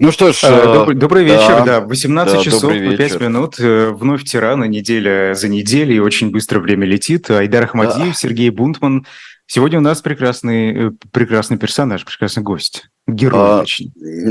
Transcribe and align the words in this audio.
Ну 0.00 0.12
что 0.12 0.32
ж, 0.32 0.44
а, 0.44 0.72
добрый, 0.74 0.96
добрый 0.96 1.24
вечер, 1.24 1.64
да, 1.64 1.80
да 1.80 1.80
18 1.80 2.34
да, 2.34 2.40
часов 2.40 2.72
и 2.72 2.96
5 2.96 3.20
минут, 3.20 3.58
э, 3.58 3.90
вновь 3.90 4.22
тирана, 4.22 4.64
неделя 4.64 5.34
за 5.34 5.48
неделей, 5.48 5.98
очень 5.98 6.30
быстро 6.30 6.60
время 6.60 6.86
летит. 6.86 7.28
Айдар 7.30 7.64
Ахмадиев, 7.64 8.08
да. 8.08 8.14
Сергей 8.14 8.50
Бунтман. 8.50 9.06
Сегодня 9.46 9.78
у 9.78 9.82
нас 9.82 10.00
прекрасный, 10.00 10.88
э, 10.88 10.90
прекрасный 11.10 11.56
персонаж, 11.56 12.04
прекрасный 12.04 12.44
гость, 12.44 12.86
герой, 13.08 13.40
а, 13.42 13.60
точнее. 13.60 13.90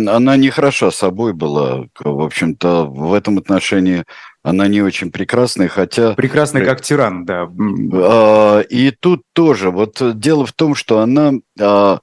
Она 0.10 0.38
не 0.38 0.52
хороша 0.52 0.90
собой 0.90 1.34
была, 1.34 1.88
в 2.00 2.22
общем-то, 2.22 2.86
в 2.86 3.14
этом 3.14 3.38
отношении 3.38 4.06
она 4.44 4.70
не 4.70 4.82
очень 4.82 5.12
прекрасная, 5.12 5.68
хотя... 5.68 6.14
Прекрасная 6.14 6.64
как 6.64 6.80
тиран, 6.82 7.26
да. 7.26 7.50
А, 7.94 8.62
и 8.62 8.92
тут 8.92 9.24
тоже, 9.34 9.72
вот 9.72 10.02
дело 10.18 10.46
в 10.46 10.54
том, 10.54 10.76
что 10.76 11.00
она 11.00 11.34
а, 11.60 12.00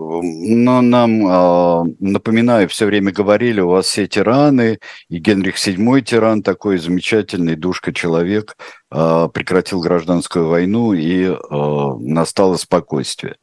но 0.00 0.80
нам, 0.80 1.26
а, 1.26 1.84
напоминаю, 1.98 2.68
все 2.68 2.86
время 2.86 3.10
говорили, 3.10 3.60
у 3.60 3.70
вас 3.70 3.86
все 3.86 4.06
тираны, 4.06 4.78
и 5.08 5.18
Генрих 5.18 5.56
VII 5.56 6.00
тиран, 6.02 6.42
такой 6.44 6.78
замечательный 6.78 7.56
душка-человек, 7.56 8.56
а, 8.90 9.26
прекратил 9.26 9.80
гражданскую 9.80 10.46
войну, 10.46 10.92
и 10.92 11.26
а, 11.26 11.96
настало 11.98 12.56
спокойствие. 12.56 13.36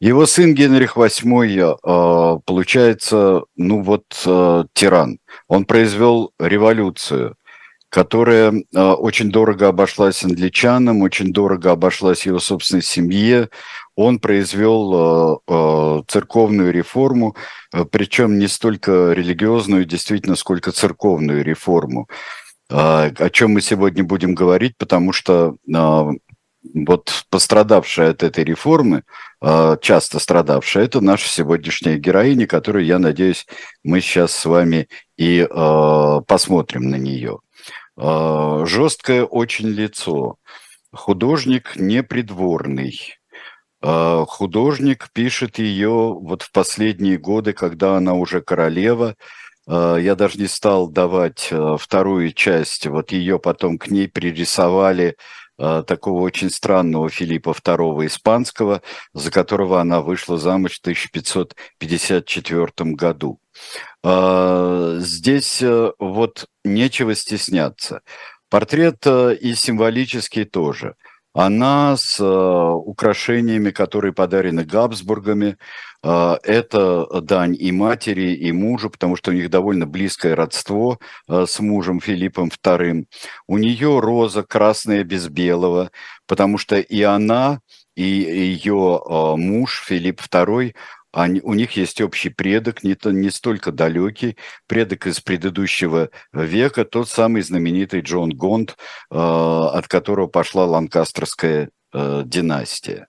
Его 0.00 0.26
сын 0.26 0.54
Генрих 0.54 0.96
VIII, 0.96 2.40
получается, 2.46 3.42
ну 3.56 3.82
вот, 3.82 4.04
тиран. 4.74 5.18
Он 5.46 5.64
произвел 5.64 6.32
революцию, 6.40 7.36
которая 7.90 8.52
очень 8.74 9.30
дорого 9.30 9.68
обошлась 9.68 10.24
англичанам, 10.24 11.02
очень 11.02 11.32
дорого 11.32 11.70
обошлась 11.70 12.26
его 12.26 12.38
собственной 12.38 12.82
семье, 12.82 13.50
он 13.94 14.18
произвел 14.18 14.94
э, 14.94 15.36
э, 15.48 16.02
церковную 16.08 16.72
реформу, 16.72 17.36
э, 17.72 17.84
причем 17.84 18.38
не 18.38 18.48
столько 18.48 19.12
религиозную, 19.12 19.84
действительно, 19.84 20.36
сколько 20.36 20.72
церковную 20.72 21.44
реформу, 21.44 22.08
о 22.68 23.28
чем 23.30 23.52
мы 23.52 23.60
сегодня 23.60 24.02
будем 24.02 24.34
говорить, 24.34 24.78
потому 24.78 25.12
что 25.12 25.56
вот 26.74 27.24
пострадавшая 27.28 28.12
от 28.12 28.22
этой 28.22 28.44
реформы, 28.44 29.02
часто 29.82 30.18
страдавшая, 30.18 30.84
это 30.84 31.02
наша 31.02 31.28
сегодняшняя 31.28 31.98
героиня, 31.98 32.46
которую, 32.46 32.86
я 32.86 32.98
надеюсь, 32.98 33.46
мы 33.84 34.00
сейчас 34.00 34.32
с 34.34 34.46
вами 34.46 34.88
и 35.18 35.46
посмотрим 36.26 36.88
на 36.88 36.96
нее. 36.96 37.40
Жесткое 37.98 39.24
очень 39.24 39.68
лицо, 39.68 40.36
художник 40.94 41.76
непридворный, 41.76 43.21
художник 43.82 45.10
пишет 45.12 45.58
ее 45.58 45.90
вот 45.90 46.42
в 46.42 46.52
последние 46.52 47.18
годы, 47.18 47.52
когда 47.52 47.96
она 47.96 48.14
уже 48.14 48.40
королева. 48.40 49.16
А, 49.66 49.96
я 49.96 50.14
даже 50.14 50.38
не 50.38 50.46
стал 50.46 50.88
давать 50.88 51.48
а, 51.50 51.76
вторую 51.76 52.32
часть. 52.32 52.86
Вот 52.86 53.12
ее 53.12 53.38
потом 53.38 53.78
к 53.78 53.88
ней 53.88 54.08
пририсовали 54.08 55.16
такого 55.58 56.22
очень 56.22 56.50
странного 56.50 57.08
Филиппа 57.08 57.50
II 57.50 58.06
испанского, 58.06 58.82
за 59.12 59.30
которого 59.30 59.80
она 59.80 60.00
вышла 60.00 60.36
замуж 60.36 60.78
в 60.78 60.80
1554 60.80 62.66
году. 62.94 63.38
Здесь 64.02 65.62
вот 65.98 66.46
нечего 66.64 67.14
стесняться. 67.14 68.00
Портрет 68.48 69.06
и 69.06 69.54
символический 69.54 70.46
тоже– 70.46 70.96
она 71.34 71.96
с 71.96 72.20
э, 72.20 72.24
украшениями, 72.24 73.70
которые 73.70 74.12
подарены 74.12 74.64
Габсбургами. 74.64 75.56
Э, 76.04 76.36
это 76.42 77.06
дань 77.22 77.56
и 77.58 77.72
матери, 77.72 78.34
и 78.34 78.52
мужу, 78.52 78.90
потому 78.90 79.16
что 79.16 79.30
у 79.30 79.34
них 79.34 79.48
довольно 79.48 79.86
близкое 79.86 80.34
родство 80.34 80.98
э, 81.28 81.46
с 81.46 81.58
мужем 81.60 82.00
Филиппом 82.00 82.48
II. 82.48 83.06
У 83.46 83.58
нее 83.58 84.00
роза 84.00 84.42
красная 84.42 85.04
без 85.04 85.28
белого, 85.28 85.90
потому 86.26 86.58
что 86.58 86.76
и 86.78 87.02
она, 87.02 87.60
и 87.96 88.02
ее 88.04 89.00
э, 89.04 89.36
муж 89.36 89.84
Филипп 89.86 90.20
II 90.20 90.74
они, 91.12 91.40
у 91.42 91.54
них 91.54 91.72
есть 91.72 92.00
общий 92.00 92.30
предок, 92.30 92.82
не, 92.82 92.94
то, 92.94 93.10
не 93.10 93.30
столько 93.30 93.72
далекий, 93.72 94.36
предок 94.66 95.06
из 95.06 95.20
предыдущего 95.20 96.10
века, 96.32 96.84
тот 96.84 97.08
самый 97.08 97.42
знаменитый 97.42 98.00
Джон 98.00 98.30
Гонд, 98.30 98.76
э, 99.10 99.14
от 99.14 99.88
которого 99.88 100.26
пошла 100.26 100.64
ланкастерская 100.64 101.70
э, 101.92 102.22
династия. 102.24 103.06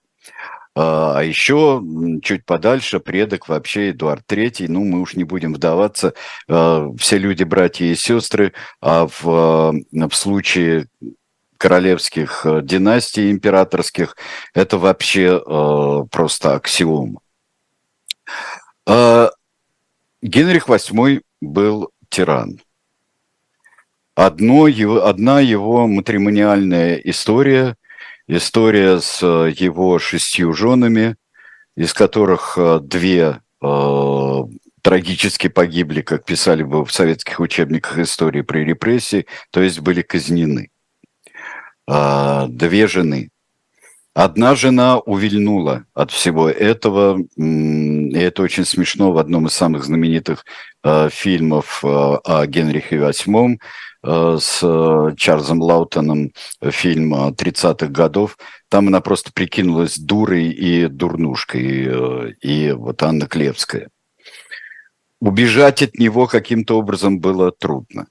А, 0.76 1.18
а 1.18 1.22
еще 1.22 1.82
чуть 2.22 2.44
подальше 2.44 2.98
предок 2.98 3.48
вообще 3.48 3.90
Эдуард 3.90 4.24
III, 4.28 4.66
ну 4.68 4.84
мы 4.84 5.00
уж 5.00 5.14
не 5.14 5.24
будем 5.24 5.54
вдаваться, 5.54 6.14
э, 6.48 6.88
все 6.98 7.18
люди 7.18 7.44
братья 7.44 7.84
и 7.86 7.94
сестры, 7.94 8.52
а 8.80 9.06
в, 9.06 9.22
в 9.22 10.14
случае 10.14 10.88
королевских 11.58 12.44
э, 12.44 12.60
династий 12.62 13.30
императорских 13.30 14.16
это 14.52 14.76
вообще 14.76 15.40
э, 15.40 16.04
просто 16.10 16.56
аксиома. 16.56 17.20
А, 18.86 19.30
Генрих 20.22 20.68
VIII 20.68 21.22
был 21.40 21.90
тиран. 22.08 22.60
Одно 24.14 24.68
его, 24.68 25.06
одна 25.06 25.40
его 25.40 25.86
матримониальная 25.86 26.96
история, 26.96 27.76
история 28.28 29.00
с 29.00 29.22
его 29.22 29.98
шестью 29.98 30.52
женами, 30.52 31.16
из 31.76 31.92
которых 31.92 32.56
а, 32.58 32.78
две 32.78 33.40
э, 33.62 34.40
трагически 34.82 35.48
погибли, 35.48 36.02
как 36.02 36.24
писали 36.24 36.62
бы 36.62 36.84
в 36.84 36.92
советских 36.92 37.40
учебниках 37.40 37.98
истории 37.98 38.42
при 38.42 38.60
репрессии, 38.64 39.26
то 39.50 39.62
есть 39.62 39.80
были 39.80 40.02
казнены. 40.02 40.70
Э, 41.88 42.46
две 42.48 42.86
жены. 42.86 43.30
Одна 44.14 44.54
жена 44.54 45.00
увильнула 45.00 45.86
от 45.92 46.12
всего 46.12 46.48
этого, 46.48 47.18
и 47.36 48.16
это 48.16 48.42
очень 48.42 48.64
смешно 48.64 49.10
в 49.10 49.18
одном 49.18 49.46
из 49.46 49.54
самых 49.54 49.84
знаменитых 49.84 50.44
э, 50.84 51.08
фильмов 51.10 51.80
э, 51.82 51.88
о 51.88 52.46
Генрихе 52.46 52.96
VIII 52.98 53.56
э, 54.04 54.38
с 54.40 54.60
э, 54.62 55.16
Чарльзом 55.16 55.60
Лаутоном, 55.60 56.30
фильм 56.62 57.12
30-х 57.12 57.88
годов. 57.88 58.38
Там 58.68 58.86
она 58.86 59.00
просто 59.00 59.32
прикинулась 59.32 59.98
дурой 59.98 60.48
и 60.48 60.86
дурнушкой, 60.86 61.84
э, 61.84 62.32
и 62.40 62.70
вот 62.70 63.02
Анна 63.02 63.26
Клевская. 63.26 63.88
Убежать 65.20 65.82
от 65.82 65.94
него 65.98 66.28
каким-то 66.28 66.78
образом 66.78 67.18
было 67.18 67.50
трудно. 67.50 68.06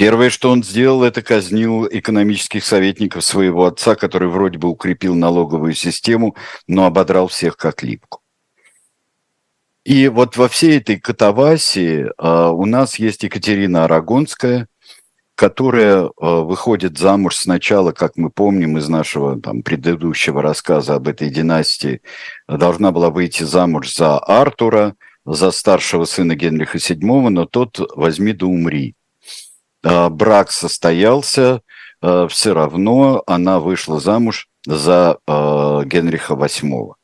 Первое, 0.00 0.30
что 0.30 0.50
он 0.50 0.64
сделал, 0.64 1.04
это 1.04 1.20
казнил 1.20 1.86
экономических 1.86 2.64
советников 2.64 3.22
своего 3.22 3.66
отца, 3.66 3.96
который 3.96 4.28
вроде 4.28 4.56
бы 4.56 4.68
укрепил 4.68 5.14
налоговую 5.14 5.74
систему, 5.74 6.36
но 6.66 6.86
ободрал 6.86 7.28
всех 7.28 7.58
как 7.58 7.82
липку. 7.82 8.22
И 9.84 10.08
вот 10.08 10.38
во 10.38 10.48
всей 10.48 10.78
этой 10.78 10.98
катавасии 10.98 12.06
э, 12.06 12.48
у 12.48 12.64
нас 12.64 12.98
есть 12.98 13.24
Екатерина 13.24 13.84
Арагонская, 13.84 14.68
которая 15.34 16.04
э, 16.04 16.10
выходит 16.18 16.96
замуж 16.96 17.36
сначала, 17.36 17.92
как 17.92 18.16
мы 18.16 18.30
помним 18.30 18.78
из 18.78 18.88
нашего 18.88 19.38
там, 19.38 19.62
предыдущего 19.62 20.40
рассказа 20.40 20.94
об 20.94 21.08
этой 21.08 21.28
династии, 21.28 22.00
должна 22.48 22.90
была 22.90 23.10
выйти 23.10 23.42
замуж 23.42 23.94
за 23.94 24.18
Артура, 24.18 24.94
за 25.26 25.50
старшего 25.50 26.06
сына 26.06 26.36
Генриха 26.36 26.78
VII, 26.78 27.28
но 27.28 27.44
тот 27.44 27.78
возьми 27.94 28.32
да 28.32 28.46
умри. 28.46 28.94
А, 29.82 30.08
брак 30.10 30.50
состоялся, 30.50 31.62
а, 32.00 32.28
все 32.28 32.54
равно 32.54 33.22
она 33.26 33.60
вышла 33.60 34.00
замуж 34.00 34.48
за 34.66 35.18
а, 35.26 35.84
Генриха 35.84 36.34
VIII. 36.34 36.94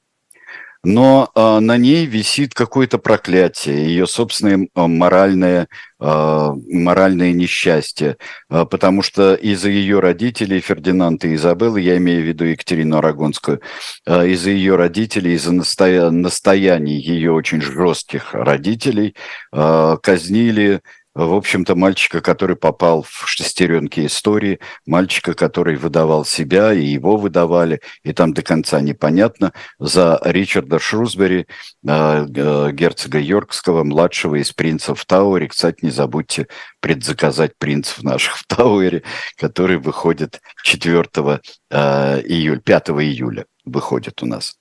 Но 0.85 1.33
на 1.35 1.79
ней 1.79 2.07
висит 2.07 2.55
какое-то 2.55 2.99
проклятие, 2.99 3.87
ее 3.87 4.07
собственное 4.07 4.69
моральное, 4.77 5.67
моральное 5.99 7.33
несчастье, 7.33 8.19
потому 8.49 9.03
что 9.03 9.35
из-за 9.35 9.69
ее 9.69 9.99
родителей, 9.99 10.61
Фердинанда 10.61 11.27
и 11.27 11.35
Изабеллы, 11.35 11.81
я 11.81 11.97
имею 11.97 12.23
в 12.23 12.29
виду 12.29 12.45
Екатерину 12.45 12.99
Арагонскую, 12.99 13.63
из-за 14.07 14.51
ее 14.51 14.77
родителей, 14.77 15.35
из-за 15.35 15.51
настоя... 15.51 16.11
настояний 16.11 17.01
ее 17.01 17.33
очень 17.33 17.61
жестких 17.61 18.33
родителей 18.33 19.17
казнили 19.51 20.83
в 21.25 21.33
общем-то, 21.33 21.75
мальчика, 21.75 22.21
который 22.21 22.57
попал 22.57 23.03
в 23.03 23.27
шестеренки 23.27 24.05
истории, 24.05 24.61
мальчика, 24.85 25.33
который 25.33 25.77
выдавал 25.77 26.27
себя, 26.27 26.75
и 26.75 26.85
его 26.85 27.17
выдавали, 27.17 27.81
и 28.03 28.13
там 28.13 28.35
до 28.35 28.43
конца 28.43 28.83
непонятно, 28.83 29.55
за 29.79 30.21
Ричарда 30.23 30.79
Шрусбери, 30.79 31.47
а, 31.89 32.27
герцога 32.27 33.19
Йоркского, 33.19 33.83
младшего 33.83 34.35
из 34.37 34.53
принцев 34.53 35.01
в 35.01 35.07
Тауэре. 35.07 35.49
Кстати, 35.49 35.79
не 35.87 35.91
забудьте 35.91 36.49
предзаказать 36.81 37.57
принцев 37.57 38.03
наших 38.03 38.37
в 38.37 38.47
Тауэре, 38.47 39.03
который 39.39 39.79
выходит 39.79 40.43
4 40.65 41.41
а, 41.71 42.21
июля, 42.21 42.61
5 42.61 42.91
июля 42.91 43.47
выходит 43.65 44.23
у 44.23 44.27
нас. 44.27 44.59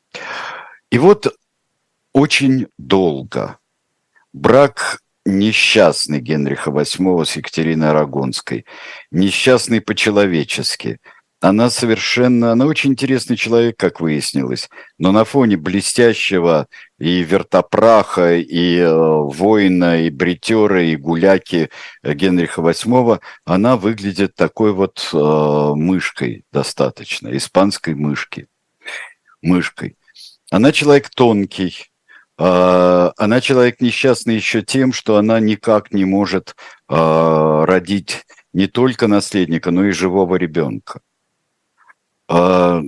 И 0.89 0.97
вот 0.99 1.35
очень 2.13 2.67
долго 2.77 3.57
брак 4.31 4.99
несчастный 5.25 6.19
Генриха 6.19 6.71
VIII 6.71 7.25
с 7.25 7.35
Екатериной 7.35 7.89
Арагонской, 7.89 8.65
несчастный 9.11 9.81
по-человечески– 9.81 10.99
она 11.45 11.69
совершенно, 11.69 12.53
она 12.53 12.65
очень 12.65 12.91
интересный 12.91 13.37
человек, 13.37 13.77
как 13.77 13.99
выяснилось, 13.99 14.67
но 14.97 15.11
на 15.11 15.25
фоне 15.25 15.57
блестящего 15.57 16.67
и 16.97 17.21
вертопраха, 17.21 18.35
и 18.37 18.77
э, 18.77 18.89
воина, 18.89 20.01
и 20.01 20.09
бритера, 20.09 20.83
и 20.83 20.95
гуляки 20.95 21.69
Генриха 22.03 22.61
VIII, 22.61 23.19
она 23.43 23.77
выглядит 23.77 24.33
такой 24.33 24.71
вот 24.73 25.07
э, 25.13 25.71
мышкой 25.75 26.45
достаточно, 26.51 27.35
испанской 27.35 27.93
мышки, 27.93 28.47
мышкой. 29.41 29.97
Она 30.49 30.71
человек 30.71 31.09
тонкий, 31.09 31.75
э, 31.77 31.94
она 32.37 33.39
человек 33.41 33.79
несчастный 33.79 34.35
еще 34.35 34.61
тем, 34.61 34.91
что 34.91 35.17
она 35.17 35.39
никак 35.39 35.91
не 35.93 36.03
может 36.03 36.55
э, 36.89 37.63
родить 37.65 38.25
не 38.51 38.67
только 38.67 39.07
наследника, 39.07 39.71
но 39.71 39.85
и 39.85 39.91
живого 39.91 40.35
ребенка. 40.35 41.01
А, 42.27 42.81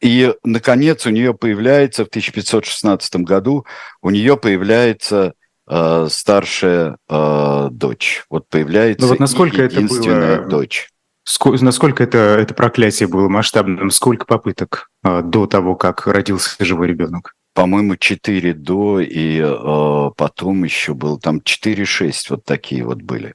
и, 0.00 0.34
наконец, 0.44 1.06
у 1.06 1.10
нее 1.10 1.34
появляется 1.34 2.04
в 2.04 2.08
1516 2.08 3.16
году, 3.16 3.66
у 4.00 4.10
нее 4.10 4.36
появляется 4.36 5.34
э, 5.68 6.06
старшая 6.10 6.96
э, 7.08 7.68
дочь. 7.70 8.24
Вот 8.30 8.48
появляется 8.48 9.02
ну 9.02 9.08
вот 9.08 9.18
насколько 9.18 9.64
единственная 9.64 10.34
это 10.34 10.42
было, 10.42 10.50
дочь. 10.50 10.88
Сколько, 11.22 11.64
насколько 11.64 12.02
это, 12.02 12.18
это 12.18 12.54
проклятие 12.54 13.08
было 13.08 13.28
масштабным? 13.28 13.90
Сколько 13.90 14.24
попыток 14.24 14.90
э, 15.04 15.20
до 15.22 15.46
того, 15.46 15.74
как 15.74 16.06
родился 16.06 16.64
живой 16.64 16.88
ребенок? 16.88 17.34
По-моему, 17.52 17.96
4 17.96 18.54
до, 18.54 19.00
и 19.00 19.40
э, 19.42 20.10
потом 20.16 20.62
еще 20.62 20.94
был 20.94 21.18
там 21.18 21.40
4-6, 21.40 22.30
вот 22.30 22.44
такие 22.44 22.84
вот 22.84 23.02
были. 23.02 23.34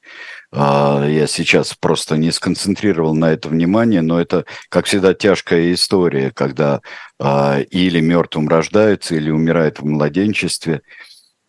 А, 0.51 1.05
я 1.05 1.27
сейчас 1.27 1.73
просто 1.73 2.15
не 2.15 2.31
сконцентрировал 2.31 3.13
на 3.13 3.33
это 3.33 3.49
внимание, 3.49 4.01
но 4.01 4.21
это, 4.21 4.45
как 4.69 4.85
всегда, 4.85 5.13
тяжкая 5.13 5.73
история, 5.73 6.31
когда 6.31 6.81
а, 7.19 7.59
или 7.59 7.99
мертвым 7.99 8.47
рождаются, 8.47 9.15
или 9.15 9.29
умирают 9.29 9.79
в 9.79 9.85
младенчестве. 9.85 10.81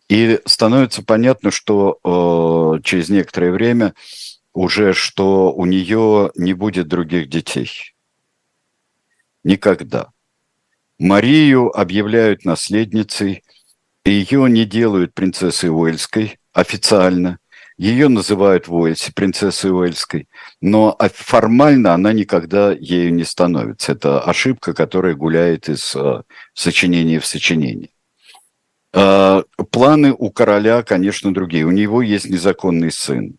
И 0.09 0.39
становится 0.45 1.03
понятно, 1.03 1.51
что 1.51 1.99
а, 2.03 2.81
через 2.83 3.07
некоторое 3.07 3.51
время 3.51 3.93
уже, 4.53 4.93
что 4.93 5.53
у 5.53 5.65
нее 5.65 6.31
не 6.35 6.53
будет 6.53 6.89
других 6.89 7.29
детей. 7.29 7.69
Никогда. 9.45 10.09
Марию 10.99 11.69
объявляют 11.77 12.45
наследницей, 12.45 13.43
ее 14.05 14.49
не 14.49 14.65
делают 14.65 15.13
принцессой 15.13 15.69
Уэльской 15.69 16.39
официально– 16.53 17.39
ее 17.77 18.07
называют 18.07 18.67
в 18.67 18.73
Уэльсе 18.73 19.13
принцессой 19.13 19.71
Уэльской, 19.71 20.27
но 20.61 20.97
формально 21.13 21.93
она 21.93 22.11
никогда 22.11 22.71
ею 22.71 23.13
не 23.13 23.23
становится. 23.23 23.91
Это 23.91 24.19
ошибка, 24.19 24.73
которая 24.73 25.13
гуляет 25.13 25.69
из 25.69 25.95
э, 25.95 26.23
сочинения 26.53 27.19
в 27.19 27.25
сочинение. 27.27 27.89
Э, 28.93 29.43
планы 29.69 30.11
у 30.17 30.31
короля, 30.31 30.81
конечно, 30.81 31.31
другие. 31.31 31.65
У 31.65 31.71
него 31.71 32.01
есть 32.01 32.27
незаконный 32.27 32.91
сын. 32.91 33.37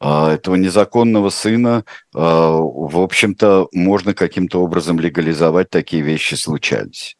Э, 0.00 0.30
этого 0.32 0.56
незаконного 0.56 1.30
сына, 1.30 1.84
э, 2.14 2.18
в 2.18 3.00
общем-то, 3.00 3.68
можно 3.72 4.14
каким-то 4.14 4.62
образом 4.62 4.98
легализовать, 4.98 5.70
такие 5.70 6.02
вещи 6.02 6.34
случались. 6.34 7.16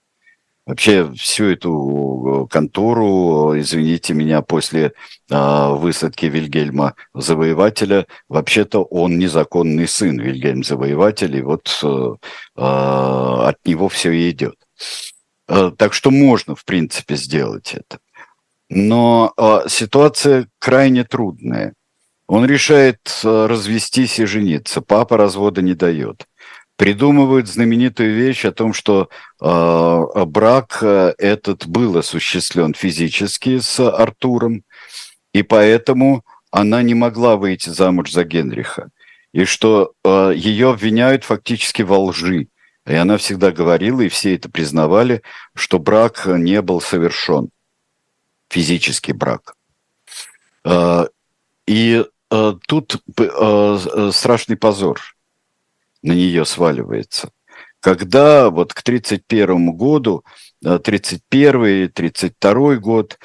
Вообще 0.66 1.12
всю 1.14 1.46
эту 1.46 2.46
контору, 2.50 3.58
извините 3.58 4.14
меня, 4.14 4.40
после 4.40 4.92
э, 5.30 5.68
высадки 5.74 6.26
Вильгельма 6.26 6.94
Завоевателя, 7.12 8.06
вообще-то 8.28 8.84
он 8.84 9.18
незаконный 9.18 9.88
сын 9.88 10.20
Вильгельм 10.20 10.62
Завоеватель, 10.62 11.36
и 11.36 11.42
вот 11.42 11.80
э, 11.82 12.14
от 12.56 13.56
него 13.64 13.88
все 13.88 14.30
идет. 14.30 14.54
Э, 15.48 15.72
так 15.76 15.92
что 15.92 16.10
можно, 16.10 16.54
в 16.54 16.64
принципе, 16.64 17.16
сделать 17.16 17.74
это. 17.74 17.98
Но 18.68 19.34
ситуация 19.66 20.46
крайне 20.60 21.02
трудная. 21.02 21.74
Он 22.30 22.46
решает 22.46 23.00
э, 23.24 23.46
развестись 23.46 24.18
и 24.20 24.24
жениться. 24.24 24.80
Папа 24.80 25.16
развода 25.16 25.62
не 25.62 25.74
дает 25.74 26.26
придумывают 26.80 27.46
знаменитую 27.46 28.14
вещь 28.14 28.46
о 28.46 28.52
том, 28.52 28.72
что 28.72 29.10
э, 29.38 30.24
брак 30.24 30.78
э, 30.80 31.12
этот 31.18 31.66
был 31.66 31.98
осуществлен 31.98 32.72
физически 32.72 33.58
с 33.58 33.86
Артуром, 33.86 34.64
и 35.34 35.42
поэтому 35.42 36.24
она 36.50 36.80
не 36.80 36.94
могла 36.94 37.36
выйти 37.36 37.68
замуж 37.68 38.10
за 38.10 38.24
Генриха, 38.24 38.88
и 39.34 39.44
что 39.44 39.92
э, 40.04 40.32
ее 40.34 40.70
обвиняют 40.70 41.24
фактически 41.24 41.82
во 41.82 41.98
лжи. 41.98 42.48
И 42.86 42.94
она 42.94 43.18
всегда 43.18 43.50
говорила, 43.50 44.00
и 44.00 44.08
все 44.08 44.34
это 44.34 44.50
признавали, 44.50 45.20
что 45.54 45.78
брак 45.78 46.24
не 46.24 46.62
был 46.62 46.80
совершен, 46.80 47.50
физический 48.48 49.12
брак. 49.12 49.54
Э, 50.64 51.08
и 51.66 52.02
э, 52.02 52.04
тут 52.66 53.02
э, 53.18 54.10
страшный 54.12 54.56
позор– 54.56 55.00
на 56.02 56.12
нее 56.12 56.44
сваливается. 56.44 57.30
Когда 57.80 58.50
вот 58.50 58.74
к 58.74 58.80
1931 58.80 59.72
году, 59.72 60.24
1931-1932 60.64 62.74
э, 62.74 62.78
год, 62.78 63.18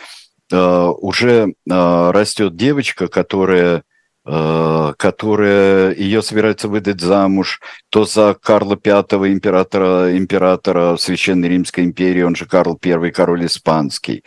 э, 0.51 0.57
уже 0.57 1.53
э, 1.69 2.11
растет 2.11 2.55
девочка, 2.55 3.07
которая 3.07 3.77
Э, 3.77 3.81
которая 4.25 5.93
ее 5.93 6.21
собирается 6.23 6.67
выдать 6.67 6.99
замуж 6.99 7.61
то 7.89 8.05
за 8.05 8.33
Карла 8.33 8.77
V, 8.83 9.31
императора, 9.31 10.17
императора 10.17 10.97
Священной 10.97 11.47
Римской 11.49 11.83
империи, 11.83 12.23
он 12.23 12.35
же 12.35 12.45
Карл 12.45 12.77
I, 12.83 13.11
король 13.11 13.45
испанский. 13.45 14.23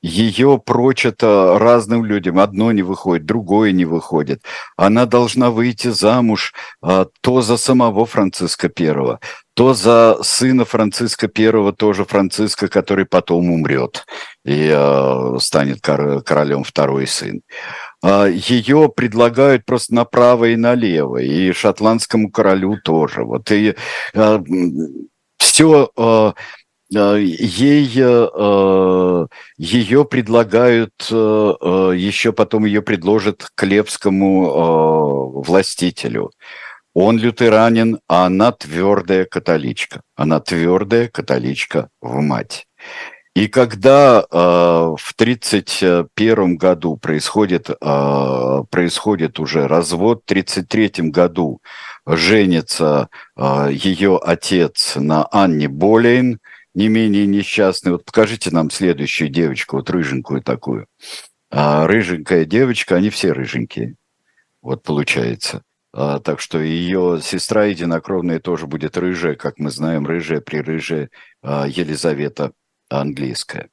Ее 0.00 0.60
прочат 0.64 1.22
разным 1.22 2.04
людям. 2.04 2.38
Одно 2.38 2.72
не 2.72 2.82
выходит, 2.82 3.26
другое 3.26 3.72
не 3.72 3.84
выходит. 3.84 4.42
Она 4.76 5.06
должна 5.06 5.50
выйти 5.50 5.88
замуж 5.88 6.52
э, 6.82 7.06
то 7.20 7.42
за 7.42 7.56
самого 7.56 8.06
Франциска 8.06 8.70
I, 8.76 9.18
то 9.54 9.74
за 9.74 10.18
сына 10.22 10.64
Франциска 10.64 11.28
I, 11.32 11.72
тоже 11.72 12.04
Франциска, 12.04 12.68
который 12.68 13.04
потом 13.04 13.50
умрет 13.50 14.04
и 14.44 14.70
э, 14.74 15.36
станет 15.38 15.80
королем 15.80 16.64
второй 16.64 17.06
сын. 17.06 17.42
А, 18.02 18.26
ее 18.26 18.88
предлагают 18.94 19.64
просто 19.64 19.94
направо 19.94 20.46
и 20.46 20.56
налево, 20.56 21.18
и 21.18 21.52
шотландскому 21.52 22.30
королю 22.30 22.76
тоже. 22.82 23.22
Вот 23.22 23.50
и 23.52 23.76
а, 24.14 24.42
все 25.38 25.90
а, 25.96 26.34
ей 26.90 27.84
ее 29.56 30.04
предлагают 30.04 30.92
еще 31.08 32.32
потом 32.32 32.66
ее 32.66 32.82
предложат 32.82 33.46
клевскому 33.54 35.40
властителю. 35.42 36.32
Он 36.92 37.16
лютеранин, 37.16 37.98
а 38.08 38.26
она 38.26 38.52
твердая 38.52 39.24
католичка. 39.24 40.02
Она 40.16 40.40
твердая 40.40 41.08
католичка 41.08 41.88
в 42.02 42.20
мать. 42.20 42.66
И 43.34 43.48
когда 43.48 44.20
э, 44.20 44.24
в 44.30 45.14
1931 45.14 46.56
году 46.56 46.96
происходит, 46.96 47.70
э, 47.70 48.62
происходит 48.70 49.40
уже 49.40 49.66
развод, 49.66 50.20
в 50.20 50.30
1933 50.30 51.08
году 51.10 51.60
женится 52.06 53.08
э, 53.36 53.68
ее 53.72 54.20
отец 54.22 54.96
на 54.96 55.26
Анне 55.30 55.68
Болейн, 55.68 56.40
не 56.74 56.88
менее 56.88 57.26
несчастный. 57.26 57.92
Вот 57.92 58.04
покажите 58.04 58.50
нам 58.50 58.70
следующую 58.70 59.30
девочку, 59.30 59.76
вот 59.76 59.88
рыженькую 59.88 60.42
такую. 60.42 60.86
А, 61.50 61.86
рыженькая 61.86 62.44
девочка, 62.44 62.96
они 62.96 63.10
все 63.10 63.32
рыженькие. 63.32 63.96
Вот 64.62 64.82
получается. 64.82 65.62
А, 65.92 66.18
так 66.18 66.40
что 66.40 66.58
ее 66.58 67.20
сестра 67.22 67.64
единокровная 67.64 68.40
тоже 68.40 68.66
будет 68.66 68.96
рыжая, 68.96 69.34
как 69.34 69.58
мы 69.58 69.70
знаем, 69.70 70.06
рыжая, 70.06 70.40
прирыжая 70.40 71.10
а, 71.42 71.66
Елизавета 71.66 72.52
английская. 73.00 73.68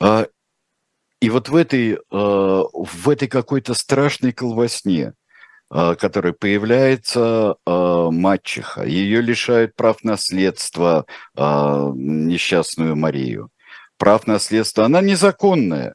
А, 0.00 0.26
и 1.20 1.30
вот 1.30 1.48
в 1.48 1.56
этой, 1.56 1.98
а, 2.10 2.62
в 2.72 3.08
этой 3.08 3.28
какой-то 3.28 3.74
страшной 3.74 4.32
колвосне, 4.32 5.14
а, 5.70 5.94
которая 5.94 6.32
появляется 6.32 7.56
мачеха, 7.66 8.84
ее 8.84 9.20
лишают 9.20 9.74
прав 9.74 10.02
наследства 10.04 11.06
несчастную 11.36 12.96
Марию. 12.96 13.50
Прав 13.96 14.26
наследства, 14.26 14.84
она 14.84 15.00
незаконная. 15.00 15.94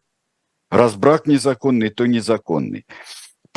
Раз 0.69 0.95
брак 0.95 1.27
незаконный, 1.27 1.89
то 1.89 2.05
незаконный. 2.05 2.85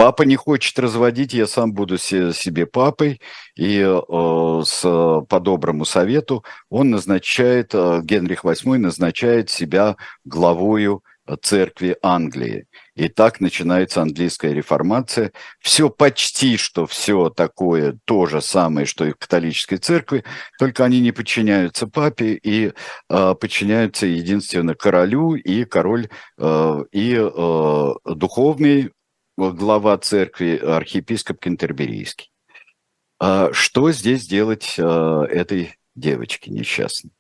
Папа 0.00 0.22
не 0.22 0.34
хочет 0.34 0.78
разводить, 0.78 1.34
я 1.34 1.46
сам 1.46 1.74
буду 1.74 1.98
себе 1.98 2.64
папой, 2.64 3.20
и 3.54 3.80
э, 3.80 4.62
с, 4.64 4.80
по 4.80 5.40
доброму 5.40 5.84
совету 5.84 6.42
он 6.70 6.88
назначает, 6.88 7.74
э, 7.74 8.00
Генрих 8.02 8.42
VIII 8.46 8.78
назначает 8.78 9.50
себя 9.50 9.96
главою 10.24 11.04
церкви 11.42 11.98
Англии. 12.02 12.64
И 12.96 13.08
так 13.08 13.40
начинается 13.40 14.00
английская 14.00 14.54
реформация. 14.54 15.32
Все 15.58 15.90
почти 15.90 16.56
что 16.56 16.86
все 16.86 17.28
такое 17.28 17.98
то 18.06 18.24
же 18.24 18.40
самое, 18.40 18.86
что 18.86 19.04
и 19.04 19.12
в 19.12 19.16
католической 19.16 19.76
церкви, 19.76 20.24
только 20.58 20.82
они 20.82 21.00
не 21.00 21.12
подчиняются 21.12 21.86
папе 21.86 22.40
и 22.42 22.72
э, 23.10 23.34
подчиняются 23.38 24.06
единственно 24.06 24.74
королю, 24.74 25.34
и 25.34 25.66
король, 25.66 26.08
э, 26.38 26.84
и 26.90 27.18
э, 27.20 27.92
духовный 28.06 28.92
глава 29.48 29.96
церкви, 29.96 30.56
архиепископ 30.56 31.40
Кентерберийский. 31.40 32.30
А 33.18 33.52
что 33.52 33.90
здесь 33.90 34.26
делать 34.26 34.74
э, 34.76 34.82
этой 34.82 35.78
девочке 35.94 36.50
несчастной? 36.50 37.12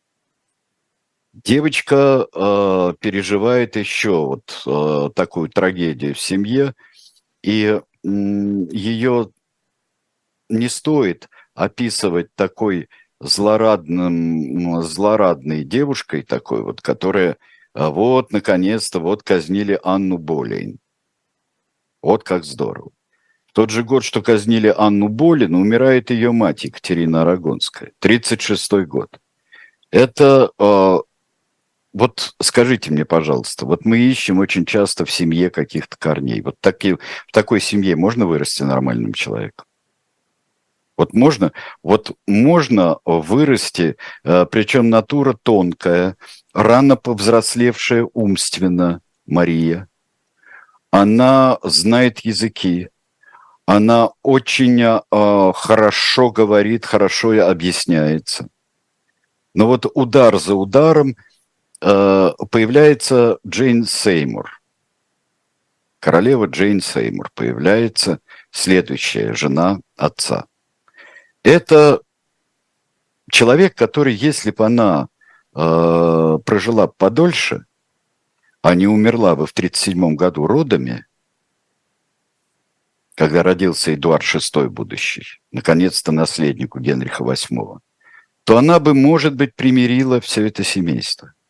Девочка 1.32 2.26
э, 2.32 2.94
переживает 3.00 3.76
еще 3.76 4.26
вот 4.26 4.62
э, 4.66 5.10
такую 5.14 5.48
трагедию 5.48 6.14
в 6.14 6.20
семье, 6.20 6.74
и 7.42 7.80
ее 8.02 9.30
не 10.48 10.68
стоит 10.68 11.28
описывать 11.54 12.34
такой 12.34 12.88
злорадным, 13.20 14.82
злорадной 14.82 15.64
девушкой 15.64 16.22
такой 16.22 16.62
вот, 16.62 16.80
которая 16.82 17.38
вот, 17.74 18.32
наконец-то, 18.32 18.98
вот 19.00 19.22
казнили 19.22 19.78
Анну 19.82 20.18
Болейн. 20.18 20.79
Вот 22.02 22.24
как 22.24 22.44
здорово. 22.44 22.90
В 23.46 23.52
тот 23.52 23.70
же 23.70 23.82
год, 23.82 24.04
что 24.04 24.22
казнили 24.22 24.72
Анну 24.76 25.08
Болин, 25.08 25.54
умирает 25.54 26.10
ее 26.10 26.30
мать 26.30 26.64
Екатерина 26.64 27.22
Арагонская. 27.22 27.92
36-й 28.00 28.86
год. 28.86 29.18
Это 29.90 30.52
э, 30.56 30.98
вот 31.92 32.34
скажите 32.40 32.92
мне, 32.92 33.04
пожалуйста, 33.04 33.66
вот 33.66 33.84
мы 33.84 33.98
ищем 33.98 34.38
очень 34.38 34.64
часто 34.64 35.04
в 35.04 35.10
семье 35.10 35.50
каких-то 35.50 35.96
корней. 35.98 36.40
Вот 36.40 36.56
таки, 36.60 36.94
в 36.94 37.32
такой 37.32 37.60
семье 37.60 37.96
можно 37.96 38.26
вырасти 38.26 38.62
нормальным 38.62 39.12
человеком? 39.12 39.66
Вот 40.96 41.14
можно, 41.14 41.52
вот 41.82 42.16
можно 42.26 42.98
вырасти, 43.04 43.96
э, 44.22 44.46
причем 44.50 44.90
натура 44.90 45.36
тонкая, 45.42 46.16
рано 46.52 46.94
повзрослевшая 46.96 48.06
умственно 48.12 49.00
Мария. 49.26 49.88
Она 50.90 51.58
знает 51.62 52.20
языки, 52.20 52.88
она 53.66 54.10
очень 54.22 54.80
э, 54.82 55.52
хорошо 55.54 56.30
говорит, 56.30 56.84
хорошо 56.84 57.30
объясняется. 57.46 58.48
Но 59.54 59.66
вот 59.66 59.86
удар 59.94 60.38
за 60.38 60.54
ударом– 60.54 61.16
Э, 61.80 62.32
появляется 62.50 63.38
Джейн 63.46 63.84
Сеймур. 63.84 64.60
Королева 65.98 66.46
Джейн 66.46 66.80
Сеймур 66.80 67.30
появляется 67.34 68.20
следующая 68.50 69.32
жена 69.32 69.80
отца. 69.96 70.46
Это 71.42 72.02
человек, 73.30 73.74
который, 73.74 74.12
если 74.12 74.50
бы 74.50 74.66
она 74.66 75.08
э, 75.54 76.38
прожила 76.44 76.86
подольше, 76.86 77.64
а 78.62 78.74
не 78.74 78.86
умерла 78.86 79.36
бы 79.36 79.46
в 79.46 79.52
1937 79.52 80.16
году 80.16 80.46
родами, 80.46 81.06
когда 83.14 83.42
родился 83.42 83.94
Эдуард 83.94 84.22
VI 84.22 84.68
будущий, 84.68 85.40
наконец-то 85.52 86.12
наследнику 86.12 86.80
Генриха 86.80 87.24
VIII, 87.24 87.78
то 88.44 88.56
она 88.58 88.80
бы, 88.80 88.94
может 88.94 89.34
быть, 89.34 89.54
примирила 89.54 90.20
все 90.20 90.46
это 90.46 90.64
семейство– 90.64 91.34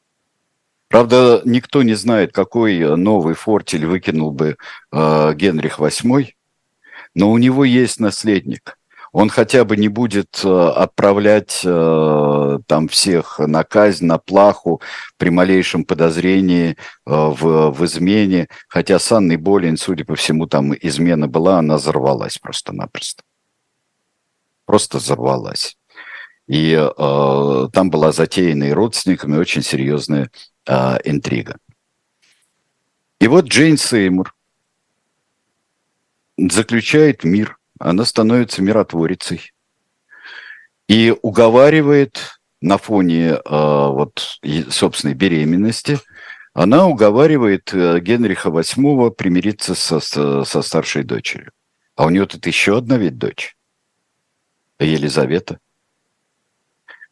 Правда, 0.91 1.41
никто 1.45 1.85
не 1.85 1.95
знает, 1.95 2.33
какой 2.33 2.97
новый 2.97 3.35
фортель 3.35 3.87
выкинул 3.87 4.33
бы 4.33 4.57
э, 4.91 5.35
Генрих 5.35 5.79
VIII, 5.79 6.35
но 7.15 7.31
у 7.31 7.39
него 7.39 7.65
есть 7.65 8.01
наследник. 8.01 8.77
Он 9.13 9.29
хотя 9.29 9.65
бы 9.65 9.77
не 9.77 9.89
будет 9.89 10.41
э, 10.45 10.49
отправлять 10.49 11.63
э, 11.65 12.59
там 12.67 12.89
всех 12.89 13.41
на 13.41 13.65
казнь, 13.65 14.07
на 14.07 14.19
плаху 14.19 14.81
при 15.17 15.31
малейшем 15.31 15.85
подозрении 15.85 16.71
э, 16.71 16.75
в, 17.07 17.71
в 17.71 17.85
измене. 17.85 18.49
Хотя 18.69 19.01
с 19.01 19.11
Анной 19.11 19.37
Болин, 19.37 19.77
судя 19.77 20.05
по 20.05 20.15
всему, 20.15 20.47
там 20.47 20.75
измена 20.75 21.27
была, 21.27 21.59
она 21.59 21.77
взорвалась 21.77 22.39
просто-напросто. 22.39 23.25
Просто 24.65 24.99
взорвалась. 24.99 25.77
И 26.47 26.73
э, 26.73 27.69
там 27.73 27.91
была 27.91 28.13
затеяна 28.13 28.65
и 28.65 28.73
родственниками 28.73 29.37
очень 29.37 29.63
серьезная 29.63 30.31
э, 30.67 30.99
интрига. 31.05 31.57
И 33.19 33.27
вот 33.27 33.47
Джейн 33.47 33.77
Сеймур 33.77 34.35
заключает 36.39 37.25
мир, 37.25 37.60
она 37.81 38.05
становится 38.05 38.63
миротворицей 38.63 39.53
и 40.89 41.13
уговаривает 41.23 42.39
на 42.61 42.79
фоне 42.79 43.31
э, 43.31 43.39
вот 43.45 44.39
собственной 44.71 45.15
беременности, 45.15 45.99
она 46.53 46.87
уговаривает 46.87 47.75
э, 47.75 47.99
Генриха 47.99 48.51
VIII 48.51 49.11
примириться 49.11 49.75
со, 49.75 49.99
со 50.01 50.63
старшей 50.63 51.03
дочерью. 51.03 51.51
А 51.97 52.07
у 52.07 52.11
нее 52.11 52.27
тут 52.27 52.47
еще 52.47 52.79
одна 52.79 52.97
ведь 52.97 53.19
дочь, 53.19 53.57
Елизавета– 54.79 55.59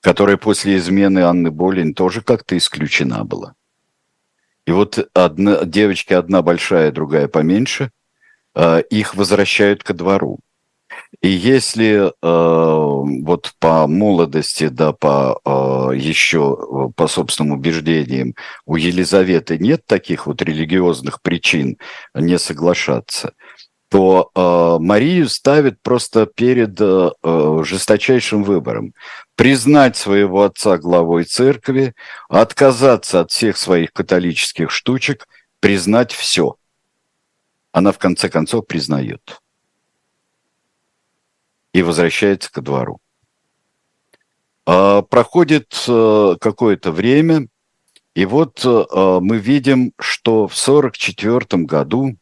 которая 0.00 0.36
после 0.36 0.76
измены 0.76 1.20
Анны 1.20 1.50
Болин 1.50 1.94
тоже 1.94 2.22
как-то 2.22 2.56
исключена 2.56 3.24
была. 3.24 3.54
И 4.66 4.70
вот 4.70 4.98
одна, 5.14 5.64
девочки 5.64 6.12
одна 6.12 6.42
большая, 6.42 6.92
другая 6.92 7.26
поменьше, 7.26 7.90
э, 8.54 8.82
их 8.90 9.14
возвращают 9.14 9.82
ко 9.82 9.94
двору. 9.94 10.38
И 11.20 11.28
если 11.28 12.08
э, 12.08 12.12
вот 12.22 13.52
по 13.58 13.86
молодости, 13.86 14.68
да, 14.68 14.92
по 14.92 15.40
э, 15.44 15.96
еще 15.96 16.92
по 16.96 17.08
собственным 17.08 17.58
убеждениям 17.58 18.34
у 18.66 18.76
Елизаветы 18.76 19.58
нет 19.58 19.84
таких 19.86 20.26
вот 20.26 20.42
религиозных 20.42 21.20
причин 21.22 21.78
не 22.14 22.38
соглашаться, 22.38 23.32
то 23.88 24.30
э, 24.34 24.82
Марию 24.82 25.28
ставят 25.28 25.80
просто 25.82 26.26
перед 26.26 26.78
э, 26.80 27.10
э, 27.22 27.60
жесточайшим 27.64 28.44
выбором. 28.44 28.92
Признать 29.34 29.96
своего 29.96 30.44
отца 30.44 30.76
главой 30.76 31.24
церкви, 31.24 31.94
отказаться 32.28 33.20
от 33.20 33.30
всех 33.30 33.56
своих 33.56 33.92
католических 33.92 34.70
штучек, 34.70 35.26
признать 35.60 36.12
все. 36.12 36.56
Она 37.72 37.92
в 37.92 37.98
конце 37.98 38.28
концов 38.28 38.66
признает. 38.66 39.40
И 41.78 41.82
возвращается 41.82 42.50
ко 42.50 42.60
двору. 42.60 42.98
Э, 44.66 45.00
проходит 45.08 45.72
э, 45.86 46.34
какое-то 46.40 46.90
время, 46.90 47.46
и 48.16 48.26
вот 48.26 48.64
э, 48.64 49.18
мы 49.22 49.38
видим, 49.38 49.92
что 50.00 50.48
в 50.48 50.54
1944 50.58 51.62
году 51.62 52.16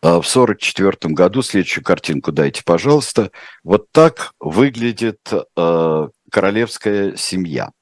а, 0.00 0.22
в 0.22 0.28
1944 0.30 1.12
году, 1.12 1.42
следующую 1.42 1.82
картинку 1.82 2.30
дайте, 2.30 2.62
пожалуйста, 2.64 3.32
вот 3.64 3.90
так 3.90 4.32
выглядит 4.38 5.18
э, 5.32 6.08
королевская 6.30 7.16
семья. 7.16 7.72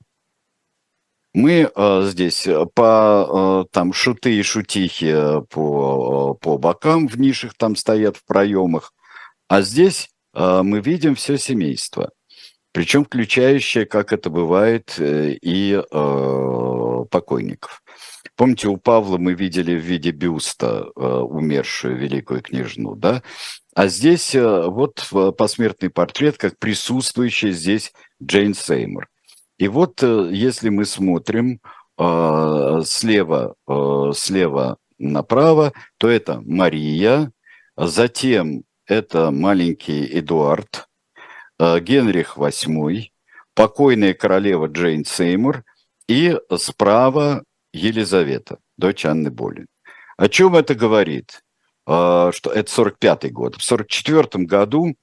Мы 1.35 1.71
э, 1.75 2.03
здесь 2.05 2.49
по 2.75 3.65
э, 3.67 3.69
там 3.71 3.93
шуты 3.93 4.35
и 4.35 4.43
шутихи 4.43 5.43
по, 5.51 6.33
по 6.41 6.57
бокам 6.57 7.07
в 7.07 7.21
нишах 7.21 7.53
там 7.55 7.77
стоят 7.77 8.17
в 8.17 8.25
проемах, 8.25 8.95
а 9.51 9.63
здесь 9.63 10.09
э, 10.33 10.63
мы 10.63 10.81
видим 10.81 11.17
все 11.17 11.37
семейство, 11.37 12.13
причем 12.71 13.05
включающее, 13.05 13.85
как 13.85 14.13
это 14.13 14.31
бывает, 14.31 14.95
и 14.97 15.73
э, 15.73 17.05
покойников. 17.11 17.83
Помните, 18.37 18.69
у 18.69 18.77
Павла 18.77 19.19
мы 19.19 19.35
видели 19.35 19.75
в 19.75 19.83
виде 19.83 20.13
бюста 20.13 20.87
э, 20.95 21.01
умершую 21.01 21.97
великую 21.97 22.43
княжну, 22.43 22.95
да? 22.95 23.25
А 23.75 23.89
здесь 23.89 24.37
э, 24.37 24.67
вот 24.69 25.05
посмертный 25.37 25.91
портрет, 25.91 26.39
как 26.39 26.57
присутствующий 26.57 27.51
здесь 27.51 27.93
Джейн 28.23 28.55
Сеймур. 28.55 29.09
И 29.59 29.67
вот 29.67 30.01
э, 30.05 30.31
если 30.31 30.69
мы 30.69 30.85
смотрим 30.85 31.61
э, 31.99 32.83
слева, 32.85 33.57
э, 33.67 34.13
слева 34.15 34.77
направо, 34.99 35.73
то 35.99 36.09
это 36.09 36.41
Мария, 36.47 37.33
затем 37.77 38.63
это 38.91 39.31
маленький 39.31 40.05
Эдуард, 40.19 40.89
э, 41.59 41.79
Генрих 41.81 42.37
VIII, 42.37 43.11
покойная 43.55 44.15
королева 44.15 44.67
Джейн 44.67 45.05
Сеймур, 45.05 45.63
и 46.09 46.37
справа 46.59 47.45
Елизавета, 47.73 48.59
дочь 48.77 49.07
Анны 49.07 49.31
Болин. 49.31 49.69
О 50.17 50.29
чем 50.29 50.57
это 50.57 50.75
говорит? 50.75 51.41
что 51.87 52.53
это 52.55 52.71
45-й 52.71 53.31
год. 53.31 53.57
В 53.57 53.65
44 53.65 54.45
году, 54.45 54.95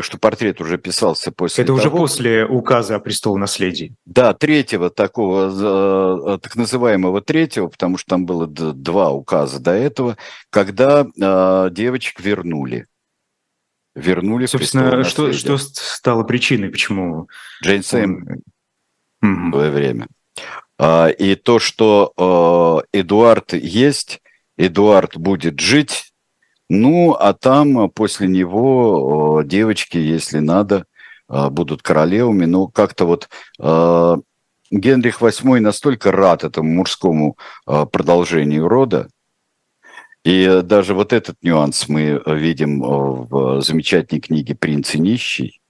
что 0.00 0.16
портрет 0.16 0.62
уже 0.62 0.78
писался 0.78 1.32
после 1.32 1.64
Это 1.64 1.74
того, 1.74 1.78
уже 1.78 1.90
после 1.90 2.46
указа 2.46 2.94
о 2.96 3.00
престолонаследии. 3.00 3.94
Да, 4.06 4.32
третьего 4.32 4.88
такого, 4.88 6.38
так 6.38 6.56
называемого 6.56 7.20
третьего, 7.20 7.66
потому 7.66 7.98
что 7.98 8.10
там 8.10 8.24
было 8.24 8.46
два 8.46 9.10
указа 9.10 9.60
до 9.60 9.72
этого, 9.72 10.16
когда 10.48 11.04
девочек 11.70 12.20
вернули 12.20 12.86
вернули 13.94 14.46
Собственно, 14.46 15.04
что, 15.04 15.32
что 15.32 15.58
стало 15.58 16.22
причиной, 16.24 16.70
почему... 16.70 17.28
Джейн 17.62 17.82
Сэм 17.82 18.42
в 19.20 19.50
свое 19.50 19.70
время. 19.70 20.06
А, 20.78 21.08
и 21.08 21.34
то, 21.34 21.58
что 21.58 22.12
а, 22.16 22.82
Эдуард 22.92 23.52
есть, 23.52 24.20
Эдуард 24.56 25.16
будет 25.16 25.60
жить, 25.60 26.12
ну, 26.68 27.12
а 27.12 27.34
там 27.34 27.90
после 27.90 28.28
него 28.28 29.38
а, 29.40 29.44
девочки, 29.44 29.98
если 29.98 30.38
надо, 30.38 30.86
будут 31.28 31.82
королевами. 31.82 32.44
Но 32.44 32.66
как-то 32.66 33.04
вот 33.04 33.28
Генрих 34.72 35.22
VIII 35.22 35.60
настолько 35.60 36.10
рад 36.10 36.42
этому 36.42 36.72
мужскому 36.72 37.36
продолжению 37.64 38.66
рода, 38.66 39.08
и 40.24 40.60
даже 40.62 40.94
вот 40.94 41.12
этот 41.12 41.36
нюанс 41.42 41.88
мы 41.88 42.22
видим 42.26 42.80
в 42.80 43.62
замечательной 43.62 44.20
книге 44.20 44.54
«Принц 44.54 44.94
и 44.94 45.00
нищий», 45.00 45.60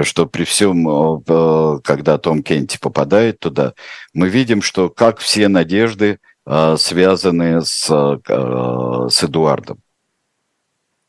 что 0.00 0.26
при 0.26 0.44
всем, 0.44 0.88
э, 0.88 1.80
когда 1.84 2.18
Том 2.18 2.42
Кенти 2.42 2.78
попадает 2.78 3.40
туда, 3.40 3.74
мы 4.14 4.28
видим, 4.28 4.62
что 4.62 4.88
как 4.88 5.18
все 5.18 5.48
надежды 5.48 6.18
э, 6.46 6.76
связаны 6.78 7.62
с, 7.62 7.90
э, 7.90 9.08
с 9.10 9.24
Эдуардом. 9.24 9.78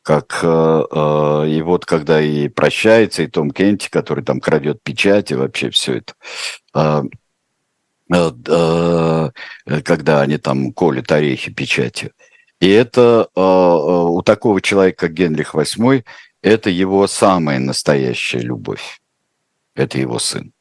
Как 0.01 0.43
и 0.43 1.61
вот 1.61 1.85
когда 1.85 2.21
и 2.21 2.49
прощается, 2.49 3.23
и 3.23 3.27
Том 3.27 3.51
Кенти, 3.51 3.87
который 3.89 4.21
там 4.21 4.41
крадет 4.41 4.83
печать, 4.83 5.31
и 5.31 5.35
вообще 5.35 5.69
все 5.69 6.01
это, 6.03 6.13
когда 9.85 10.21
они 10.21 10.37
там 10.39 10.73
колят 10.73 11.09
орехи 11.09 11.53
печатью. 11.53 12.11
И 12.63 12.69
это 12.69 13.27
у 13.35 14.21
такого 14.21 14.61
человека, 14.61 15.07
как 15.07 15.13
Генрих 15.13 15.53
VIII, 15.53 16.05
это 16.41 16.69
его 16.69 17.07
самая 17.07 17.59
настоящая 17.59 18.39
любовь. 18.39 19.01
Это 19.75 19.97
его 19.97 20.17
сын. 20.17 20.53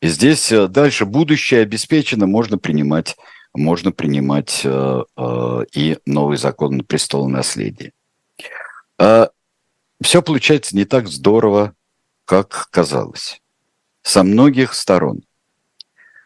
И 0.00 0.06
здесь 0.06 0.52
э, 0.52 0.68
дальше 0.68 1.06
будущее 1.06 1.62
обеспечено, 1.62 2.28
можно 2.28 2.56
принимать, 2.56 3.16
можно 3.52 3.90
принимать 3.90 4.60
э, 4.62 5.02
э, 5.16 5.64
и 5.72 5.98
новый 6.06 6.36
закон 6.36 6.84
престол 6.84 7.28
наследия. 7.28 7.92
Э, 9.00 9.26
все 10.00 10.22
получается 10.22 10.76
не 10.76 10.84
так 10.84 11.08
здорово, 11.08 11.74
как 12.26 12.68
казалось. 12.70 13.42
Со 14.02 14.22
многих 14.22 14.72
сторон. 14.72 15.22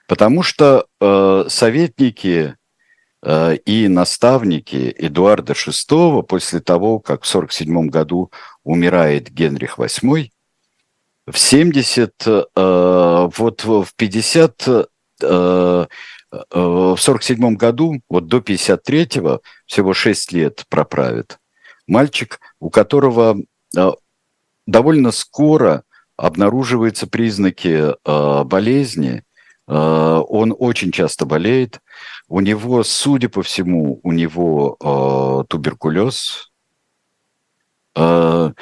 Потому 0.07 0.43
что 0.43 0.85
э, 1.01 1.45
советники 1.49 2.57
Э, 2.57 2.62
и 3.25 3.87
наставники 3.89 4.95
Эдуарда 4.99 5.53
VI 5.53 6.23
после 6.25 6.61
того, 6.61 6.99
как 6.99 7.23
в 7.23 7.29
1947 7.29 7.89
году 7.89 8.33
умирает 8.65 9.31
Генрих 9.31 9.79
VIII, 9.79 10.31
в 11.27 11.39
70, 11.39 12.13
э, 12.27 12.43
вот 13.37 13.65
в 13.65 13.87
50, 13.97 14.69
э, 15.23 15.87
в 16.51 16.97
47 16.97 17.57
году, 17.57 18.01
вот 18.09 18.27
до 18.27 18.39
53-го, 18.39 19.41
всего 19.67 19.95
6 19.95 20.33
лет 20.33 20.65
проправит, 20.69 21.39
мальчик, 21.87 22.41
у 22.59 22.71
которого 22.71 23.37
довольно 24.67 25.11
скоро 25.13 25.85
обнаруживаются 26.17 27.07
признаки 27.07 27.95
болезни, 28.45 29.25
он 29.67 30.55
очень 30.59 30.91
часто 30.91 31.27
болеет, 31.27 31.81
у 32.33 32.41
него, 32.41 32.83
судя 32.83 33.29
по 33.29 33.43
всему, 33.43 34.01
у 34.03 34.11
него 34.11 34.79
э, 34.81 35.45
туберкулез. 35.51 36.51
Э, 37.95 38.53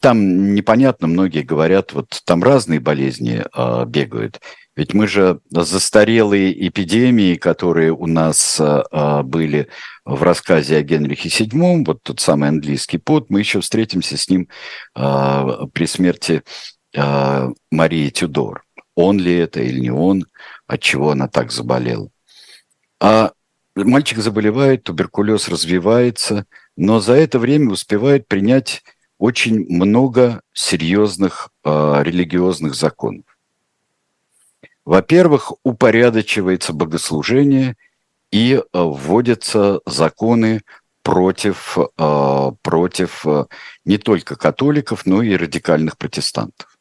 там 0.00 0.54
непонятно, 0.54 1.08
многие 1.08 1.42
говорят, 1.42 1.92
вот 1.92 2.22
там 2.24 2.44
разные 2.44 2.78
болезни 2.78 3.42
э, 3.42 3.84
бегают. 3.86 4.40
Ведь 4.76 4.94
мы 4.94 5.08
же 5.08 5.40
застарелые 5.50 6.68
эпидемии, 6.68 7.34
которые 7.34 7.90
у 7.90 8.06
нас 8.06 8.60
э, 8.60 9.22
были 9.24 9.66
в 10.04 10.22
рассказе 10.22 10.76
о 10.76 10.82
Генрихе 10.82 11.30
VII, 11.30 11.82
вот 11.84 12.04
тот 12.04 12.20
самый 12.20 12.50
английский 12.50 12.98
пот, 12.98 13.30
мы 13.30 13.40
еще 13.40 13.62
встретимся 13.62 14.16
с 14.16 14.28
ним 14.28 14.48
э, 14.94 15.66
при 15.72 15.86
смерти 15.86 16.44
э, 16.96 17.48
Марии 17.72 18.10
Тюдор. 18.10 18.62
Он 18.94 19.18
ли 19.18 19.34
это 19.38 19.60
или 19.60 19.80
не 19.80 19.90
он, 19.90 20.26
от 20.68 20.80
чего 20.80 21.10
она 21.10 21.26
так 21.26 21.50
заболела. 21.50 22.10
А 23.06 23.32
мальчик 23.74 24.20
заболевает, 24.20 24.84
туберкулез 24.84 25.48
развивается, 25.48 26.46
но 26.74 27.00
за 27.00 27.12
это 27.12 27.38
время 27.38 27.70
успевает 27.70 28.26
принять 28.28 28.82
очень 29.18 29.66
много 29.68 30.40
серьезных 30.54 31.50
э, 31.64 31.98
религиозных 32.02 32.74
законов. 32.74 33.26
Во-первых, 34.86 35.52
упорядочивается 35.64 36.72
богослужение 36.72 37.76
и 38.30 38.54
э, 38.54 38.62
вводятся 38.72 39.80
законы 39.84 40.62
против, 41.02 41.76
э, 41.76 42.50
против 42.62 43.26
э, 43.26 43.44
не 43.84 43.98
только 43.98 44.34
католиков, 44.36 45.04
но 45.04 45.20
и 45.20 45.36
радикальных 45.36 45.98
протестантов. 45.98 46.78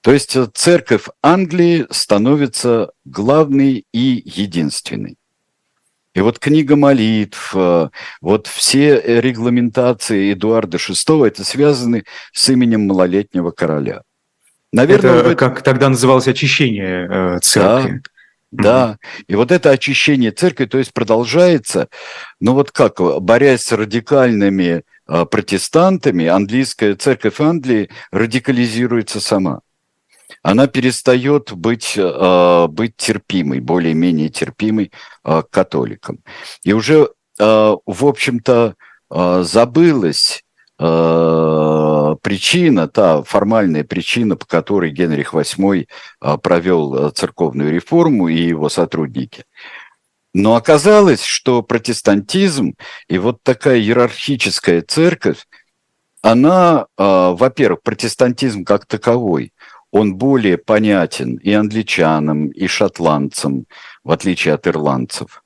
То 0.00 0.10
есть 0.10 0.38
церковь 0.54 1.04
Англии 1.22 1.86
становится 1.90 2.92
главной 3.04 3.84
и 3.92 4.22
единственной. 4.24 5.19
И 6.20 6.22
вот 6.22 6.38
книга 6.38 6.76
молитв, 6.76 7.52
э, 7.56 7.88
вот 8.20 8.46
все 8.46 9.00
регламентации 9.22 10.34
Эдуарда 10.34 10.76
VI, 10.76 11.28
это 11.28 11.44
связаны 11.44 12.04
с 12.34 12.46
именем 12.50 12.86
малолетнего 12.86 13.52
короля. 13.52 14.02
Наверное, 14.70 15.20
это, 15.20 15.28
это... 15.30 15.34
как 15.34 15.62
тогда 15.62 15.88
называлось 15.88 16.28
очищение 16.28 17.08
э, 17.10 17.38
церкви. 17.40 18.02
Да, 18.50 18.62
да, 18.62 18.98
и 19.28 19.34
вот 19.34 19.50
это 19.50 19.70
очищение 19.70 20.30
церкви, 20.30 20.66
то 20.66 20.76
есть 20.76 20.92
продолжается, 20.92 21.88
ну 22.38 22.52
вот 22.52 22.70
как, 22.70 23.00
борясь 23.22 23.62
с 23.62 23.72
радикальными 23.72 24.82
э, 25.08 25.24
протестантами, 25.24 26.26
английская 26.26 26.96
церковь 26.96 27.40
Англии 27.40 27.88
радикализируется 28.12 29.20
сама 29.20 29.60
она 30.42 30.66
перестает 30.66 31.52
быть, 31.52 31.94
э, 31.96 32.66
быть 32.68 32.96
терпимой, 32.96 33.60
более-менее 33.60 34.28
терпимой 34.28 34.92
э, 35.24 35.42
католикам. 35.50 36.18
И 36.62 36.72
уже, 36.72 37.10
э, 37.38 37.38
в 37.38 38.06
общем-то, 38.06 38.74
забылась 39.42 40.44
причина, 40.78 42.86
та 42.86 43.24
формальная 43.24 43.82
причина, 43.82 44.36
по 44.36 44.46
которой 44.46 44.92
Генрих 44.92 45.34
VIII 45.34 45.88
провел 46.42 47.10
церковную 47.10 47.72
реформу 47.72 48.28
и 48.28 48.40
его 48.40 48.68
сотрудники. 48.68 49.42
Но 50.32 50.54
оказалось, 50.54 51.24
что 51.24 51.62
протестантизм 51.62 52.74
и 53.08 53.18
вот 53.18 53.42
такая 53.42 53.80
иерархическая 53.80 54.82
церковь, 54.82 55.44
она, 56.22 56.86
во-первых, 56.96 57.82
протестантизм 57.82 58.64
как 58.64 58.86
таковой, 58.86 59.52
он 59.92 60.14
более 60.14 60.56
понятен 60.56 61.36
и 61.36 61.52
англичанам, 61.52 62.48
и 62.48 62.66
шотландцам, 62.66 63.66
в 64.04 64.10
отличие 64.10 64.54
от 64.54 64.66
ирландцев, 64.66 65.42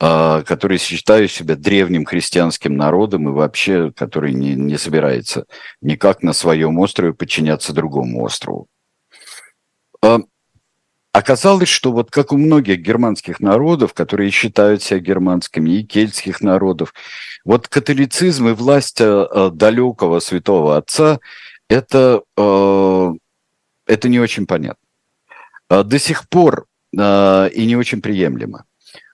а, 0.00 0.42
которые 0.42 0.78
считают 0.78 1.30
себя 1.30 1.56
древним 1.56 2.04
христианским 2.04 2.76
народом 2.76 3.28
и 3.28 3.32
вообще, 3.32 3.92
который 3.92 4.32
не, 4.32 4.54
не 4.54 4.76
собирается 4.76 5.44
никак 5.80 6.22
на 6.22 6.32
своем 6.32 6.78
острове 6.78 7.14
подчиняться 7.14 7.72
другому 7.72 8.22
острову. 8.24 8.66
А, 10.02 10.18
оказалось, 11.12 11.68
что 11.68 11.92
вот 11.92 12.10
как 12.10 12.32
у 12.32 12.36
многих 12.36 12.78
германских 12.78 13.38
народов, 13.38 13.94
которые 13.94 14.30
считают 14.30 14.82
себя 14.82 14.98
германскими, 14.98 15.70
и 15.70 15.84
кельтских 15.84 16.40
народов, 16.40 16.92
вот 17.44 17.68
католицизм 17.68 18.48
и 18.48 18.52
власть 18.52 19.00
а, 19.00 19.50
далекого 19.50 20.18
святого 20.18 20.76
отца– 20.76 21.20
это 21.68 22.22
это 23.88 24.08
не 24.08 24.20
очень 24.20 24.46
понятно. 24.46 24.86
А, 25.68 25.82
до 25.82 25.98
сих 25.98 26.28
пор 26.28 26.66
а, 26.96 27.46
и 27.46 27.66
не 27.66 27.74
очень 27.76 28.00
приемлемо. 28.00 28.64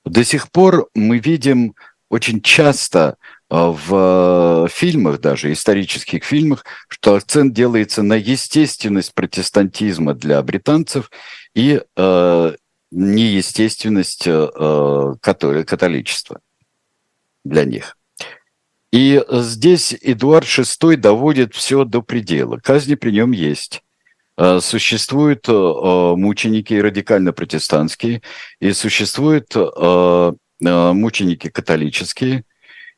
До 0.04 0.22
сих 0.24 0.50
пор 0.50 0.90
мы 0.94 1.18
видим 1.18 1.74
очень 2.10 2.42
часто 2.42 3.16
а, 3.48 3.70
в 3.70 4.68
фильмах, 4.68 5.20
даже 5.20 5.50
исторических 5.52 6.24
фильмах, 6.24 6.64
что 6.88 7.14
акцент 7.14 7.54
делается 7.54 8.02
на 8.02 8.14
естественность 8.14 9.14
протестантизма 9.14 10.12
для 10.14 10.42
британцев 10.42 11.10
и 11.54 11.80
неестественность 12.90 14.28
католичества 15.20 16.40
для 17.44 17.64
них. 17.64 17.96
И 18.92 19.24
здесь 19.28 19.96
Эдуард 20.00 20.46
VI 20.46 20.96
доводит 20.96 21.54
все 21.54 21.84
до 21.84 22.02
предела. 22.02 22.58
Казни 22.58 22.94
при 22.94 23.10
нем 23.10 23.32
есть. 23.32 23.82
Э, 24.36 24.58
существуют 24.60 25.48
э, 25.48 25.52
мученики 25.52 26.74
радикально-протестантские, 26.74 28.22
и 28.58 28.72
существуют 28.72 29.54
э, 29.54 30.32
мученики 30.60 31.48
католические, 31.50 32.44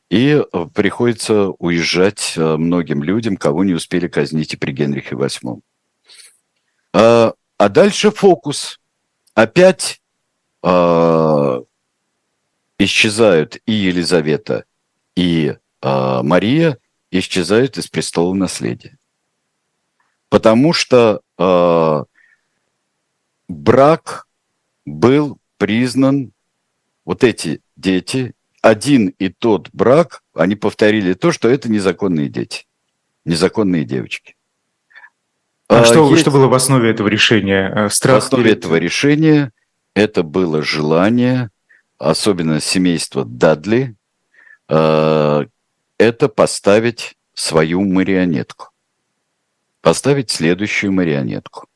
и 0.09 0.41
приходится 0.73 1.49
уезжать 1.49 2.33
многим 2.37 3.03
людям, 3.03 3.35
кого 3.35 3.65
не 3.65 3.73
успели 3.73 4.07
казнить 4.07 4.53
и 4.53 4.57
при 4.57 4.71
Генрихе 4.71 5.15
VIII. 5.15 5.61
А 6.93 7.33
дальше 7.69 8.11
фокус. 8.11 8.79
Опять 9.33 10.01
исчезают 12.79 13.57
и 13.65 13.73
Елизавета, 13.73 14.63
и 15.17 15.57
Мария, 15.81 16.77
исчезают 17.11 17.77
из 17.77 17.87
престола 17.87 18.33
наследия. 18.33 18.97
Потому 20.29 20.73
что 20.73 21.21
э, 21.37 22.03
брак 23.47 24.27
был 24.85 25.37
признан, 25.57 26.31
вот 27.05 27.23
эти 27.23 27.61
дети, 27.75 28.33
один 28.61 29.07
и 29.19 29.29
тот 29.29 29.69
брак, 29.71 30.23
они 30.33 30.55
повторили 30.55 31.13
то, 31.13 31.31
что 31.31 31.47
это 31.47 31.71
незаконные 31.71 32.27
дети, 32.27 32.65
незаконные 33.23 33.85
девочки. 33.85 34.35
А, 35.69 35.81
а 35.81 35.85
что, 35.85 36.09
есть... 36.09 36.21
что 36.21 36.31
было 36.31 36.47
в 36.47 36.53
основе 36.53 36.89
этого 36.89 37.07
решения? 37.07 37.71
Э, 37.73 37.89
страх 37.89 38.23
в 38.23 38.25
основе 38.25 38.43
перед... 38.43 38.57
этого 38.57 38.75
решения 38.75 39.51
это 39.93 40.23
было 40.23 40.61
желание, 40.61 41.49
особенно 41.97 42.59
семейства 42.59 43.25
Дадли, 43.25 43.95
э, 44.69 45.45
это 45.97 46.29
поставить 46.29 47.15
свою 47.33 47.81
марионетку 47.81 48.69
поставить 49.81 50.31
следующую 50.31 50.91
марионетку. 50.91 51.67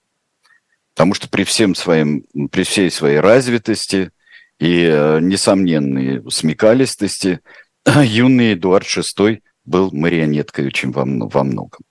Потому 0.93 1.13
что 1.13 1.29
при, 1.29 1.43
всем 1.43 1.75
своим, 1.75 2.25
при 2.51 2.63
всей 2.63 2.91
своей 2.91 3.19
развитости 3.19 4.11
и 4.59 4.83
э, 4.83 5.19
несомненной 5.21 6.29
смекалистости 6.29 7.39
юный 7.85 8.53
Эдуард 8.53 8.85
VI 8.85 9.41
был 9.65 9.89
марионеткой 9.91 10.67
очень 10.67 10.91
во, 10.91 11.03
во 11.05 11.43
многом. 11.43 11.81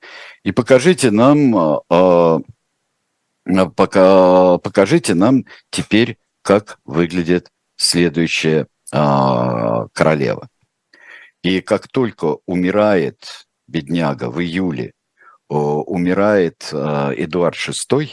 И 0.44 0.52
покажите 0.52 1.10
нам, 1.10 1.56
э, 1.56 2.40
э, 3.46 3.70
пока, 3.74 4.58
покажите 4.58 5.14
нам 5.14 5.44
теперь, 5.70 6.18
как 6.42 6.78
выглядит 6.84 7.50
следующая 7.76 8.66
королева. 8.92 10.48
И 11.42 11.60
как 11.60 11.86
только 11.86 12.38
умирает 12.44 13.46
бедняга 13.68 14.30
в 14.30 14.40
июле 14.40 14.92
умирает 15.54 16.68
э, 16.72 17.14
Эдуард 17.16 17.56
VI, 17.56 18.08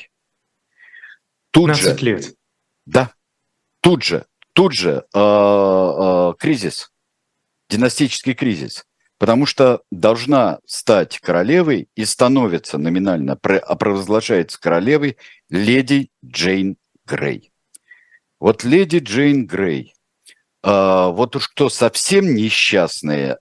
тут 1.52 1.76
же... 1.76 1.96
лет. 1.98 2.34
Да, 2.86 3.14
тут 3.82 4.04
же, 4.04 4.26
тут 4.54 4.74
же 4.74 5.06
э, 5.14 5.20
э, 5.20 6.34
кризис, 6.40 6.92
династический 7.70 8.34
кризис, 8.34 8.86
потому 9.20 9.46
что 9.46 9.82
должна 9.92 10.60
стать 10.66 11.20
королевой 11.20 11.90
и 11.96 12.06
становится 12.06 12.78
номинально, 12.78 13.36
провозглашается 13.36 14.60
королевой 14.60 15.18
леди 15.50 16.10
Джейн 16.26 16.78
Грей. 17.06 17.52
Вот 18.40 18.64
леди 18.64 18.98
Джейн 18.98 19.46
Грей, 19.46 19.94
вот 20.64 21.36
уж 21.36 21.48
кто 21.50 21.70
совсем 21.70 22.36
несчастный 22.36 23.36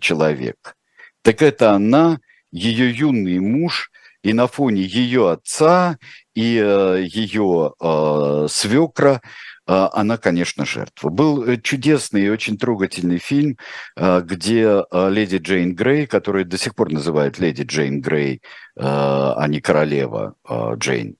человек, 0.00 0.76
так 1.22 1.42
это 1.42 1.72
она 1.72 2.18
ее 2.52 2.90
юный 2.90 3.38
муж, 3.38 3.90
и 4.22 4.32
на 4.32 4.46
фоне 4.46 4.82
ее 4.82 5.30
отца 5.30 5.98
и 6.34 6.56
э, 6.62 7.04
ее 7.06 7.72
э, 7.80 8.46
свекра 8.50 9.22
э, 9.66 9.88
она, 9.92 10.18
конечно, 10.18 10.66
жертва. 10.66 11.08
Был 11.08 11.44
э, 11.44 11.56
чудесный 11.56 12.24
и 12.24 12.28
очень 12.28 12.58
трогательный 12.58 13.18
фильм, 13.18 13.56
э, 13.96 14.20
где 14.22 14.82
э, 14.90 15.10
леди 15.10 15.36
Джейн 15.38 15.74
Грей, 15.74 16.06
которую 16.06 16.44
до 16.44 16.58
сих 16.58 16.74
пор 16.74 16.92
называют 16.92 17.38
леди 17.38 17.62
Джейн 17.62 18.00
Грей, 18.00 18.42
а 18.76 19.44
не 19.48 19.60
королева 19.60 20.34
Джейн, 20.76 21.16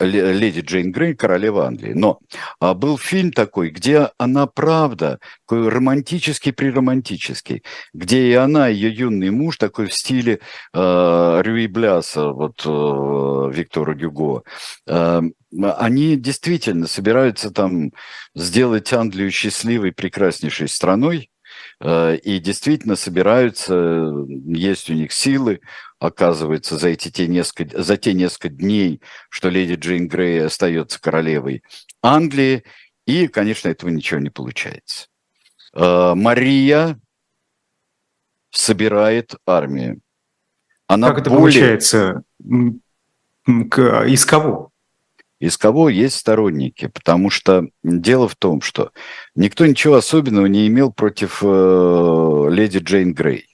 леди 0.00 0.60
Джейн 0.60 0.92
Грей, 0.92 1.14
королева 1.14 1.66
Англии. 1.66 1.92
Но 1.94 2.18
а, 2.58 2.74
был 2.74 2.98
фильм 2.98 3.32
такой, 3.32 3.70
где 3.70 4.10
она, 4.18 4.46
правда, 4.46 5.18
такой 5.46 5.68
романтический 5.68 6.52
приромантический, 6.52 7.62
где 7.92 8.30
и 8.30 8.34
она, 8.34 8.68
и 8.68 8.80
ее 8.80 8.92
юный 8.92 9.30
муж, 9.30 9.56
такой 9.56 9.86
в 9.86 9.94
стиле 9.94 10.40
э, 10.72 11.40
Рюи 11.42 11.66
Бляса, 11.66 12.30
вот 12.30 12.62
э, 12.64 13.50
Виктора 13.52 13.94
Гюго, 13.94 14.42
э, 14.86 15.22
они 15.62 16.16
действительно 16.16 16.86
собираются 16.86 17.50
там 17.50 17.92
сделать 18.34 18.92
Англию 18.92 19.30
счастливой, 19.30 19.92
прекраснейшей 19.92 20.68
страной, 20.68 21.29
и 21.82 22.38
действительно 22.40 22.94
собираются, 22.94 24.12
есть 24.26 24.90
у 24.90 24.92
них 24.92 25.12
силы, 25.12 25.60
оказывается, 25.98 26.76
за, 26.76 26.88
эти 26.88 27.10
те 27.10 27.26
несколько, 27.26 27.82
за 27.82 27.96
те 27.96 28.12
несколько 28.12 28.48
дней, 28.50 29.00
что 29.28 29.48
леди 29.48 29.74
Джейн 29.74 30.08
Грей 30.08 30.44
остается 30.44 31.00
королевой 31.00 31.62
Англии, 32.02 32.64
и, 33.06 33.28
конечно, 33.28 33.68
этого 33.68 33.90
ничего 33.90 34.20
не 34.20 34.30
получается. 34.30 35.08
Э, 35.74 36.14
Мария 36.14 36.98
собирает 38.50 39.34
армию. 39.46 40.00
Она 40.86 41.08
как 41.08 41.20
это 41.20 41.30
более... 41.30 41.60
получается? 41.60 42.22
Из 43.46 44.24
кого? 44.26 44.69
Из 45.40 45.56
кого 45.56 45.88
есть 45.88 46.16
сторонники? 46.16 46.86
Потому 46.86 47.30
что 47.30 47.66
дело 47.82 48.28
в 48.28 48.36
том, 48.36 48.60
что 48.60 48.92
никто 49.34 49.66
ничего 49.66 49.96
особенного 49.96 50.46
не 50.46 50.68
имел 50.68 50.92
против 50.92 51.42
э, 51.42 52.46
леди 52.50 52.78
Джейн 52.78 53.14
Грей. 53.14 53.46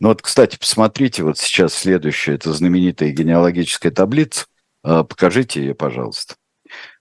Ну 0.00 0.08
вот, 0.08 0.22
кстати, 0.22 0.58
посмотрите 0.58 1.22
вот 1.22 1.38
сейчас 1.38 1.74
следующее, 1.74 2.36
это 2.36 2.52
знаменитая 2.52 3.10
генеалогическая 3.10 3.90
таблица. 3.90 4.46
А, 4.82 5.04
покажите 5.04 5.60
ее, 5.60 5.74
пожалуйста. 5.74 6.36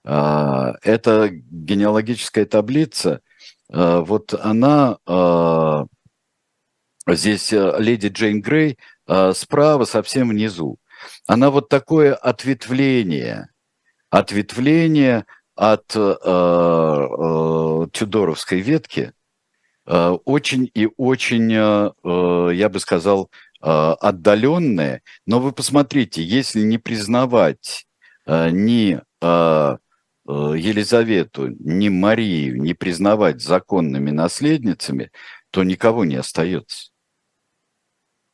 А, 0.06 0.74
это 0.84 1.30
генеалогическая 1.32 2.46
таблица, 2.46 3.22
а, 3.72 4.02
вот 4.02 4.34
она, 4.34 4.98
здесь 7.08 7.52
леди 7.52 8.08
Джейн 8.08 8.42
Грей, 8.42 8.78
справа 9.34 9.86
совсем 9.86 10.30
внизу. 10.30 10.78
Она 11.26 11.50
вот 11.50 11.70
такое 11.70 12.14
ответвление, 12.14 13.50
ответвление 14.10 15.26
от 15.56 15.88
тюдоровской 17.94 18.62
ветки– 18.62 19.14
Э, 19.90 20.12
очень 20.26 20.70
и 20.76 20.88
очень, 20.98 21.52
э, 21.52 21.92
э, 22.04 22.50
я 22.54 22.70
бы 22.70 22.80
сказал, 22.80 23.30
отдаленное. 23.62 25.02
Но 25.26 25.42
вы 25.42 25.52
посмотрите, 25.52 26.24
если 26.24 26.62
не 26.62 26.78
признавать 26.78 27.86
ни 28.26 29.02
Елизавету, 30.26 31.50
ни 31.60 31.90
Марию, 31.90 32.62
не 32.62 32.74
признавать 32.74 33.42
законными 33.42 34.12
наследницами, 34.12 35.12
то 35.52 35.64
никого 35.64 36.06
не 36.06 36.16
остается. 36.16 36.92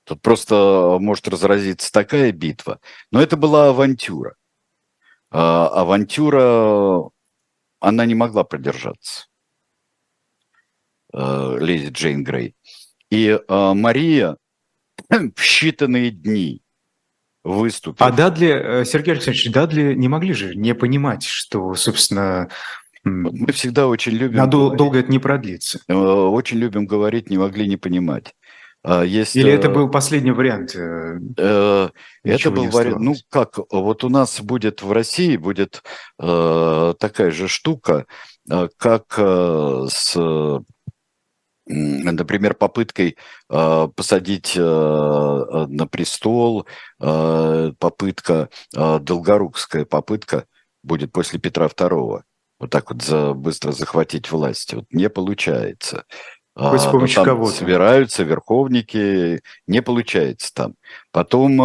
Тут 0.04 0.22
просто 0.22 0.98
может 1.00 1.28
разразиться 1.28 1.92
такая 1.92 2.32
битва. 2.32 2.80
Но 3.10 3.20
это 3.20 3.36
была 3.36 3.70
авантюра. 3.70 4.36
Авантюра, 5.38 7.10
она 7.80 8.06
не 8.06 8.16
могла 8.16 8.44
продержаться. 8.44 9.28
Э, 11.16 11.58
леди 11.60 11.92
Джейн 11.92 12.24
Грей. 12.24 12.56
И 13.10 13.28
э, 13.28 13.74
Мария 13.74 14.38
в 15.10 15.40
считанные 15.40 16.10
дни 16.10 16.62
выступит. 17.44 18.02
А 18.02 18.12
Дадли, 18.12 18.82
э, 18.82 18.86
Сергей 18.86 19.14
Александрович, 19.14 19.52
Дадли 19.52 19.94
не 19.94 20.10
могли 20.10 20.34
же 20.34 20.56
не 20.56 20.76
понимать, 20.76 21.24
что, 21.24 21.74
собственно, 21.76 22.50
мы 23.04 23.54
всегда 23.54 23.88
очень 23.88 24.14
любим... 24.14 24.42
А 24.42 24.48
говорить, 24.48 24.78
долго 24.78 25.00
это 25.00 25.12
не 25.12 25.20
продлится. 25.20 25.80
Очень 25.88 26.58
любим 26.58 26.86
говорить, 26.86 27.30
не 27.30 27.38
могли 27.38 27.68
не 27.68 27.78
понимать. 27.78 28.36
А 28.88 29.04
есть, 29.04 29.36
Или 29.36 29.52
это 29.52 29.70
был 29.70 29.90
последний 29.90 30.30
вариант? 30.30 30.76
это 32.24 32.52
был 32.52 32.70
вариант. 32.70 33.00
Ну 33.00 33.16
как, 33.30 33.58
вот 33.72 34.04
у 34.04 34.10
нас 34.10 34.40
будет 34.42 34.84
в 34.84 34.92
России 34.92 35.38
будет 35.38 35.82
э, 36.20 36.94
такая 37.00 37.32
же 37.32 37.48
штука, 37.48 38.06
как 38.78 39.16
э, 39.18 39.88
с 39.90 40.16
например, 41.68 42.54
попыткой 42.54 43.18
э, 43.50 43.88
посадить 43.96 44.54
э, 44.56 44.62
на 44.62 45.88
престол, 45.88 46.68
э, 47.02 47.72
попытка, 47.80 48.50
э, 48.76 49.00
долгорукская 49.00 49.86
попытка 49.86 50.46
будет 50.84 51.12
после 51.12 51.40
Петра 51.40 51.66
II, 51.66 52.22
вот 52.60 52.70
так 52.70 52.92
вот 52.92 53.02
за, 53.02 53.34
быстро 53.34 53.72
захватить 53.72 54.32
власть. 54.32 54.74
Вот 54.74 54.86
не 54.92 55.10
получается. 55.10 56.06
Хоть 56.56 56.82
с 56.82 56.86
помощью 56.86 57.16
там 57.16 57.26
кого-то. 57.26 57.52
собираются 57.54 58.24
верховники, 58.24 59.42
не 59.68 59.82
получается 59.82 60.54
там. 60.54 60.76
Потом 61.12 61.62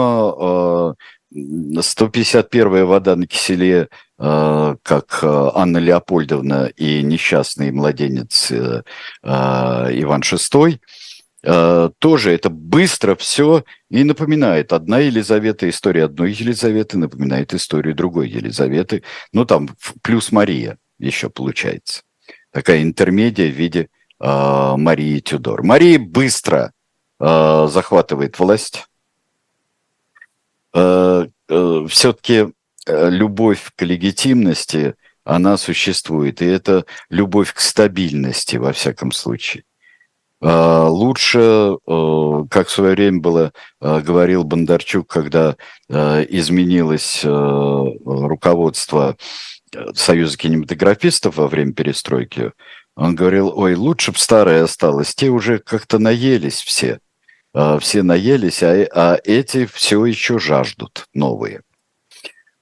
151-я 1.33 2.85
вода 2.87 3.15
на 3.15 3.27
киселе, 3.29 3.89
как 4.19 5.23
Анна 5.23 5.79
Леопольдовна 5.79 6.73
и 6.77 7.03
несчастный 7.03 7.71
младенец 7.71 8.51
Иван 8.51 8.83
VI, 9.23 10.81
тоже 12.01 12.33
это 12.33 12.51
быстро 12.51 13.15
все 13.15 13.65
и 13.89 14.03
напоминает. 14.05 14.73
Одна 14.73 14.99
Елизавета, 14.99 15.71
история 15.71 16.05
одной 16.05 16.33
Елизаветы 16.33 16.99
напоминает 16.99 17.55
историю 17.55 17.95
другой 17.95 18.29
Елизаветы. 18.29 19.05
Ну, 19.33 19.45
там 19.47 19.69
плюс 20.03 20.33
Мария 20.33 20.79
еще 20.99 21.31
получается. 21.31 22.03
Такая 22.53 22.83
интермедия 22.83 23.49
в 23.49 23.55
виде 23.55 23.89
э, 24.21 24.75
Марии 24.77 25.21
Тюдор. 25.21 25.63
Мария 25.63 25.99
быстро 25.99 26.73
э, 27.19 27.69
захватывает 27.71 28.39
власть. 28.39 28.87
Э, 30.73 31.27
э, 31.49 31.87
все-таки 31.89 32.53
э, 32.87 33.11
любовь 33.11 33.73
к 33.75 33.83
легитимности, 33.83 34.95
она 35.25 35.57
существует. 35.57 36.43
И 36.43 36.47
это 36.47 36.85
любовь 37.09 37.53
к 37.53 37.61
стабильности, 37.61 38.57
во 38.57 38.73
всяком 38.73 39.13
случае. 39.13 39.65
Э, 40.41 40.87
лучше, 40.89 41.77
э, 41.87 42.45
как 42.51 42.69
в 42.69 42.71
свое 42.71 42.95
время 42.95 43.21
было, 43.21 43.53
говорил 43.81 44.45
Бондарчук, 44.45 45.09
когда 45.09 45.57
изменилось 45.89 47.25
руководство 47.25 49.17
Союза 49.95 50.37
кинематографистов 50.37 51.37
во 51.37 51.49
время 51.49 51.73
перестройки, 51.73 52.53
он 53.01 53.15
говорил, 53.15 53.51
ой, 53.57 53.77
лучше 53.77 54.13
бы 54.13 54.19
старое 54.19 54.63
осталось, 54.63 55.15
те 55.15 55.31
уже 55.31 55.59
как-то 55.59 55.99
наелись 55.99 56.61
все. 56.61 57.01
А, 57.55 57.79
все 57.79 58.03
наелись, 58.03 58.63
а, 58.63 58.87
а 58.95 59.19
эти 59.25 59.65
все 59.65 60.05
еще 60.05 60.39
жаждут 60.39 61.07
новые. 61.15 61.63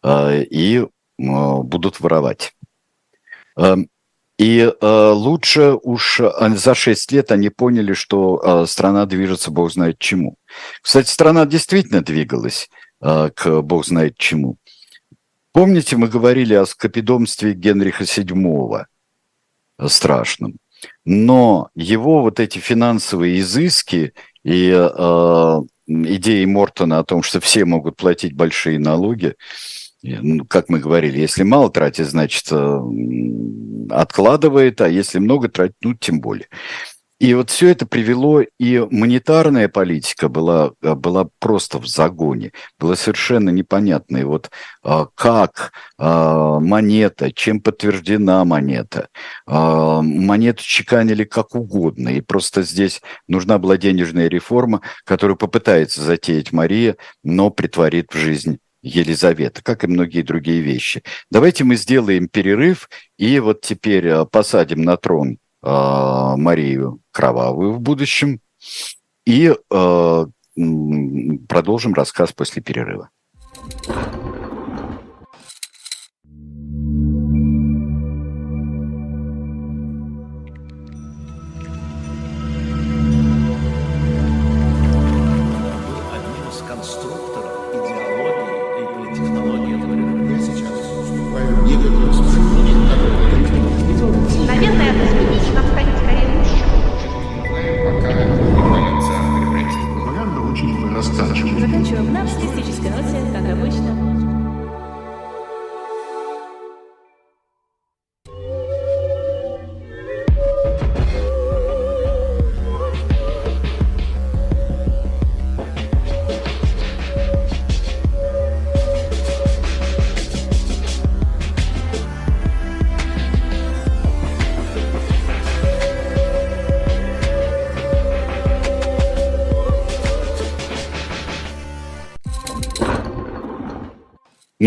А, 0.00 0.38
и 0.38 0.86
будут 1.18 1.98
воровать. 1.98 2.54
И 4.38 4.72
лучше 4.80 5.76
уж 5.82 6.20
за 6.20 6.74
6 6.76 7.10
лет 7.10 7.32
они 7.32 7.48
поняли, 7.48 7.92
что 7.92 8.64
страна 8.66 9.04
движется 9.06 9.50
бог 9.50 9.72
знает 9.72 9.98
чему. 9.98 10.36
Кстати, 10.80 11.10
страна 11.10 11.44
действительно 11.44 12.02
двигалась 12.02 12.70
к 13.00 13.62
бог 13.62 13.84
знает 13.84 14.16
чему. 14.16 14.58
Помните, 15.50 15.96
мы 15.96 16.06
говорили 16.06 16.54
о 16.54 16.66
скопидомстве 16.66 17.54
Генриха 17.54 18.04
VII, 18.04 18.86
страшном. 19.86 20.56
Но 21.04 21.70
его 21.74 22.22
вот 22.22 22.40
эти 22.40 22.58
финансовые 22.58 23.40
изыски 23.40 24.12
и 24.44 24.70
э, 24.70 25.60
идеи 25.86 26.44
Мортона 26.44 26.98
о 26.98 27.04
том, 27.04 27.22
что 27.22 27.40
все 27.40 27.64
могут 27.64 27.96
платить 27.96 28.34
большие 28.34 28.78
налоги, 28.78 29.34
ну, 30.02 30.44
как 30.44 30.68
мы 30.68 30.78
говорили, 30.78 31.18
если 31.18 31.42
мало 31.42 31.70
тратит, 31.70 32.06
значит, 32.06 32.44
э, 32.52 32.80
откладывает, 33.90 34.80
а 34.80 34.88
если 34.88 35.18
много 35.18 35.48
тратит, 35.48 35.76
ну, 35.82 35.94
тем 35.94 36.20
более. 36.20 36.48
И 37.18 37.34
вот 37.34 37.50
все 37.50 37.70
это 37.70 37.84
привело, 37.84 38.42
и 38.60 38.78
монетарная 38.90 39.68
политика 39.68 40.28
была, 40.28 40.72
э, 40.82 40.94
была 40.94 41.28
просто 41.40 41.78
в 41.78 41.86
загоне. 41.86 42.52
Было 42.78 42.94
совершенно 42.94 43.50
непонятно, 43.50 44.18
и 44.18 44.22
вот 44.22 44.50
а, 44.84 45.06
как 45.16 45.72
а, 45.98 46.60
монета, 46.60 47.32
чем 47.32 47.60
подтверждена 47.60 48.44
монета. 48.44 49.08
А, 49.46 50.00
монету 50.00 50.62
чеканили 50.62 51.24
как 51.24 51.56
угодно, 51.56 52.08
и 52.10 52.20
просто 52.20 52.62
здесь 52.62 53.02
нужна 53.26 53.58
была 53.58 53.78
денежная 53.78 54.28
реформа, 54.28 54.82
которую 55.04 55.36
попытается 55.36 56.02
затеять 56.02 56.52
Мария, 56.52 56.96
но 57.24 57.50
притворит 57.50 58.12
в 58.12 58.16
жизнь 58.16 58.58
Елизавета, 58.80 59.60
как 59.64 59.82
и 59.82 59.88
многие 59.88 60.22
другие 60.22 60.60
вещи. 60.60 61.02
Давайте 61.32 61.64
мы 61.64 61.74
сделаем 61.74 62.28
перерыв 62.28 62.88
и 63.16 63.40
вот 63.40 63.60
теперь 63.62 64.24
посадим 64.26 64.82
на 64.82 64.96
трон 64.96 65.38
Марию 65.62 67.00
Кровавую 67.10 67.72
в 67.72 67.80
будущем. 67.80 68.40
И 69.26 69.52
э, 69.52 70.26
продолжим 71.48 71.94
рассказ 71.94 72.32
после 72.32 72.62
перерыва. 72.62 73.10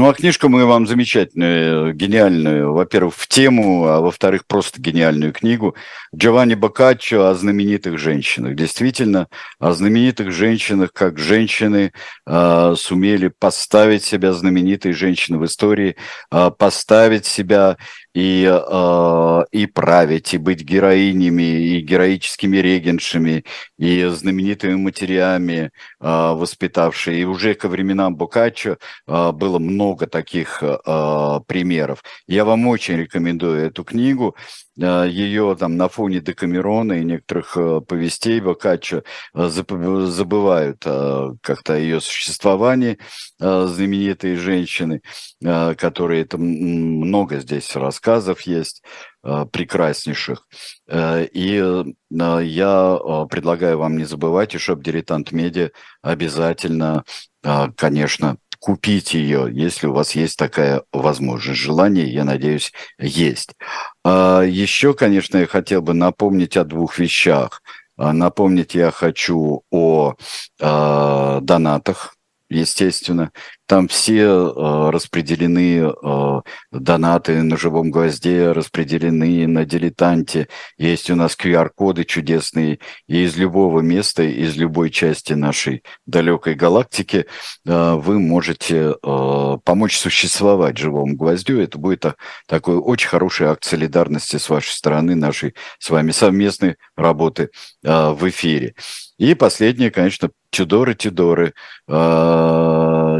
Ну, 0.01 0.09
а 0.09 0.15
книжку 0.15 0.49
мы 0.49 0.65
вам 0.65 0.87
замечательную, 0.87 1.93
гениальную, 1.93 2.73
во-первых, 2.73 3.13
в 3.13 3.27
тему, 3.27 3.85
а 3.85 4.01
во-вторых, 4.01 4.47
просто 4.47 4.81
гениальную 4.81 5.31
книгу 5.31 5.75
Джованни 6.15 6.55
Боккаччо 6.55 7.27
о 7.27 7.35
знаменитых 7.35 7.99
женщинах. 7.99 8.55
Действительно, 8.55 9.27
о 9.59 9.73
знаменитых 9.73 10.31
женщинах, 10.31 10.91
как 10.91 11.19
женщины 11.19 11.93
э, 12.25 12.73
сумели 12.75 13.31
поставить 13.37 14.03
себя, 14.03 14.33
знаменитые 14.33 14.93
женщины 14.93 15.37
в 15.37 15.45
истории, 15.45 15.95
э, 16.31 16.49
поставить 16.57 17.27
себя 17.27 17.77
и, 18.13 18.45
э, 18.45 19.43
и 19.51 19.65
править, 19.67 20.33
и 20.33 20.37
быть 20.37 20.63
героинями, 20.63 21.43
и 21.43 21.81
героическими 21.81 22.57
регеншами, 22.57 23.45
и 23.77 24.05
знаменитыми 24.05 24.75
матерями, 24.75 25.71
э, 25.71 25.71
воспитавшие. 25.99 27.21
И 27.21 27.25
уже 27.25 27.53
ко 27.53 27.67
временам 27.69 28.15
Бокаччо 28.15 28.77
э, 29.07 29.31
было 29.31 29.59
много 29.59 30.07
таких 30.07 30.61
э, 30.61 31.39
примеров. 31.47 32.03
Я 32.27 32.45
вам 32.45 32.67
очень 32.67 32.97
рекомендую 32.97 33.65
эту 33.67 33.83
книгу. 33.83 34.35
Э, 34.81 35.07
ее 35.07 35.55
там 35.59 35.77
на 35.77 35.87
фоне 35.89 36.19
Декамерона 36.21 36.93
и 36.93 37.03
некоторых 37.03 37.55
э, 37.57 37.81
повестей 37.81 38.39
Бокаччо 38.39 39.03
э, 39.33 39.47
забывают 39.47 40.83
как-то 41.41 41.77
ее 41.77 42.01
существовании, 42.01 42.97
знаменитые 43.39 44.37
женщины, 44.37 45.01
которые 45.41 46.23
это 46.23 46.37
много 46.37 47.39
здесь 47.39 47.75
рассказов 47.75 48.41
есть 48.41 48.83
прекраснейших. 49.21 50.47
И 50.91 51.83
я 52.11 52.99
предлагаю 53.29 53.77
вам 53.77 53.97
не 53.97 54.05
забывать, 54.05 54.55
и 54.55 54.57
чтобы 54.57 54.83
«Дилетант 54.83 55.31
Медиа» 55.31 55.71
обязательно, 56.01 57.03
конечно, 57.75 58.37
купить 58.59 59.13
ее, 59.15 59.49
если 59.51 59.87
у 59.87 59.93
вас 59.93 60.11
есть 60.15 60.37
такая 60.37 60.83
возможность. 60.93 61.59
Желание, 61.59 62.07
я 62.07 62.23
надеюсь, 62.23 62.71
есть. 62.99 63.55
А 64.03 64.41
еще, 64.41 64.93
конечно, 64.93 65.37
я 65.37 65.47
хотел 65.47 65.81
бы 65.81 65.93
напомнить 65.93 66.57
о 66.57 66.63
двух 66.63 66.97
вещах. 66.97 67.61
Напомнить 67.97 68.73
я 68.73 68.89
хочу 68.91 69.63
о 69.69 70.15
донатах, 70.59 72.15
естественно. 72.49 73.31
Там 73.71 73.87
все 73.87 74.23
э, 74.23 74.89
распределены, 74.89 75.79
э, 75.79 76.41
донаты 76.73 77.41
на 77.41 77.55
живом 77.55 77.89
гвозде 77.89 78.51
распределены 78.51 79.47
на 79.47 79.63
дилетанте. 79.63 80.49
Есть 80.77 81.09
у 81.09 81.15
нас 81.15 81.37
QR-коды 81.41 82.03
чудесные. 82.03 82.79
И 83.07 83.23
из 83.23 83.37
любого 83.37 83.79
места, 83.79 84.23
из 84.23 84.57
любой 84.57 84.89
части 84.89 85.31
нашей 85.31 85.83
далекой 86.05 86.55
галактики 86.55 87.27
э, 87.65 87.93
вы 87.93 88.19
можете 88.19 88.93
э, 89.01 89.57
помочь 89.63 89.97
существовать 89.97 90.77
живому 90.77 91.15
гвоздю. 91.15 91.61
Это 91.61 91.77
будет 91.77 92.05
а, 92.05 92.15
такой 92.47 92.75
очень 92.75 93.07
хороший 93.07 93.47
акт 93.47 93.63
солидарности 93.63 94.35
с 94.35 94.49
вашей 94.49 94.71
стороны, 94.71 95.15
нашей 95.15 95.55
с 95.79 95.89
вами 95.89 96.11
совместной 96.11 96.75
работы 96.97 97.51
э, 97.85 98.09
в 98.11 98.27
эфире. 98.27 98.75
И 99.17 99.33
последнее, 99.33 99.91
конечно, 99.91 100.29
Тюдоры, 100.49 100.95
Тюдоры, 100.95 101.53
э, 101.87 101.93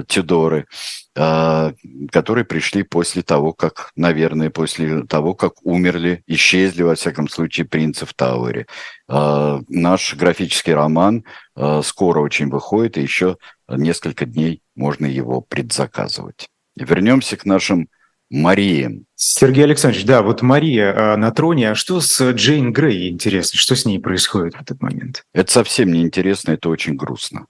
Тюдоры, 0.08 0.68
э, 1.16 1.74
которые 2.12 2.46
пришли 2.46 2.84
после 2.84 3.22
того, 3.22 3.54
как, 3.54 3.92
наверное, 3.96 4.50
после 4.50 5.04
того, 5.04 5.34
как 5.34 5.66
умерли, 5.66 6.24
исчезли, 6.28 6.84
во 6.84 6.96
всяком 6.96 7.30
случае, 7.30 7.66
принцы 7.66 8.06
в 8.06 8.14
Тауэре. 8.14 8.68
Э, 9.10 9.60
наш 9.68 10.16
графический 10.16 10.74
роман 10.74 11.24
э, 11.56 11.82
скоро 11.84 12.20
очень 12.20 12.50
выходит, 12.50 12.98
и 12.98 13.02
еще 13.02 13.38
несколько 13.68 14.26
дней 14.26 14.62
можно 14.76 15.06
его 15.06 15.42
предзаказывать. 15.42 16.48
Вернемся 16.76 17.38
к 17.38 17.46
нашим 17.46 17.88
Мариям. 18.32 19.06
Сергей 19.16 19.66
Александрович, 19.66 20.06
да, 20.06 20.22
вот 20.22 20.42
Мария 20.42 21.14
а, 21.14 21.18
на 21.18 21.32
троне, 21.32 21.72
а 21.72 21.76
что 21.76 22.00
с 22.00 22.32
Джейн 22.32 22.72
Грей, 22.72 23.10
интересно, 23.10 23.60
что 23.60 23.76
с 23.76 23.86
ней 23.86 24.00
происходит 24.00 24.56
в 24.56 24.62
этот 24.62 24.82
момент? 24.82 25.24
Это 25.34 25.52
совсем 25.52 25.92
не 25.92 26.02
интересно, 26.02 26.52
это 26.52 26.70
очень 26.70 26.96
грустно. 26.96 27.46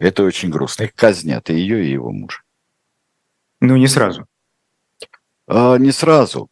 Это 0.00 0.24
очень 0.24 0.48
грустно. 0.48 0.84
Их 0.84 0.94
казнят, 0.94 1.50
и 1.50 1.54
ее, 1.54 1.84
и 1.84 1.90
его 1.90 2.10
мужа. 2.10 2.38
Ну, 3.60 3.76
не 3.76 3.86
сразу. 3.86 4.26
А, 5.46 5.76
не 5.76 5.92
сразу. 5.92 6.48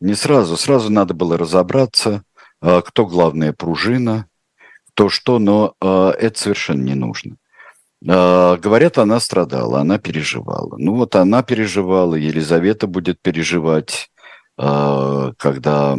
Не 0.00 0.14
сразу. 0.14 0.56
Сразу 0.56 0.90
надо 0.90 1.14
было 1.14 1.38
разобраться, 1.38 2.24
а, 2.60 2.82
кто 2.82 3.06
главная 3.06 3.52
пружина, 3.52 4.26
кто 4.90 5.08
что, 5.08 5.38
но 5.38 5.74
а, 5.80 6.10
это 6.10 6.38
совершенно 6.38 6.82
не 6.82 6.94
нужно. 6.94 7.36
А, 8.06 8.56
говорят, 8.56 8.98
она 8.98 9.20
страдала, 9.20 9.80
она 9.80 9.98
переживала. 9.98 10.76
Ну 10.76 10.96
вот 10.96 11.14
она 11.14 11.44
переживала, 11.44 12.16
Елизавета 12.16 12.88
будет 12.88 13.22
переживать, 13.22 14.10
когда 14.58 15.98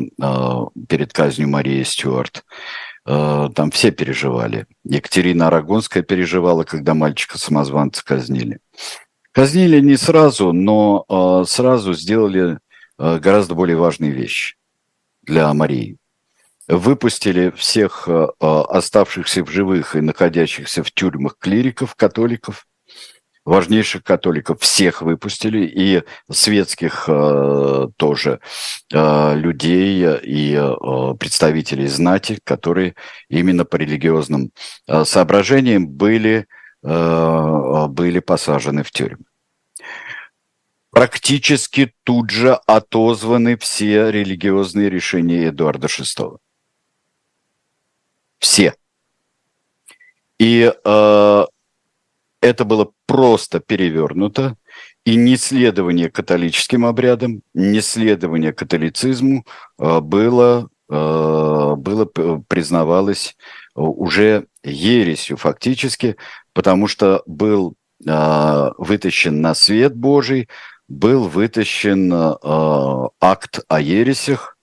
перед 0.90 1.14
казнью 1.14 1.48
Марии 1.48 1.84
Стюарт. 1.84 2.44
Там 3.08 3.72
все 3.72 3.92
переживали. 3.92 4.68
Екатерина 4.84 5.48
Арагонская 5.48 6.04
переживала, 6.04 6.66
когда 6.66 6.94
мальчика-самозванца 6.94 8.04
казнили. 8.04 8.60
Казнили 9.32 9.80
не 9.80 9.96
сразу, 9.96 10.52
но 10.52 11.46
сразу 11.48 11.94
сделали 11.94 12.60
гораздо 12.98 13.56
более 13.56 13.78
важные 13.78 14.12
вещи 14.12 14.58
для 15.22 15.54
Марии 15.54 15.98
выпустили 16.68 17.52
всех 17.52 18.08
э, 18.08 18.28
э, 18.28 18.46
оставшихся 18.46 19.44
в 19.44 19.50
живых 19.50 19.96
и 19.96 20.02
находящихся 20.02 20.84
в 20.84 20.92
тюрьмах 20.92 21.38
клириков, 21.40 21.96
католиков, 21.96 22.67
важнейших 23.48 24.04
католиков, 24.04 24.60
всех 24.60 25.02
выпустили, 25.02 25.66
и 25.66 26.04
светских 26.30 27.06
э, 27.08 27.88
тоже 27.96 28.42
э, 28.94 29.36
людей 29.36 30.06
и 30.22 30.54
э, 30.54 31.14
представителей 31.18 31.88
знати, 31.88 32.40
которые 32.44 32.96
именно 33.30 33.64
по 33.64 33.78
религиозным 33.78 34.52
э, 34.88 35.06
соображениям 35.06 35.88
были, 35.88 36.46
э, 36.84 37.86
были 37.88 38.20
посажены 38.20 38.84
в 38.84 38.92
тюрьму. 38.92 39.24
Практически 40.92 41.94
тут 42.04 42.32
же 42.32 42.60
отозваны 42.66 43.56
все 43.56 44.12
религиозные 44.12 44.90
решения 44.90 45.48
Эдуарда 45.48 45.88
VI. 45.88 46.38
Все. 48.40 48.74
И 50.38 50.70
э, 50.84 51.46
это 52.42 52.66
было 52.66 52.92
просто 53.06 53.60
перевернуто, 53.60 54.56
и 55.06 55.16
неследование 55.16 56.10
католическим 56.10 56.86
обрядам, 56.86 57.42
неследование 57.54 58.54
католицизму 58.54 59.46
э, 59.80 60.00
было, 60.02 60.70
э, 60.90 61.74
было 61.78 62.06
признавалось 62.06 63.38
уже 63.76 64.48
ересью 64.64 65.38
фактически, 65.38 66.18
потому 66.54 66.88
что 66.88 67.24
был 67.26 67.76
вытащен 68.00 69.42
на 69.42 69.56
свет 69.56 69.96
Божий, 69.96 70.50
был 70.88 71.28
вытащен 71.28 72.14
акт 72.14 73.60
о 73.68 73.82
ересях, 73.82 74.56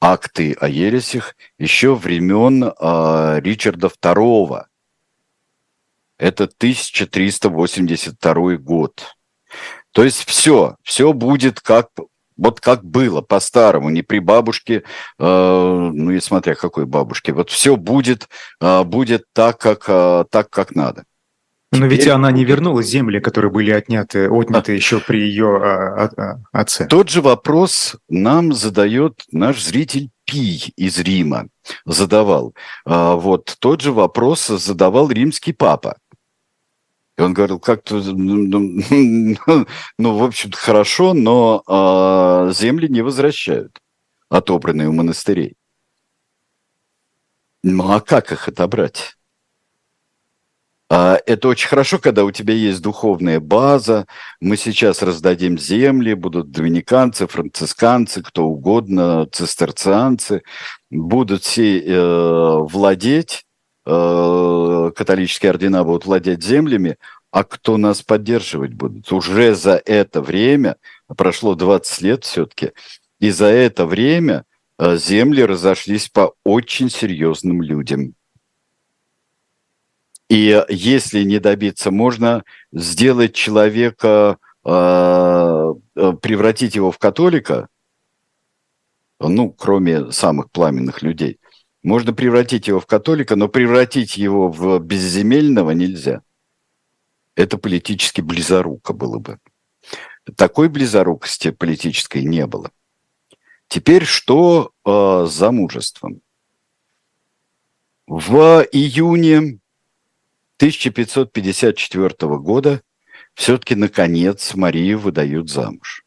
акты 0.00 0.56
о 0.58 0.66
ересях 0.66 1.36
еще 1.58 1.94
времен 1.94 2.64
Ричарда 2.64 3.88
II. 3.88 4.64
Это 6.18 6.44
1382 6.44 8.56
год. 8.56 9.14
То 9.92 10.04
есть 10.04 10.24
все, 10.24 10.76
все 10.82 11.12
будет 11.12 11.60
как 11.60 11.90
вот 12.36 12.60
как 12.60 12.84
было 12.84 13.22
по-старому, 13.22 13.90
не 13.90 14.02
при 14.02 14.18
бабушке, 14.18 14.82
э, 15.18 15.18
ну 15.18 16.10
и 16.10 16.20
смотря 16.20 16.54
какой 16.54 16.84
бабушке, 16.84 17.32
вот 17.32 17.50
все 17.50 17.76
будет, 17.76 18.28
э, 18.60 18.84
будет 18.84 19.24
так, 19.32 19.58
как, 19.58 19.84
э, 19.88 20.24
так, 20.30 20.50
как 20.50 20.74
надо. 20.74 21.04
Но 21.72 21.78
Теперь... 21.78 21.90
ведь 21.90 22.08
она 22.08 22.30
не 22.30 22.44
вернула 22.44 22.82
земли, 22.82 23.20
которые 23.20 23.50
были 23.50 23.70
отняты, 23.70 24.28
отняты 24.28 24.72
а... 24.72 24.74
еще 24.74 25.00
при 25.00 25.20
ее 25.20 25.56
а, 25.56 26.10
а, 26.16 26.36
отце. 26.52 26.86
Тот 26.86 27.10
же 27.10 27.22
вопрос 27.22 27.96
нам 28.08 28.52
задает 28.52 29.22
наш 29.32 29.62
зритель 29.62 30.10
Пий 30.24 30.72
из 30.76 30.98
Рима. 30.98 31.48
Задавал. 31.84 32.54
А, 32.84 33.16
вот 33.16 33.56
тот 33.58 33.80
же 33.80 33.92
вопрос 33.92 34.46
задавал 34.46 35.10
римский 35.10 35.52
папа. 35.52 35.96
И 37.18 37.22
он 37.22 37.32
говорил, 37.32 37.58
как-то, 37.58 37.96
ну, 37.96 38.36
ну, 38.36 39.66
ну 39.98 40.18
в 40.18 40.22
общем-то, 40.22 40.56
хорошо, 40.56 41.14
но 41.14 41.62
а, 41.66 42.50
земли 42.52 42.88
не 42.88 43.02
возвращают, 43.02 43.78
отобранные 44.28 44.88
у 44.88 44.92
монастырей. 44.92 45.56
Ну 47.62 47.90
а 47.90 48.00
как 48.00 48.32
их 48.32 48.48
отобрать? 48.48 49.16
А, 50.88 51.18
это 51.26 51.48
очень 51.48 51.68
хорошо, 51.68 51.98
когда 51.98 52.24
у 52.24 52.30
тебя 52.30 52.54
есть 52.54 52.82
духовная 52.82 53.40
база. 53.40 54.06
Мы 54.40 54.56
сейчас 54.58 55.02
раздадим 55.02 55.58
земли, 55.58 56.14
будут 56.14 56.50
доминиканцы, 56.50 57.26
францисканцы, 57.26 58.22
кто 58.22 58.44
угодно, 58.44 59.26
цистерцианцы. 59.32 60.42
Будут 60.90 61.42
все 61.42 61.80
э, 61.80 62.58
владеть, 62.60 63.45
э, 63.86 64.92
католические 64.94 65.50
ордена 65.50 65.84
будут 65.84 66.06
владеть 66.06 66.42
землями, 66.42 66.96
а 67.30 67.44
кто 67.44 67.76
нас 67.76 68.02
поддерживать 68.02 68.74
будет? 68.74 69.10
Уже 69.12 69.54
за 69.54 69.80
это 69.84 70.20
время, 70.20 70.76
прошло 71.16 71.54
20 71.54 72.00
лет 72.02 72.24
все-таки, 72.24 72.72
и 73.20 73.30
за 73.30 73.46
это 73.46 73.86
время 73.86 74.44
э, 74.78 74.96
земли 74.96 75.42
разошлись 75.44 76.08
по 76.08 76.34
очень 76.44 76.90
серьезным 76.90 77.62
людям. 77.62 78.14
И 80.28 80.60
если 80.68 81.22
не 81.22 81.38
добиться, 81.38 81.90
можно 81.90 82.42
сделать 82.72 83.34
человека, 83.34 84.38
э, 84.64 85.74
превратить 85.94 86.74
его 86.74 86.90
в 86.90 86.98
католика, 86.98 87.68
ну, 89.20 89.50
кроме 89.50 90.10
самых 90.12 90.50
пламенных 90.50 91.02
людей. 91.02 91.38
Можно 91.86 92.12
превратить 92.12 92.66
его 92.66 92.80
в 92.80 92.86
католика, 92.86 93.36
но 93.36 93.46
превратить 93.46 94.16
его 94.16 94.48
в 94.48 94.80
безземельного 94.80 95.70
нельзя. 95.70 96.22
Это 97.36 97.58
политически 97.58 98.20
близоруко 98.20 98.92
было 98.92 99.20
бы. 99.20 99.38
Такой 100.34 100.68
близорукости 100.68 101.52
политической 101.52 102.24
не 102.24 102.44
было. 102.48 102.72
Теперь 103.68 104.04
что 104.04 104.72
э, 104.84 105.26
с 105.28 105.32
замужеством? 105.32 106.22
В 108.08 108.66
июне 108.72 109.60
1554 110.56 112.10
года 112.38 112.82
все-таки, 113.34 113.76
наконец, 113.76 114.56
Марию 114.56 114.98
выдают 114.98 115.50
замуж. 115.50 116.04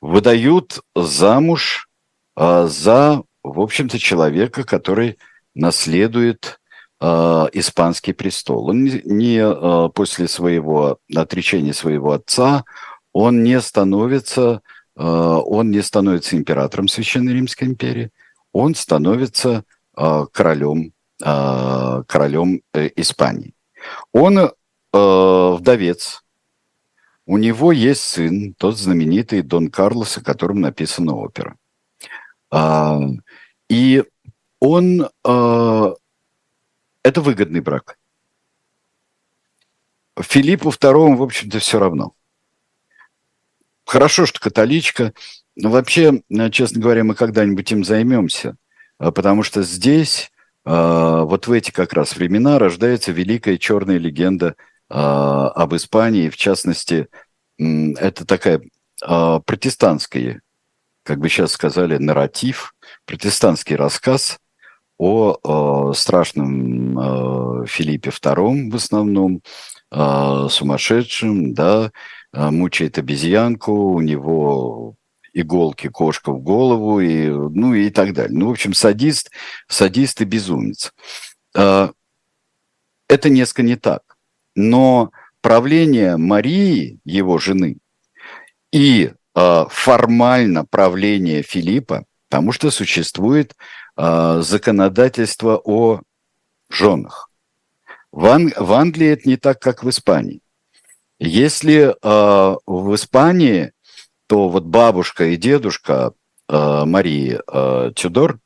Выдают 0.00 0.80
замуж 0.94 1.90
а, 2.34 2.66
за, 2.66 3.24
в 3.42 3.60
общем-то, 3.60 3.98
человека, 3.98 4.64
который 4.64 5.18
наследует 5.54 6.60
а, 7.00 7.48
испанский 7.52 8.12
престол. 8.12 8.68
Он 8.68 8.84
не, 8.84 9.02
не 9.04 9.40
а, 9.40 9.88
после 9.88 10.28
своего 10.28 10.98
отречения 11.14 11.72
своего 11.72 12.12
отца, 12.12 12.64
он 13.12 13.42
не 13.42 13.60
становится, 13.60 14.62
а, 14.96 15.38
он 15.38 15.70
не 15.70 15.82
становится 15.82 16.36
императором 16.36 16.88
Священной 16.88 17.34
Римской 17.34 17.68
империи, 17.68 18.10
он 18.52 18.74
становится 18.74 19.64
а, 19.94 20.26
королем 20.26 20.92
а, 21.22 22.04
королем 22.04 22.62
э, 22.72 22.90
Испании. 22.94 23.54
Он 24.12 24.38
э, 24.38 24.50
вдовец. 24.92 26.22
У 27.26 27.38
него 27.38 27.72
есть 27.72 28.02
сын, 28.02 28.54
тот 28.56 28.78
знаменитый 28.78 29.42
Дон 29.42 29.68
Карлос, 29.68 30.18
о 30.18 30.24
котором 30.24 30.60
написана 30.60 31.14
опера. 31.16 31.56
А, 33.70 33.74
и 33.74 34.04
он... 34.60 35.08
А, 35.24 35.94
это 37.02 37.20
выгодный 37.20 37.60
брак. 37.60 37.98
Филиппу 40.20 40.70
II, 40.70 41.16
в 41.16 41.22
общем-то, 41.22 41.58
все 41.60 41.78
равно. 41.78 42.12
Хорошо, 43.84 44.26
что 44.26 44.40
католичка. 44.40 45.12
Но 45.56 45.70
вообще, 45.70 46.22
честно 46.50 46.80
говоря, 46.80 47.04
мы 47.04 47.14
когда-нибудь 47.14 47.70
им 47.72 47.84
займемся. 47.84 48.56
А, 48.98 49.12
потому 49.12 49.42
что 49.42 49.62
здесь, 49.62 50.30
вот 50.64 51.46
в 51.46 51.52
эти 51.52 51.70
как 51.70 51.92
раз 51.94 52.16
времена, 52.16 52.58
рождается 52.58 53.12
великая 53.12 53.56
черная 53.56 53.96
легенда 53.96 54.54
об 54.88 55.74
Испании. 55.74 56.28
В 56.28 56.36
частности, 56.36 57.08
это 57.58 58.26
такая 58.26 58.60
протестантская 59.00 60.42
как 61.08 61.20
бы 61.20 61.30
сейчас 61.30 61.52
сказали, 61.52 61.96
нарратив, 61.96 62.74
протестантский 63.06 63.76
рассказ 63.76 64.38
о, 64.98 65.38
о 65.42 65.94
страшном 65.94 66.98
э, 67.62 67.66
Филиппе 67.66 68.10
II 68.10 68.70
в 68.70 68.76
основном, 68.76 69.40
э, 69.90 70.46
сумасшедшем, 70.50 71.54
да, 71.54 71.92
э, 72.34 72.50
мучает 72.50 72.98
обезьянку, 72.98 73.72
у 73.72 74.02
него 74.02 74.96
иголки, 75.32 75.88
кошка 75.88 76.30
в 76.30 76.42
голову, 76.42 77.00
и, 77.00 77.28
ну 77.28 77.72
и 77.72 77.88
так 77.88 78.12
далее. 78.12 78.38
Ну, 78.38 78.48
в 78.48 78.50
общем, 78.50 78.74
садист, 78.74 79.30
садист 79.66 80.20
и 80.20 80.26
безумец. 80.26 80.92
Э, 81.56 81.88
это 83.08 83.30
несколько 83.30 83.62
не 83.62 83.76
так. 83.76 84.02
Но 84.54 85.10
правление 85.40 86.18
Марии, 86.18 87.00
его 87.04 87.38
жены, 87.38 87.78
и 88.72 89.12
Э, 89.12 89.17
формально 89.68 90.64
правление 90.64 91.42
Филиппа, 91.42 92.04
потому 92.28 92.52
что 92.52 92.70
существует 92.70 93.54
э, 93.96 94.40
законодательство 94.42 95.60
о 95.64 96.00
женах. 96.70 97.30
В, 98.12 98.26
Ан- 98.26 98.52
в 98.56 98.72
Англии 98.72 99.08
это 99.08 99.28
не 99.28 99.36
так, 99.36 99.60
как 99.60 99.82
в 99.82 99.88
Испании. 99.88 100.40
Если 101.18 101.90
э, 101.90 102.56
в 102.66 102.94
Испании, 102.94 103.72
то 104.26 104.48
вот 104.48 104.64
бабушка 104.64 105.24
и 105.26 105.36
дедушка 105.36 106.12
э, 106.48 106.84
Марии 106.84 107.40
э, 107.46 107.92
Тюдор, 107.94 108.38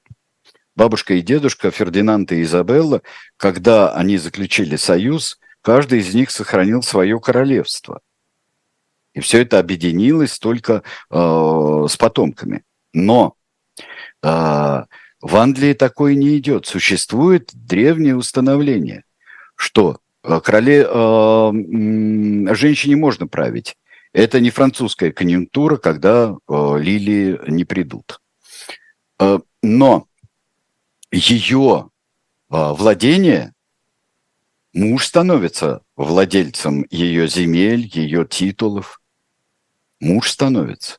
бабушка 0.74 1.14
и 1.14 1.22
дедушка 1.22 1.70
Фердинанд 1.70 2.32
и 2.32 2.42
Изабелла, 2.42 3.02
когда 3.36 3.92
они 3.92 4.16
заключили 4.16 4.76
союз, 4.76 5.38
каждый 5.60 6.00
из 6.00 6.14
них 6.14 6.30
сохранил 6.30 6.82
свое 6.82 7.18
королевство– 7.20 8.00
и 9.14 9.20
все 9.20 9.42
это 9.42 9.58
объединилось 9.58 10.38
только 10.38 10.82
э, 11.10 11.86
с 11.88 11.96
потомками. 11.96 12.64
Но 12.92 13.34
э, 14.22 14.26
в 14.26 15.36
Англии 15.36 15.74
такое 15.74 16.14
не 16.14 16.38
идет. 16.38 16.66
Существует 16.66 17.50
древнее 17.52 18.16
установление, 18.16 19.04
что 19.54 19.98
э, 20.24 20.40
короле, 20.42 20.86
э, 20.88 22.54
женщине 22.54 22.96
можно 22.96 23.26
править. 23.26 23.76
Это 24.12 24.40
не 24.40 24.50
французская 24.50 25.12
конъюнктура, 25.12 25.76
когда 25.76 26.34
э, 26.48 26.78
лилии 26.78 27.38
не 27.48 27.64
придут. 27.64 28.20
Э, 29.18 29.40
но 29.62 30.06
ее 31.10 31.90
э, 32.50 32.72
владение 32.72 33.52
муж 34.72 35.06
становится 35.06 35.82
владельцем 35.96 36.86
ее 36.90 37.28
земель, 37.28 37.90
ее 37.92 38.26
титулов 38.26 39.01
муж 40.02 40.30
становится. 40.30 40.98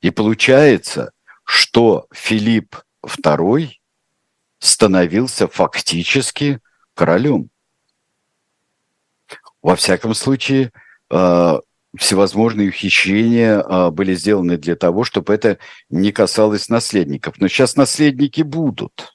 И 0.00 0.10
получается, 0.10 1.12
что 1.44 2.06
Филипп 2.12 2.76
II 3.04 3.70
становился 4.58 5.48
фактически 5.48 6.60
королем. 6.94 7.50
Во 9.60 9.76
всяком 9.76 10.14
случае, 10.14 10.72
э, 11.10 11.58
всевозможные 11.96 12.68
ухищрения 12.68 13.60
э, 13.60 13.90
были 13.90 14.14
сделаны 14.14 14.56
для 14.56 14.76
того, 14.76 15.04
чтобы 15.04 15.34
это 15.34 15.58
не 15.90 16.12
касалось 16.12 16.68
наследников. 16.68 17.34
Но 17.38 17.48
сейчас 17.48 17.76
наследники 17.76 18.42
будут. 18.42 19.13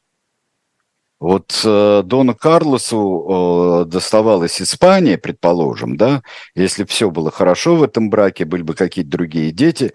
Вот 1.19 1.61
э, 1.65 2.01
Дону 2.05 2.33
Карлосу 2.33 3.83
э, 3.83 3.89
доставалась 3.89 4.61
Испания, 4.61 5.17
предположим, 5.17 5.97
да, 5.97 6.23
если 6.55 6.85
все 6.85 7.11
было 7.11 7.29
хорошо 7.29 7.75
в 7.75 7.83
этом 7.83 8.09
браке, 8.09 8.45
были 8.45 8.61
бы 8.61 8.73
какие-то 8.73 9.11
другие 9.11 9.51
дети, 9.51 9.93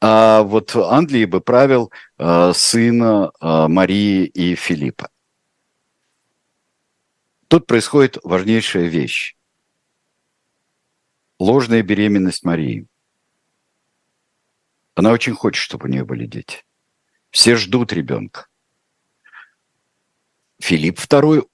а 0.00 0.42
вот 0.42 0.74
Англии 0.74 1.26
бы 1.26 1.42
правил 1.42 1.92
э, 2.18 2.52
сына 2.54 3.32
э, 3.38 3.68
Марии 3.68 4.24
и 4.24 4.54
Филиппа. 4.54 5.10
Тут 7.48 7.66
происходит 7.66 8.16
важнейшая 8.24 8.86
вещь. 8.86 9.36
Ложная 11.38 11.82
беременность 11.82 12.44
Марии. 12.44 12.86
Она 14.94 15.12
очень 15.12 15.34
хочет, 15.34 15.62
чтобы 15.62 15.86
у 15.86 15.90
нее 15.90 16.04
были 16.04 16.24
дети. 16.24 16.64
Все 17.30 17.56
ждут 17.56 17.92
ребенка. 17.92 18.46
Филипп 20.62 21.00
II 21.00 21.48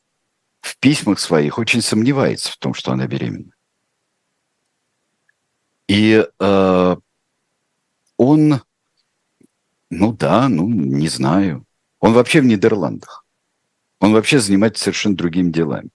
в 0.61 0.77
письмах 0.77 1.19
своих 1.19 1.59
очень 1.59 1.81
сомневается 1.81 2.53
в 2.53 2.59
том, 2.59 2.75
что 2.75 2.93
она 2.93 3.07
беременна. 3.07 3.53
И 5.87 6.27
э, 6.39 6.97
он, 8.19 8.61
ну 9.89 10.13
да, 10.13 10.51
ну 10.51 10.69
не 10.69 11.09
знаю. 11.09 11.65
Он 12.01 12.13
вообще 12.13 12.43
в 12.43 12.45
Нидерландах. 12.45 13.25
Он 13.99 14.13
вообще 14.13 14.41
занимается 14.41 14.85
совершенно 14.85 15.17
другими 15.17 15.51
делами. 15.51 15.89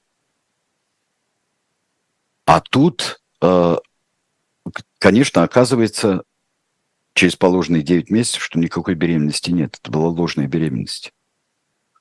А 2.46 2.62
тут, 2.62 3.22
э, 3.44 3.76
конечно, 4.98 5.44
оказывается, 5.44 6.24
через 7.14 7.36
положенные 7.36 7.84
9 7.84 8.10
месяцев, 8.10 8.42
что 8.42 8.58
никакой 8.58 8.96
беременности 8.96 9.52
нет. 9.52 9.78
Это 9.80 9.92
была 9.92 10.08
ложная 10.08 10.48
беременность. 10.48 11.14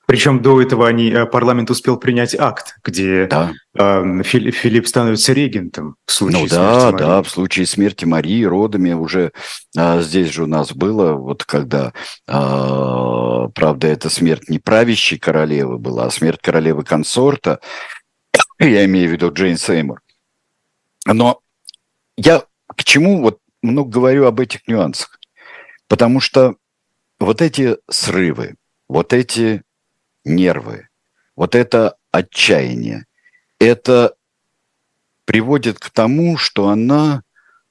Причем 0.05 0.41
до 0.41 0.61
этого 0.61 0.87
они, 0.87 1.09
э, 1.09 1.25
парламент 1.25 1.71
успел 1.71 1.97
принять 1.97 2.35
акт, 2.35 2.75
где 2.83 3.25
да. 3.27 3.53
э, 3.73 4.21
Филипп 4.23 4.87
становится 4.87 5.31
регентом 5.31 5.95
в 6.05 6.11
случае 6.11 6.41
ну, 6.41 6.47
да, 6.49 6.91
Марии. 6.91 6.97
Да, 6.97 7.23
в 7.23 7.29
случае 7.29 7.65
смерти 7.65 8.03
Марии 8.03 8.43
родами 8.43 8.91
уже 8.91 9.31
а, 9.77 10.01
здесь 10.01 10.29
же 10.29 10.43
у 10.43 10.47
нас 10.47 10.73
было, 10.73 11.13
вот 11.13 11.45
когда, 11.45 11.93
а, 12.27 13.47
правда, 13.49 13.87
это 13.87 14.09
смерть 14.09 14.49
не 14.49 14.59
правящей 14.59 15.17
королевы 15.17 15.77
была, 15.77 16.05
а 16.05 16.11
смерть 16.11 16.41
королевы-консорта, 16.41 17.61
я 18.59 18.83
имею 18.83 19.09
в 19.09 19.13
виду 19.13 19.31
Джейн 19.31 19.57
Сеймур. 19.57 20.01
Но 21.05 21.39
я 22.17 22.43
к 22.67 22.83
чему 22.83 23.21
вот 23.21 23.39
много 23.61 23.89
говорю 23.89 24.25
об 24.25 24.41
этих 24.41 24.67
нюансах? 24.67 25.19
Потому 25.87 26.19
что 26.19 26.55
вот 27.19 27.41
эти 27.41 27.77
срывы, 27.89 28.55
вот 28.89 29.13
эти 29.13 29.63
нервы, 30.23 30.89
вот 31.35 31.55
это 31.55 31.97
отчаяние, 32.11 33.05
это 33.59 34.15
приводит 35.25 35.79
к 35.79 35.89
тому, 35.89 36.37
что 36.37 36.69
она 36.69 37.23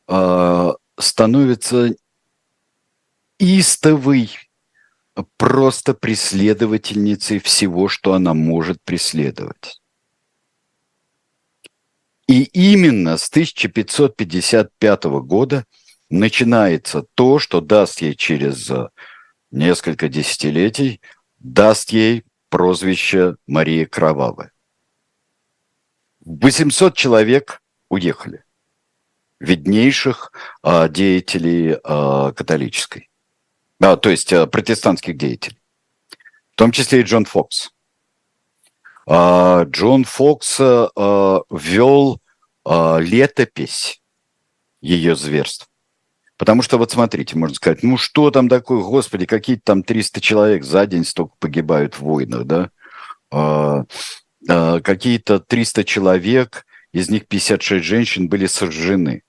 э, 0.08 0.72
становится 0.98 1.94
истовой 3.38 4.30
просто 5.36 5.94
преследовательницей 5.94 7.38
всего, 7.38 7.88
что 7.88 8.14
она 8.14 8.34
может 8.34 8.82
преследовать. 8.82 9.80
И 12.26 12.44
именно 12.44 13.18
с 13.18 13.28
1555 13.28 15.04
года 15.04 15.66
начинается 16.08 17.04
то, 17.14 17.38
что 17.38 17.60
даст 17.60 18.00
ей 18.00 18.14
через 18.14 18.70
несколько 19.50 20.08
десятилетий, 20.08 21.00
даст 21.38 21.90
ей 21.90 22.24
прозвище 22.52 23.36
Мария 23.46 23.86
Кровавая. 23.86 24.52
800 26.20 26.94
человек 26.94 27.62
уехали, 27.88 28.44
виднейших 29.40 30.32
а, 30.62 30.86
деятелей 30.88 31.78
а, 31.82 32.32
католической, 32.32 33.08
а, 33.80 33.96
то 33.96 34.10
есть 34.10 34.34
а, 34.34 34.46
протестантских 34.46 35.16
деятелей, 35.16 35.58
в 36.52 36.56
том 36.56 36.72
числе 36.72 37.00
и 37.00 37.04
Джон 37.04 37.24
Фокс. 37.24 37.70
А, 39.06 39.64
Джон 39.64 40.04
Фокс 40.04 40.60
а, 40.60 41.40
ввел 41.50 42.20
а, 42.66 42.98
летопись 42.98 44.02
ее 44.82 45.16
зверств. 45.16 45.70
Потому 46.42 46.62
что 46.62 46.76
вот 46.76 46.90
смотрите, 46.90 47.38
можно 47.38 47.54
сказать, 47.54 47.84
ну 47.84 47.96
что 47.96 48.32
там 48.32 48.48
такое, 48.48 48.80
господи, 48.82 49.26
какие-то 49.26 49.62
там 49.62 49.84
300 49.84 50.20
человек 50.20 50.64
за 50.64 50.84
день 50.88 51.04
столько 51.04 51.36
погибают 51.38 51.94
в 51.94 52.00
войнах, 52.00 52.46
да? 52.46 52.70
А, 53.30 53.84
а, 54.48 54.80
какие-то 54.80 55.38
300 55.38 55.84
человек 55.84 56.66
из 56.90 57.08
них 57.10 57.28
56 57.28 57.84
женщин 57.84 58.28
были 58.28 58.46
сожжены. 58.46 59.22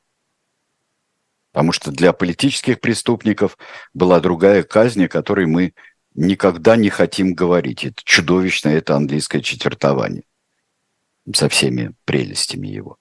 Потому 1.52 1.72
что 1.72 1.92
для 1.92 2.14
политических 2.14 2.82
преступников 2.82 3.60
была 3.94 4.20
другая 4.20 4.64
казнь, 4.64 5.06
о 5.06 5.08
которой 5.08 5.46
мы 5.46 5.76
никогда 6.16 6.76
не 6.76 6.90
хотим 6.90 7.36
говорить. 7.36 7.86
Это 7.86 8.02
чудовищное, 8.04 8.80
это 8.80 8.96
английское 8.96 9.42
четвертование 9.42 10.24
со 11.32 11.48
всеми 11.48 11.94
прелестями 12.06 12.70
его. 12.70 12.98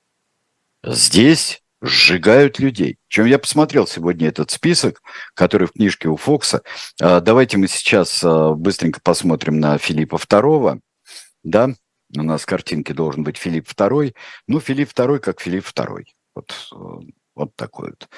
Здесь 0.85 1.63
сжигают 1.83 2.61
людей. 2.61 2.97
Чем 3.09 3.27
я 3.27 3.39
посмотрел 3.39 3.87
сегодня 3.87 4.29
этот 4.29 4.51
список, 4.51 5.03
который 5.35 5.67
в 5.67 5.73
книжке 5.73 6.09
у 6.09 6.17
Фокса. 6.17 6.63
А, 7.01 7.21
давайте 7.21 7.59
мы 7.59 7.67
сейчас 7.67 8.23
а, 8.25 8.55
быстренько 8.55 9.01
посмотрим 9.03 9.59
на 9.59 9.77
Филиппа 9.79 10.17
II. 10.17 10.81
Да, 11.43 11.71
у 12.17 12.23
нас 12.23 12.47
картинки 12.47 12.93
должен 12.93 13.25
быть 13.25 13.37
Филипп 13.37 13.69
II. 13.69 14.15
Ну, 14.47 14.61
Филипп 14.61 14.91
II 14.91 15.19
как 15.19 15.41
Филипп 15.41 15.67
II. 15.67 16.05
Вот, 16.35 16.55
э, 16.73 17.11
вот 17.35 17.57
такой 17.57 17.91
вот. 17.91 18.09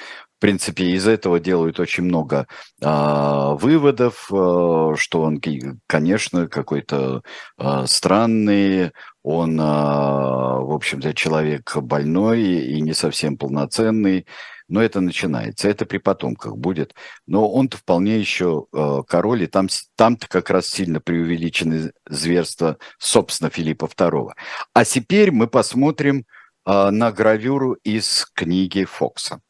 Принципе, 0.45 0.91
из 0.91 1.07
этого 1.07 1.39
делают 1.39 1.79
очень 1.79 2.03
много 2.03 2.45
а, 2.79 3.55
выводов, 3.55 4.31
а, 4.31 4.93
что 4.95 5.23
он, 5.23 5.41
конечно, 5.87 6.47
какой-то 6.47 7.23
а, 7.57 7.87
странный, 7.87 8.91
он, 9.23 9.57
а, 9.59 10.59
в 10.59 10.71
общем-то, 10.71 11.15
человек 11.15 11.75
больной 11.77 12.43
и 12.43 12.79
не 12.79 12.93
совсем 12.93 13.39
полноценный, 13.39 14.27
но 14.67 14.83
это 14.83 15.01
начинается, 15.01 15.67
это 15.67 15.87
при 15.87 15.97
потомках 15.97 16.57
будет. 16.57 16.93
Но 17.25 17.51
он-то 17.51 17.77
вполне 17.77 18.19
еще 18.19 18.67
а, 18.71 19.01
король, 19.01 19.41
и 19.41 19.47
там, 19.47 19.67
там-то 19.95 20.27
как 20.27 20.51
раз 20.51 20.67
сильно 20.67 21.01
преувеличены 21.01 21.91
зверства, 22.07 22.77
собственно, 22.99 23.49
Филиппа 23.49 23.85
II. 23.85 24.33
А 24.75 24.85
теперь 24.85 25.31
мы 25.31 25.47
посмотрим 25.47 26.23
а, 26.65 26.91
на 26.91 27.11
гравюру 27.11 27.73
из 27.83 28.27
книги 28.35 28.85
Фокса. 28.85 29.41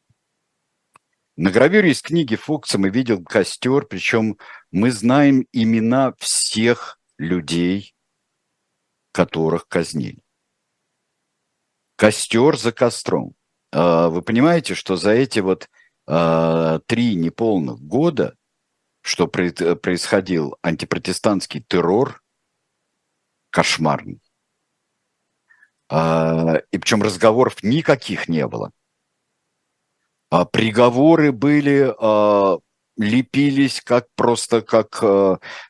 На 1.38 1.50
гравюре 1.50 1.90
из 1.90 2.00
книги 2.00 2.34
Фокса 2.34 2.78
мы 2.78 2.88
видим 2.88 3.22
костер, 3.22 3.84
причем 3.84 4.38
мы 4.70 4.90
знаем 4.90 5.46
имена 5.52 6.14
всех 6.18 6.98
людей, 7.18 7.94
которых 9.12 9.68
казнили. 9.68 10.22
Костер 11.96 12.56
за 12.56 12.72
костром. 12.72 13.34
А, 13.70 14.08
вы 14.08 14.22
понимаете, 14.22 14.74
что 14.74 14.96
за 14.96 15.10
эти 15.10 15.40
вот 15.40 15.68
а, 16.06 16.78
три 16.86 17.14
неполных 17.16 17.80
года, 17.80 18.34
что 19.02 19.26
происходил 19.26 20.56
антипротестантский 20.62 21.62
террор, 21.62 22.22
кошмарный. 23.50 24.22
А, 25.90 26.62
и 26.70 26.78
причем 26.78 27.02
разговоров 27.02 27.62
никаких 27.62 28.26
не 28.26 28.46
было. 28.46 28.72
Приговоры 30.52 31.32
были 31.32 31.94
лепились 32.98 33.82
как 33.84 34.06
просто 34.16 34.62
как 34.62 35.02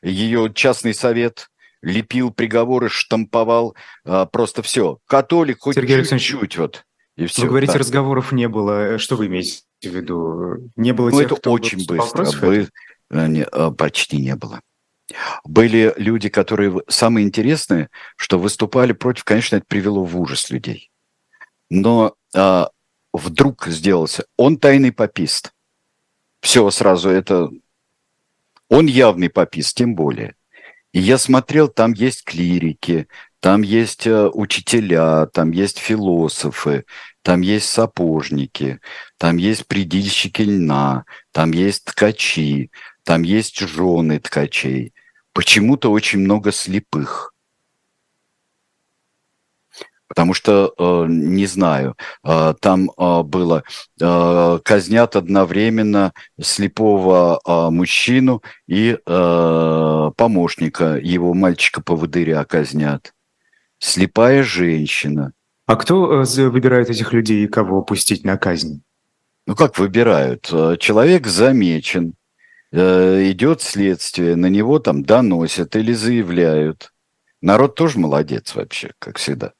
ее 0.01 0.51
частный 0.53 0.93
совет 0.93 1.49
лепил 1.81 2.31
приговоры, 2.31 2.89
штамповал, 2.89 3.75
а, 4.05 4.25
просто 4.25 4.61
все. 4.61 4.99
Католик 5.07 5.59
хоть 5.61 5.75
Сергей 5.75 6.03
чуть-чуть 6.03 6.57
вот. 6.57 6.83
И 7.15 7.25
все. 7.25 7.43
Вы 7.43 7.47
говорите, 7.49 7.73
так. 7.73 7.81
разговоров 7.81 8.31
не 8.31 8.47
было. 8.47 8.99
Что 8.99 9.15
вы 9.15 9.27
имеете 9.27 9.63
в 9.81 9.85
виду? 9.85 10.71
Не 10.75 10.91
было 10.91 11.09
ну, 11.09 11.17
тех, 11.17 11.27
это 11.27 11.35
кто 11.35 11.51
очень 11.51 11.85
быстро. 11.85 12.27
Э, 13.09 13.27
не, 13.27 13.45
почти 13.75 14.17
не 14.17 14.35
было. 14.35 14.61
Были 15.45 15.93
люди, 15.97 16.29
которые... 16.29 16.81
Самое 16.89 17.25
интересное, 17.25 17.89
что 18.17 18.37
выступали 18.37 18.91
против, 18.91 19.23
конечно, 19.23 19.55
это 19.55 19.65
привело 19.67 20.03
в 20.03 20.19
ужас 20.19 20.49
людей. 20.49 20.91
Но 21.69 22.15
а, 22.35 22.69
вдруг 23.17 23.67
сделался... 23.67 24.25
Он 24.37 24.57
тайный 24.57 24.91
попист. 24.91 25.53
Все 26.41 26.69
сразу 26.69 27.09
это... 27.09 27.49
Он 28.69 28.85
явный 28.85 29.29
попист, 29.29 29.77
тем 29.77 29.95
более. 29.95 30.35
И 30.91 30.99
я 30.99 31.17
смотрел, 31.17 31.67
там 31.67 31.93
есть 31.93 32.23
клирики, 32.23 33.07
там 33.39 33.61
есть 33.61 34.07
э, 34.07 34.29
учителя, 34.29 35.27
там 35.27 35.51
есть 35.51 35.77
философы, 35.77 36.85
там 37.21 37.41
есть 37.41 37.69
сапожники, 37.69 38.79
там 39.17 39.37
есть 39.37 39.67
предильщики 39.67 40.41
льна, 40.41 41.05
там 41.31 41.51
есть 41.51 41.85
ткачи, 41.85 42.71
там 43.03 43.21
есть 43.23 43.59
жены 43.59 44.19
ткачей. 44.19 44.93
Почему-то 45.33 45.91
очень 45.91 46.19
много 46.19 46.51
слепых. 46.51 47.33
Потому 50.07 50.33
что, 50.33 50.73
э, 50.77 51.05
не 51.09 51.45
знаю, 51.45 51.95
э, 52.23 52.53
там 52.61 52.89
э, 52.97 53.23
было, 53.23 53.63
казнят 53.99 55.15
одновременно 55.15 56.13
слепого 56.41 57.39
мужчину 57.71 58.41
и 58.67 58.97
помощника, 59.05 60.97
его 60.97 61.33
мальчика-поводыря 61.33 62.43
казнят. 62.45 63.13
Слепая 63.79 64.43
женщина. 64.43 65.33
А 65.65 65.75
кто 65.75 66.23
выбирает 66.25 66.89
этих 66.89 67.11
людей 67.11 67.43
и 67.43 67.47
кого 67.47 67.81
пустить 67.81 68.23
на 68.23 68.37
казнь? 68.37 68.81
Ну 69.45 69.55
как 69.55 69.77
выбирают? 69.79 70.45
Человек 70.79 71.27
замечен, 71.27 72.13
идет 72.71 73.61
следствие, 73.61 74.35
на 74.35 74.47
него 74.47 74.79
там 74.79 75.03
доносят 75.03 75.75
или 75.75 75.93
заявляют. 75.93 76.93
Народ 77.41 77.75
тоже 77.75 77.99
молодец 77.99 78.55
вообще, 78.55 78.93
как 78.99 79.17
всегда. 79.17 79.53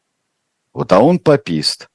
Вот, 0.78 0.92
а 0.92 1.00
он 1.00 1.18
попист. 1.18 1.88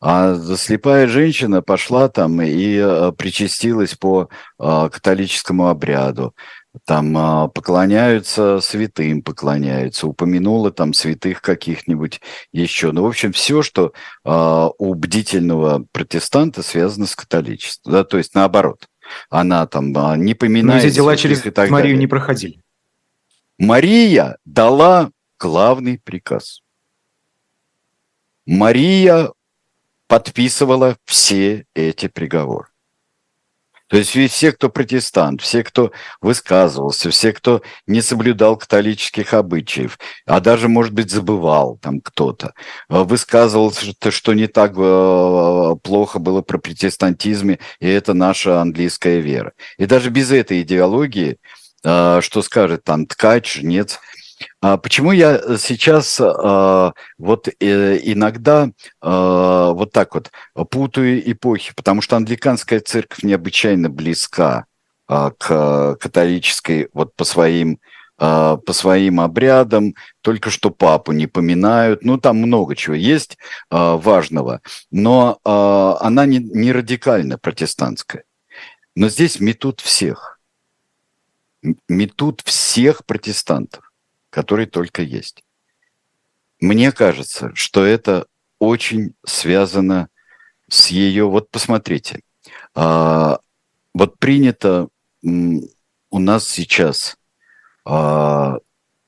А 0.00 0.36
слепая 0.56 1.08
женщина 1.08 1.60
пошла 1.60 2.08
там 2.08 2.40
и 2.40 2.76
э, 2.76 3.10
причастилась 3.10 3.96
по 3.96 4.28
э, 4.60 4.88
католическому 4.92 5.66
обряду. 5.66 6.36
Там 6.86 7.18
э, 7.18 7.48
поклоняются 7.48 8.60
святым, 8.60 9.22
поклоняются, 9.22 10.06
упомянула 10.06 10.70
там 10.70 10.92
святых 10.92 11.42
каких-нибудь 11.42 12.20
еще. 12.52 12.92
Ну, 12.92 13.02
в 13.02 13.06
общем, 13.08 13.32
все, 13.32 13.62
что 13.62 13.92
у 14.24 14.94
бдительного 14.94 15.84
протестанта 15.90 16.62
связано 16.62 17.06
с 17.06 17.16
католичеством. 17.16 17.92
Да, 17.92 18.04
то 18.04 18.18
есть 18.18 18.36
наоборот. 18.36 18.86
Она 19.30 19.66
там 19.66 19.90
не 20.22 20.34
поминает... 20.34 20.84
Но 20.84 20.88
эти 20.88 20.94
дела 20.94 21.16
через 21.16 21.44
Марию 21.44 21.70
далее. 21.70 21.96
не 21.96 22.06
проходили. 22.06 22.62
Мария 23.58 24.38
дала 24.44 25.10
главный 25.40 25.98
приказ– 25.98 26.60
Мария 28.48 29.30
подписывала 30.06 30.96
все 31.04 31.66
эти 31.74 32.08
приговоры. 32.08 32.68
То 33.88 33.98
есть 33.98 34.10
все, 34.32 34.52
кто 34.52 34.70
протестант, 34.70 35.42
все, 35.42 35.62
кто 35.62 35.92
высказывался, 36.22 37.10
все, 37.10 37.34
кто 37.34 37.60
не 37.86 38.00
соблюдал 38.00 38.56
католических 38.56 39.34
обычаев, 39.34 39.98
а 40.24 40.40
даже, 40.40 40.68
может 40.68 40.94
быть, 40.94 41.10
забывал 41.10 41.76
там 41.76 42.00
кто-то, 42.00 42.54
э, 42.88 43.02
высказывался, 43.02 43.92
что 44.10 44.32
не 44.32 44.46
так 44.46 44.72
э, 44.78 45.76
плохо 45.82 46.18
было 46.18 46.40
про 46.40 46.56
протестантизме, 46.56 47.58
и 47.80 47.86
это 47.86 48.14
наша 48.14 48.62
английская 48.62 49.20
вера. 49.20 49.52
И 49.76 49.84
даже 49.84 50.08
без 50.08 50.32
этой 50.32 50.62
идеологии, 50.62 51.36
э, 51.84 52.20
что 52.22 52.40
скажет 52.40 52.82
там 52.84 53.04
ткач, 53.04 53.58
а 53.58 53.98
почему 54.60 55.12
я 55.12 55.36
э, 55.36 55.56
сейчас 55.58 56.20
а, 56.20 56.92
вот 57.18 57.48
э, 57.48 57.98
иногда 58.02 58.70
а, 59.00 59.72
вот 59.72 59.92
так 59.92 60.14
вот 60.14 60.30
путаю 60.70 61.30
эпохи? 61.30 61.72
Потому 61.74 62.02
что 62.02 62.16
англиканская 62.16 62.80
церковь 62.80 63.22
необычайно 63.22 63.90
близка 63.90 64.66
а, 65.06 65.30
к 65.30 65.96
католической 65.96 66.88
вот 66.92 67.14
по 67.14 67.24
своим 67.24 67.78
а, 68.20 68.56
по 68.56 68.72
своим 68.72 69.20
обрядам, 69.20 69.94
только 70.22 70.50
что 70.50 70.70
папу 70.70 71.12
не 71.12 71.28
поминают, 71.28 72.02
ну 72.02 72.18
там 72.18 72.38
много 72.38 72.74
чего 72.74 72.96
есть 72.96 73.38
а, 73.70 73.96
важного, 73.96 74.60
но 74.90 75.38
а, 75.44 75.98
она 76.00 76.26
не, 76.26 76.38
не 76.38 76.72
радикально 76.72 77.38
протестантская. 77.38 78.24
Но 78.96 79.08
здесь 79.08 79.38
метут 79.38 79.80
всех, 79.80 80.40
метут 81.88 82.42
всех 82.44 83.06
протестантов 83.06 83.87
который 84.38 84.66
только 84.66 85.02
есть. 85.02 85.42
Мне 86.60 86.92
кажется, 86.92 87.50
что 87.54 87.84
это 87.84 88.26
очень 88.60 89.14
связано 89.26 90.10
с 90.70 90.90
ее... 90.90 91.28
Вот 91.28 91.50
посмотрите, 91.50 92.20
а, 92.72 93.40
вот 93.92 94.20
принято 94.20 94.86
у 95.24 96.18
нас 96.20 96.46
сейчас 96.46 97.16
а, 97.84 98.58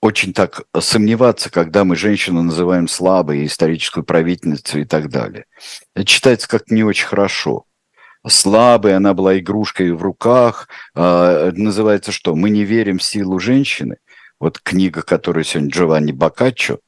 очень 0.00 0.32
так 0.32 0.62
сомневаться, 0.80 1.48
когда 1.48 1.84
мы 1.84 1.94
женщину 1.94 2.42
называем 2.42 2.88
слабой, 2.88 3.46
историческую 3.46 4.02
правительницу 4.02 4.80
и 4.80 4.84
так 4.84 5.10
далее. 5.10 5.44
Это 5.94 6.04
читается 6.06 6.48
как 6.48 6.72
не 6.72 6.82
очень 6.82 7.06
хорошо. 7.06 7.66
Слабой, 8.26 8.96
она 8.96 9.14
была 9.14 9.38
игрушкой 9.38 9.92
в 9.92 10.02
руках. 10.02 10.68
А, 10.96 11.52
называется 11.52 12.10
что? 12.10 12.34
Мы 12.34 12.50
не 12.50 12.64
верим 12.64 12.98
в 12.98 13.04
силу 13.04 13.38
женщины– 13.38 13.98
вот 14.40 14.58
книга, 14.58 15.02
которую 15.02 15.44
сегодня 15.44 15.70
Джованни 15.70 16.12
Боккаччо 16.12 16.80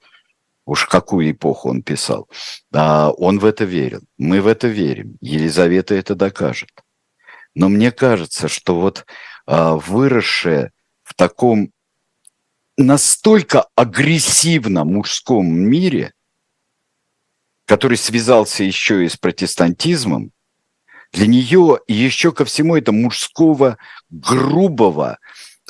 уж 0.65 0.87
какую 0.87 1.31
эпоху 1.31 1.71
он 1.71 1.83
писал, 1.83 2.29
а, 2.73 3.11
он 3.11 3.39
в 3.39 3.45
это 3.45 3.65
верил. 3.65 4.01
Мы 4.17 4.41
в 4.41 4.47
это 4.47 4.69
верим. 4.69 5.17
Елизавета 5.21 5.95
это 5.95 6.15
докажет. 6.15 6.71
Но 7.55 7.69
мне 7.69 7.91
кажется, 7.91 8.49
что 8.49 8.81
вот 8.81 9.05
а, 9.47 9.77
выросшая 9.77 10.73
в 11.03 11.15
таком 11.15 11.73
настолько 12.77 13.67
агрессивно 13.75 14.85
мужском 14.85 15.47
мире, 15.47 16.13
который 17.67 17.97
связался 17.97 18.65
еще 18.65 19.05
и 19.05 19.09
с 19.09 19.17
протестантизмом, 19.17 20.33
для 21.13 21.27
нее 21.27 21.81
еще 21.89 22.33
ко 22.33 22.47
всему 22.47 22.77
это 22.77 22.91
мужского, 22.93 23.77
грубого, 24.09 25.19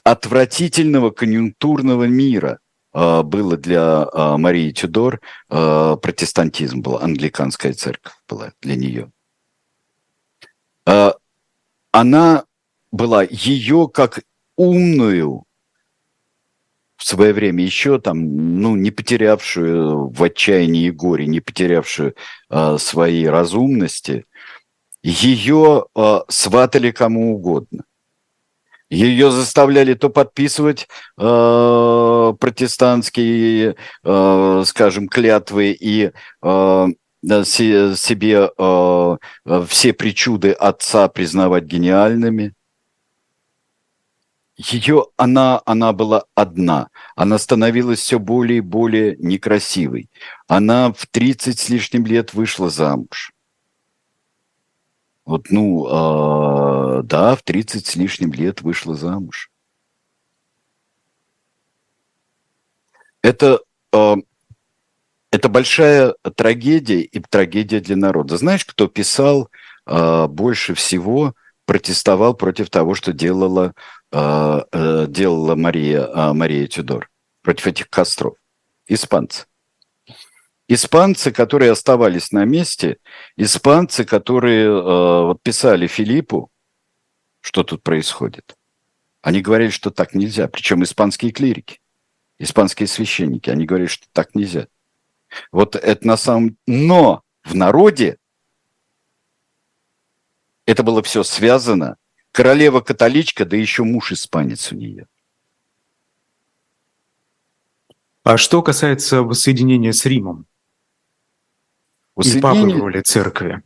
отвратительного 0.05 1.11
конъюнктурного 1.11 2.05
мира 2.05 2.59
э, 2.93 3.23
было 3.23 3.57
для 3.57 4.09
э, 4.13 4.37
Марии 4.37 4.71
Тюдор, 4.73 5.21
э, 5.49 5.97
протестантизм 6.03 6.81
был, 6.81 6.99
англиканская 6.99 7.73
церковь 7.73 8.15
была 8.29 8.53
для 8.61 8.77
нее. 8.77 9.13
Она 11.93 12.45
была 12.91 13.23
ее 13.23 13.89
как 13.93 14.23
умную, 14.57 15.45
в 16.97 17.05
свое 17.05 17.33
время 17.33 17.65
еще 17.65 17.99
там, 17.99 18.61
ну, 18.61 18.77
не 18.77 18.91
потерявшую 18.91 20.09
в 20.09 20.23
отчаянии 20.23 20.87
и 20.87 20.91
горе, 20.91 21.27
не 21.27 21.41
потерявшую 21.41 22.15
э, 22.49 22.79
своей 22.79 23.29
разумности, 23.29 24.25
ее 25.03 25.87
э, 25.97 26.21
сватали 26.29 26.93
кому 26.93 27.35
угодно. 27.35 27.85
Ее 28.93 29.31
заставляли 29.31 29.95
то 29.95 30.11
подписывать 30.11 30.87
э, 31.19 32.35
протестантские, 32.39 33.77
э, 34.05 34.63
скажем, 34.67 35.09
клятвы 35.09 35.71
и 35.73 36.11
э, 36.43 36.87
себе 37.23 38.51
э, 38.59 39.17
все 39.67 39.93
причуды 39.95 40.53
отца 40.53 41.09
признавать 41.09 41.65
гениальными, 41.65 42.53
ее, 44.59 45.07
она, 45.17 45.63
она 45.65 45.95
была 45.95 46.25
одна. 46.35 46.89
Она 47.17 47.39
становилась 47.39 48.01
все 48.01 48.19
более 48.19 48.59
и 48.59 48.61
более 48.61 49.17
некрасивой. 49.17 50.11
Она 50.49 50.93
в 50.93 51.07
30 51.07 51.59
с 51.59 51.71
лишним 51.71 52.05
лет 52.05 52.35
вышла 52.35 52.69
замуж. 52.69 53.33
Вот, 55.25 55.51
ну, 55.51 55.87
э, 55.87 57.03
да, 57.05 57.37
в 57.37 57.43
30 57.43 57.87
с 57.87 57.97
лишним 57.97 58.33
лет 58.33 58.63
вышла 58.63 58.95
замуж. 58.95 59.51
Это, 63.23 63.61
э, 63.93 64.15
это 65.31 65.49
большая 65.49 66.15
трагедия 66.35 67.03
и 67.03 67.21
трагедия 67.21 67.81
для 67.81 67.97
народа. 67.97 68.37
Знаешь, 68.37 68.65
кто 68.65 68.89
писал 68.89 69.49
э, 69.87 70.27
больше 70.27 70.75
всего, 70.75 71.35
протестовал 71.67 72.35
против 72.35 72.69
того, 72.71 72.95
что 72.95 73.13
делала 73.13 73.75
э, 74.11 75.07
делала 75.09 75.55
Мария, 75.55 76.11
а, 76.13 76.35
Мария 76.35 76.67
Тюдор 76.67 77.09
против 77.43 77.69
этих 77.69 77.89
костров? 77.89 78.35
Испанцы. 78.89 79.47
Испанцы, 80.75 81.33
которые 81.33 81.71
оставались 81.71 82.33
на 82.33 82.47
месте, 82.47 82.97
испанцы, 83.37 84.07
которые 84.07 84.71
э, 84.71 85.35
писали 85.43 85.87
Филиппу, 85.87 86.51
что 87.43 87.63
тут 87.63 87.83
происходит. 87.83 88.57
Они 89.21 89.43
говорили, 89.43 89.69
что 89.69 89.91
так 89.91 90.15
нельзя. 90.15 90.49
Причем 90.49 90.83
испанские 90.83 91.31
клирики, 91.31 91.79
испанские 92.39 92.87
священники, 92.87 93.51
они 93.51 93.67
говорили, 93.67 93.87
что 93.87 94.07
так 94.13 94.35
нельзя. 94.35 94.67
Вот 95.51 95.77
это 95.77 96.07
на 96.07 96.17
самом... 96.17 96.57
Но 96.67 97.23
в 97.45 97.55
народе 97.55 98.17
это 100.65 100.83
было 100.83 101.03
все 101.03 101.23
связано 101.23 101.99
королева-католичка, 102.31 103.45
да 103.45 103.59
еще 103.59 103.83
муж 103.83 104.13
испанец 104.13 104.73
у 104.73 104.77
нее. 104.77 105.07
А 108.23 108.39
что 108.39 108.63
касается 108.63 109.23
воссоединения 109.23 109.93
с 109.93 110.07
Римом 110.07 110.47
Воссоединение... 112.15 112.63
и 112.63 112.71
папы 112.71 112.79
в 112.79 112.81
роли 112.83 113.01
церкви? 113.01 113.63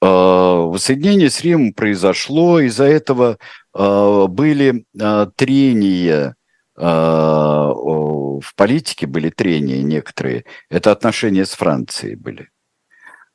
А, 0.00 0.56
воссоединение 0.66 1.30
с 1.30 1.40
Римом 1.42 1.72
произошло, 1.72 2.58
из-за 2.60 2.84
этого 2.84 3.38
а, 3.72 4.26
были 4.26 4.84
а, 5.00 5.26
трения 5.26 6.34
в 6.74 8.54
политике, 8.56 9.06
были 9.06 9.28
трения 9.28 9.82
некоторые. 9.82 10.46
Это 10.70 10.90
отношения 10.90 11.44
с 11.44 11.50
Францией 11.50 12.14
были. 12.16 12.48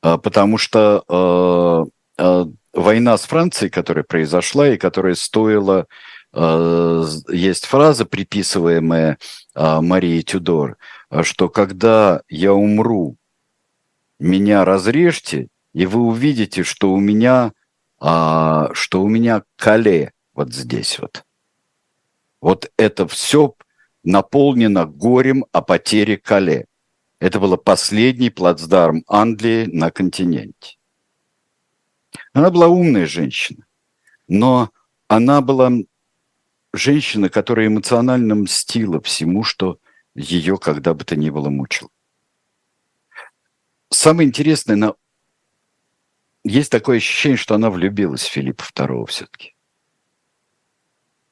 Потому 0.01 0.57
что 0.57 1.85
война 2.73 3.17
с 3.17 3.23
Францией, 3.25 3.69
которая 3.69 4.03
произошла 4.03 4.69
и 4.69 4.77
которая 4.77 5.13
стоила... 5.13 5.85
Есть 6.33 7.65
фраза, 7.67 8.05
приписываемая 8.05 9.19
Марии 9.55 10.21
Тюдор, 10.21 10.77
что 11.21 11.47
когда 11.47 12.23
я 12.27 12.53
умру, 12.53 13.17
меня 14.19 14.65
разрежьте, 14.65 15.47
и 15.73 15.85
вы 15.85 16.01
увидите, 16.01 16.63
что 16.63 16.91
у 16.91 16.99
меня, 16.99 17.53
а, 17.99 18.69
что 18.73 19.01
у 19.01 19.07
меня 19.07 19.43
кале 19.55 20.13
вот 20.33 20.53
здесь 20.53 20.99
вот. 20.99 21.23
Вот 22.41 22.71
это 22.77 23.07
все 23.07 23.55
наполнено 24.03 24.85
горем 24.85 25.45
о 25.51 25.61
потере 25.61 26.17
кале. 26.17 26.65
Это 27.19 27.39
был 27.39 27.57
последний 27.57 28.29
плацдарм 28.29 29.03
Англии 29.07 29.65
на 29.65 29.89
континенте. 29.89 30.77
Она 32.33 32.51
была 32.51 32.67
умная 32.67 33.07
женщина, 33.07 33.65
но 34.27 34.69
она 35.07 35.41
была 35.41 35.71
женщина, 36.73 37.29
которая 37.29 37.67
эмоционально 37.67 38.35
мстила 38.35 39.01
всему, 39.01 39.43
что 39.43 39.79
ее 40.15 40.57
когда 40.57 40.93
бы 40.93 41.03
то 41.03 41.15
ни 41.15 41.29
было 41.29 41.49
мучило. 41.49 41.89
Самое 43.89 44.27
интересное, 44.27 44.75
она... 44.75 44.93
есть 46.43 46.71
такое 46.71 46.97
ощущение, 46.97 47.37
что 47.37 47.55
она 47.55 47.69
влюбилась 47.69 48.23
в 48.23 48.31
Филиппа 48.31 48.63
II 48.63 49.05
все-таки, 49.07 49.55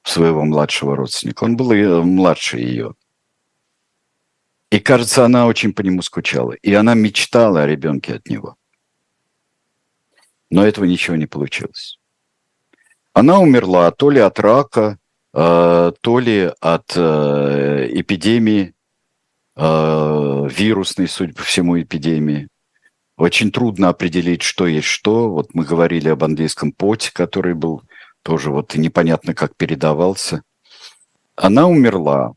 в 0.02 0.10
своего 0.10 0.44
младшего 0.44 0.96
родственника. 0.96 1.44
Он 1.44 1.58
был 1.58 2.04
младше 2.04 2.58
ее. 2.58 2.96
И, 4.72 4.80
кажется, 4.80 5.26
она 5.26 5.48
очень 5.48 5.74
по 5.74 5.82
нему 5.82 6.02
скучала. 6.02 6.54
И 6.54 6.74
она 6.74 6.96
мечтала 6.96 7.62
о 7.62 7.68
ребенке 7.68 8.16
от 8.16 8.28
него– 8.28 8.58
но 10.50 10.66
этого 10.66 10.86
ничего 10.86 11.16
не 11.16 11.26
получилось. 11.26 12.00
Она 13.14 13.40
умерла 13.40 13.92
то 13.92 14.10
ли 14.10 14.20
от 14.20 14.40
рака, 14.40 14.98
э, 15.34 15.92
то 16.00 16.20
ли 16.20 16.52
от 16.60 16.94
э, 16.96 17.88
эпидемии, 17.92 18.74
э, 19.56 20.48
вирусной, 20.50 21.08
судя 21.08 21.34
по 21.34 21.44
всему, 21.44 21.80
эпидемии. 21.82 22.48
Очень 23.18 23.52
трудно 23.52 23.90
определить, 23.90 24.42
что 24.42 24.68
есть 24.68 24.88
что. 24.88 25.30
Вот 25.30 25.54
мы 25.54 25.64
говорили 25.64 26.10
об 26.10 26.24
английском 26.24 26.72
поте, 26.72 27.12
который 27.14 27.54
был 27.54 27.84
тоже 28.24 28.52
вот 28.52 28.76
непонятно 28.76 29.34
как 29.34 29.56
передавался. 29.56 30.42
Она 31.36 31.68
умерла. 31.68 32.34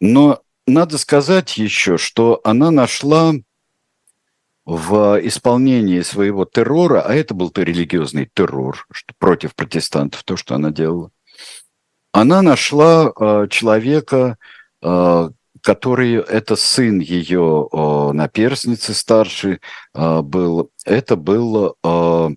Но 0.00 0.42
надо 0.66 0.98
сказать 0.98 1.56
еще, 1.58 1.98
что 1.98 2.40
она 2.44 2.70
нашла 2.70 3.32
в 4.64 5.18
исполнении 5.22 6.02
своего 6.02 6.44
террора, 6.44 7.00
а 7.00 7.14
это 7.14 7.32
был 7.32 7.48
то 7.48 7.62
религиозный 7.62 8.30
террор 8.32 8.86
против 9.18 9.54
протестантов, 9.54 10.22
то, 10.24 10.36
что 10.36 10.54
она 10.54 10.70
делала, 10.70 11.10
она 12.12 12.42
нашла 12.42 13.10
э, 13.18 13.46
человека, 13.48 14.36
э, 14.82 15.30
который, 15.62 16.14
это 16.14 16.56
сын 16.56 16.98
ее 17.00 17.68
э, 17.72 18.12
наперсницы 18.12 18.94
старший 18.94 19.60
э, 19.94 20.20
был, 20.22 20.70
это 20.84 21.16
был, 21.16 21.76
э, 21.82 22.28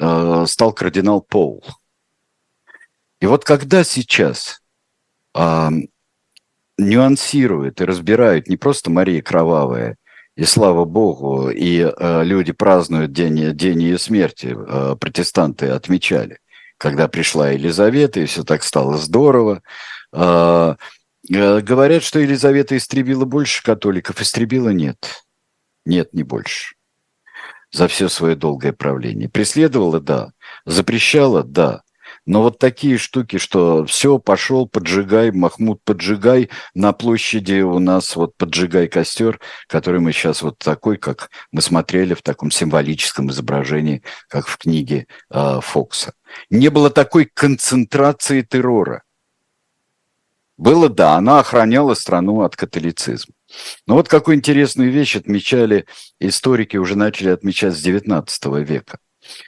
э, 0.00 0.44
стал 0.46 0.72
кардинал 0.72 1.20
Пол. 1.20 1.64
И 3.20 3.26
вот 3.26 3.44
когда 3.44 3.84
сейчас 3.84 4.60
нюансируют 6.76 7.80
и 7.80 7.84
разбирают 7.84 8.48
не 8.48 8.56
просто 8.56 8.90
Мария 8.90 9.22
Кровавая, 9.22 9.96
и 10.36 10.44
слава 10.44 10.84
богу, 10.84 11.48
и 11.48 11.90
люди 11.98 12.52
празднуют 12.52 13.12
день, 13.12 13.56
день 13.56 13.82
ее 13.82 13.98
смерти, 13.98 14.54
протестанты 14.96 15.68
отмечали, 15.68 16.40
когда 16.76 17.08
пришла 17.08 17.50
Елизавета, 17.50 18.20
и 18.20 18.26
все 18.26 18.42
так 18.42 18.62
стало 18.62 18.98
здорово. 18.98 19.62
Говорят, 21.28 22.02
что 22.02 22.18
Елизавета 22.18 22.76
истребила 22.76 23.24
больше 23.24 23.62
католиков, 23.62 24.20
истребила 24.20 24.70
нет. 24.70 25.24
Нет, 25.84 26.12
не 26.12 26.22
больше. 26.22 26.74
За 27.70 27.88
все 27.88 28.08
свое 28.08 28.36
долгое 28.36 28.72
правление. 28.72 29.28
Преследовала, 29.28 30.00
да. 30.00 30.32
Запрещала, 30.66 31.42
да. 31.42 31.82
Но 32.24 32.42
вот 32.42 32.58
такие 32.58 32.98
штуки, 32.98 33.38
что 33.38 33.84
все, 33.86 34.18
пошел, 34.18 34.68
поджигай, 34.68 35.32
Махмуд, 35.32 35.80
поджигай, 35.84 36.50
на 36.74 36.92
площади 36.92 37.62
у 37.62 37.78
нас 37.80 38.14
вот 38.14 38.36
поджигай 38.36 38.86
костер, 38.86 39.40
который 39.66 40.00
мы 40.00 40.12
сейчас 40.12 40.42
вот 40.42 40.58
такой, 40.58 40.98
как 40.98 41.30
мы 41.50 41.62
смотрели 41.62 42.14
в 42.14 42.22
таком 42.22 42.50
символическом 42.50 43.30
изображении, 43.30 44.02
как 44.28 44.46
в 44.46 44.56
книге 44.56 45.06
э, 45.30 45.60
Фокса. 45.62 46.12
Не 46.48 46.68
было 46.68 46.90
такой 46.90 47.24
концентрации 47.24 48.42
террора. 48.42 49.02
Было, 50.62 50.88
да, 50.88 51.16
она 51.16 51.40
охраняла 51.40 51.94
страну 51.94 52.42
от 52.42 52.54
католицизма. 52.54 53.34
Но 53.88 53.96
вот 53.96 54.08
какую 54.08 54.36
интересную 54.36 54.92
вещь 54.92 55.16
отмечали 55.16 55.86
историки, 56.20 56.76
уже 56.76 56.94
начали 56.94 57.30
отмечать 57.30 57.74
с 57.74 57.84
XIX 57.84 58.62
века. 58.62 59.00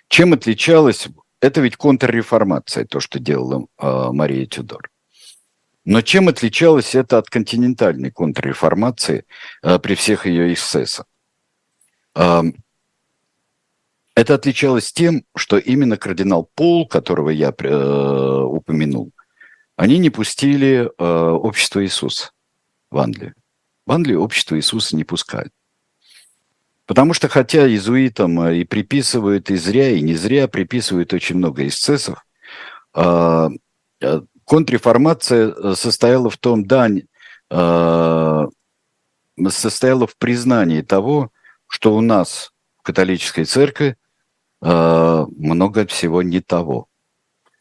Чем 0.09 0.33
отличалась, 0.33 1.07
это 1.41 1.61
ведь 1.61 1.77
контрреформация, 1.77 2.85
то, 2.85 2.99
что 2.99 3.21
делала 3.21 3.69
э, 3.79 4.09
Мария 4.11 4.45
Тюдор. 4.47 4.91
Но 5.85 6.03
чем 6.03 6.27
отличалась 6.27 6.97
это 6.97 7.19
от 7.19 7.31
континентальной 7.31 8.11
контрреформации 8.11 9.25
э, 9.63 9.79
при 9.79 9.95
всех 9.95 10.27
ее 10.27 10.53
эксцессах? 10.53 11.07
Э, 12.17 12.43
это 14.17 14.35
отличалось 14.35 14.93
тем, 14.93 15.23
что 15.37 15.59
именно 15.59 15.97
кардинал 15.97 16.51
Пол, 16.57 16.89
которого 16.89 17.31
я 17.31 17.55
э, 17.57 18.43
упомянул, 18.43 19.13
они 19.77 19.99
не 19.99 20.11
пустили 20.11 20.91
э, 20.99 21.05
общество 21.05 21.85
Иисуса 21.85 22.31
в 22.91 22.99
Англию. 22.99 23.35
В 23.87 23.93
Англию 23.93 24.23
общество 24.23 24.57
Иисуса 24.57 24.97
не 24.97 25.05
пускали. 25.05 25.51
Потому 26.87 27.15
что 27.15 27.29
хотя 27.29 27.67
иезуитам 27.67 28.41
э, 28.41 28.59
и 28.59 28.65
приписывают 28.65 29.51
и 29.51 29.57
зря, 29.57 29.91
и 29.91 30.01
не 30.03 30.15
зря 30.15 30.49
приписывают 30.49 31.13
очень 31.13 31.37
много 31.37 31.67
эксцессов, 31.67 32.25
э, 32.95 33.49
э, 34.01 34.21
контрреформация 34.45 35.75
состояла 35.75 36.29
в 36.29 36.37
том, 36.37 36.67
да, 36.67 36.89
состояла 39.49 40.07
в 40.07 40.17
признании 40.19 40.83
того, 40.83 41.31
что 41.67 41.97
у 41.97 42.01
нас 42.01 42.53
в 42.79 42.83
католической 42.83 43.45
церкви 43.45 43.97
много 44.61 45.87
всего 45.87 46.23
не 46.23 46.41
того. 46.41 46.89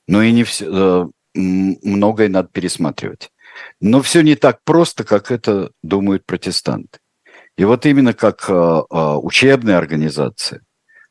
Но 0.07 0.21
и 0.23 0.31
не 0.31 0.43
все, 0.43 1.09
многое 1.33 2.29
надо 2.29 2.49
пересматривать. 2.49 3.31
Но 3.79 4.01
все 4.01 4.21
не 4.21 4.35
так 4.35 4.63
просто, 4.63 5.03
как 5.03 5.31
это 5.31 5.71
думают 5.81 6.25
протестанты. 6.25 6.99
И 7.57 7.65
вот 7.65 7.85
именно 7.85 8.13
как 8.13 8.49
а, 8.49 8.83
а, 8.89 9.19
учебная 9.19 9.77
организация, 9.77 10.61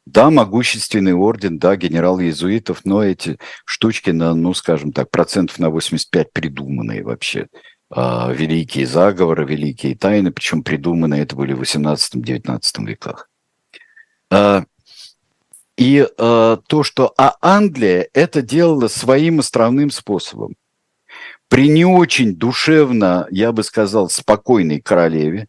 да, 0.06 0.30
могущественный 0.30 1.12
орден, 1.12 1.58
да, 1.58 1.76
генерал 1.76 2.18
иезуитов, 2.20 2.84
но 2.84 3.04
эти 3.04 3.38
штучки 3.64 4.10
на, 4.10 4.34
ну, 4.34 4.52
скажем 4.52 4.92
так, 4.92 5.10
процентов 5.10 5.58
на 5.60 5.70
85 5.70 6.32
придуманные 6.32 7.04
вообще. 7.04 7.46
А, 7.94 8.32
великие 8.32 8.86
заговоры, 8.86 9.44
великие 9.44 9.96
тайны, 9.96 10.32
причем 10.32 10.64
придуманные 10.64 11.22
это 11.22 11.36
были 11.36 11.52
в 11.52 11.62
18-19 11.62 12.86
веках. 12.86 13.28
А, 14.30 14.64
и 15.82 16.06
а, 16.16 16.58
то, 16.68 16.84
что 16.84 17.12
а 17.18 17.36
Англия 17.40 18.08
это 18.12 18.40
делала 18.40 18.86
своим 18.86 19.40
островным 19.40 19.90
способом. 19.90 20.54
При 21.48 21.68
не 21.68 21.84
очень 21.84 22.36
душевно, 22.36 23.26
я 23.30 23.50
бы 23.50 23.64
сказал, 23.64 24.08
спокойной 24.08 24.80
королеве, 24.80 25.48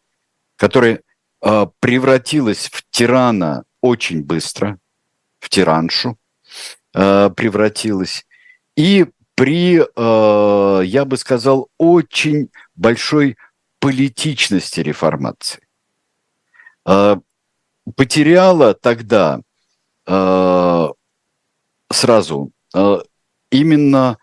которая 0.55 1.01
э, 1.41 1.67
превратилась 1.79 2.67
в 2.73 2.83
тирана 2.89 3.63
очень 3.79 4.23
быстро, 4.23 4.79
в 5.39 5.49
тираншу 5.49 6.17
э, 6.95 7.29
превратилась, 7.35 8.25
и 8.75 9.05
при, 9.35 9.81
э, 9.81 10.83
я 10.83 11.05
бы 11.05 11.15
сказал, 11.17 11.69
очень 11.77 12.49
большой 12.75 13.37
политичности 13.79 14.79
реформации. 14.79 15.61
Э, 16.87 17.17
потеряла 17.95 18.73
тогда 18.73 19.39
э, 20.07 20.87
сразу 21.91 22.51
э, 22.75 22.97
именно 23.51 24.17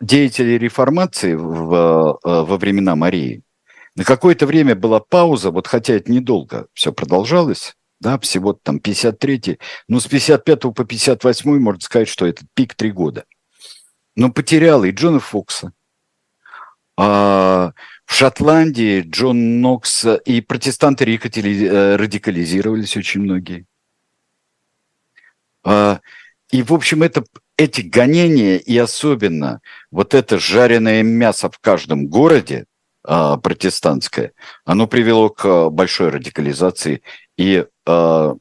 деятели 0.00 0.52
реформации 0.52 1.34
в, 1.34 2.18
во 2.22 2.56
времена 2.56 2.96
Марии– 2.96 3.42
на 3.94 4.04
какое-то 4.04 4.46
время 4.46 4.74
была 4.74 5.00
пауза, 5.00 5.50
вот 5.50 5.66
хотя 5.66 5.94
это 5.94 6.10
недолго 6.10 6.66
все 6.72 6.92
продолжалось, 6.92 7.76
да, 8.00 8.18
всего 8.18 8.54
там 8.54 8.78
53-й, 8.78 9.58
ну, 9.88 10.00
с 10.00 10.06
55 10.06 10.60
по 10.74 10.84
58 10.84 11.58
можно 11.58 11.80
сказать, 11.80 12.08
что 12.08 12.26
этот 12.26 12.46
пик 12.54 12.74
три 12.74 12.90
года. 12.90 13.24
Но 14.16 14.30
потерял 14.30 14.84
и 14.84 14.90
Джона 14.90 15.20
Фокса, 15.20 15.72
а 16.96 17.72
в 18.06 18.14
Шотландии 18.14 19.02
Джон 19.06 19.60
Нокс 19.60 20.06
и 20.24 20.40
протестанты 20.40 21.04
э, 21.04 21.96
радикализировались 21.96 22.96
очень 22.96 23.20
многие. 23.22 23.66
А, 25.64 26.00
и, 26.50 26.62
в 26.62 26.72
общем, 26.72 27.02
это, 27.02 27.24
эти 27.56 27.80
гонения 27.80 28.56
и 28.56 28.76
особенно 28.76 29.60
вот 29.90 30.14
это 30.14 30.38
жареное 30.38 31.02
мясо 31.02 31.50
в 31.50 31.58
каждом 31.58 32.08
городе, 32.08 32.66
а, 33.04 33.36
протестантское, 33.36 34.32
оно 34.64 34.86
привело 34.86 35.28
к 35.28 35.70
большой 35.70 36.10
радикализации 36.10 37.02
и, 37.36 37.66
а, 37.86 38.34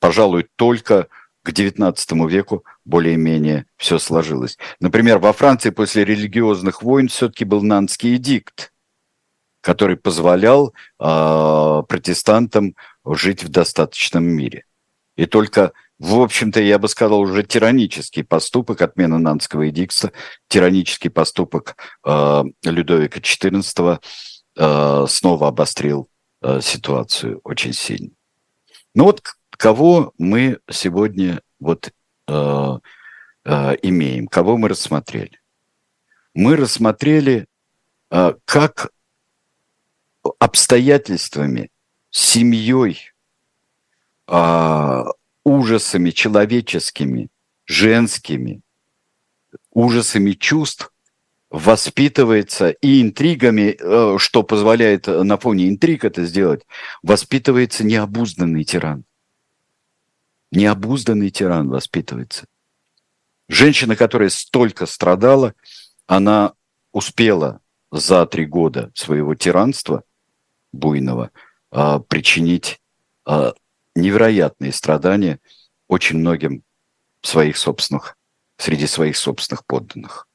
пожалуй, 0.00 0.48
только 0.56 1.08
к 1.42 1.50
XIX 1.50 2.28
веку 2.28 2.64
более-менее 2.84 3.66
все 3.76 3.98
сложилось. 3.98 4.58
Например, 4.80 5.18
во 5.18 5.32
Франции 5.32 5.70
после 5.70 6.04
религиозных 6.04 6.82
войн 6.82 7.08
все-таки 7.08 7.44
был 7.44 7.62
Нанский 7.62 8.16
эдикт, 8.16 8.72
который 9.60 9.96
позволял 9.96 10.74
протестантам 10.98 12.74
жить 13.04 13.44
в 13.44 13.48
достаточном 13.48 14.24
мире. 14.24 14.64
И 15.16 15.26
только 15.26 15.72
в 15.98 16.20
общем-то, 16.20 16.60
я 16.60 16.78
бы 16.78 16.88
сказал, 16.88 17.20
уже 17.20 17.42
тиранический 17.42 18.22
поступок, 18.22 18.82
отмена 18.82 19.18
Нанского 19.18 19.68
эдикта, 19.68 20.12
тиранический 20.48 21.10
поступок 21.10 21.76
э, 22.04 22.44
Людовика 22.64 23.18
XIV 23.18 24.00
э, 24.56 25.06
снова 25.08 25.48
обострил 25.48 26.10
э, 26.42 26.60
ситуацию 26.60 27.40
очень 27.44 27.72
сильно. 27.72 28.10
Ну 28.94 29.04
вот 29.04 29.22
кого 29.50 30.12
мы 30.18 30.58
сегодня 30.70 31.40
вот 31.60 31.90
э, 32.28 32.78
э, 33.44 33.76
имеем, 33.82 34.26
кого 34.26 34.58
мы 34.58 34.68
рассмотрели? 34.68 35.40
Мы 36.34 36.56
рассмотрели, 36.56 37.46
э, 38.10 38.34
как 38.44 38.90
обстоятельствами, 40.38 41.70
семьей, 42.10 43.12
э, 44.28 45.04
ужасами 45.46 46.10
человеческими, 46.10 47.28
женскими, 47.66 48.62
ужасами 49.70 50.32
чувств 50.32 50.92
воспитывается 51.50 52.70
и 52.70 53.00
интригами, 53.00 53.76
э, 53.78 54.18
что 54.18 54.42
позволяет 54.42 55.06
на 55.06 55.38
фоне 55.38 55.68
интриг 55.68 56.04
это 56.04 56.24
сделать, 56.24 56.66
воспитывается 57.04 57.84
необузданный 57.84 58.64
тиран. 58.64 59.04
Необузданный 60.50 61.30
тиран 61.30 61.68
воспитывается. 61.68 62.46
Женщина, 63.48 63.94
которая 63.94 64.30
столько 64.30 64.84
страдала, 64.86 65.54
она 66.08 66.54
успела 66.90 67.60
за 67.92 68.26
три 68.26 68.46
года 68.46 68.90
своего 68.94 69.36
тиранства 69.36 70.02
буйного 70.72 71.30
а, 71.70 72.00
причинить 72.00 72.80
а, 73.24 73.54
невероятные 73.96 74.72
страдания 74.72 75.38
очень 75.88 76.18
многим 76.18 76.62
своих 77.22 77.56
собственных, 77.56 78.16
среди 78.58 78.86
своих 78.86 79.16
собственных 79.16 79.64
подданных. 79.66 80.26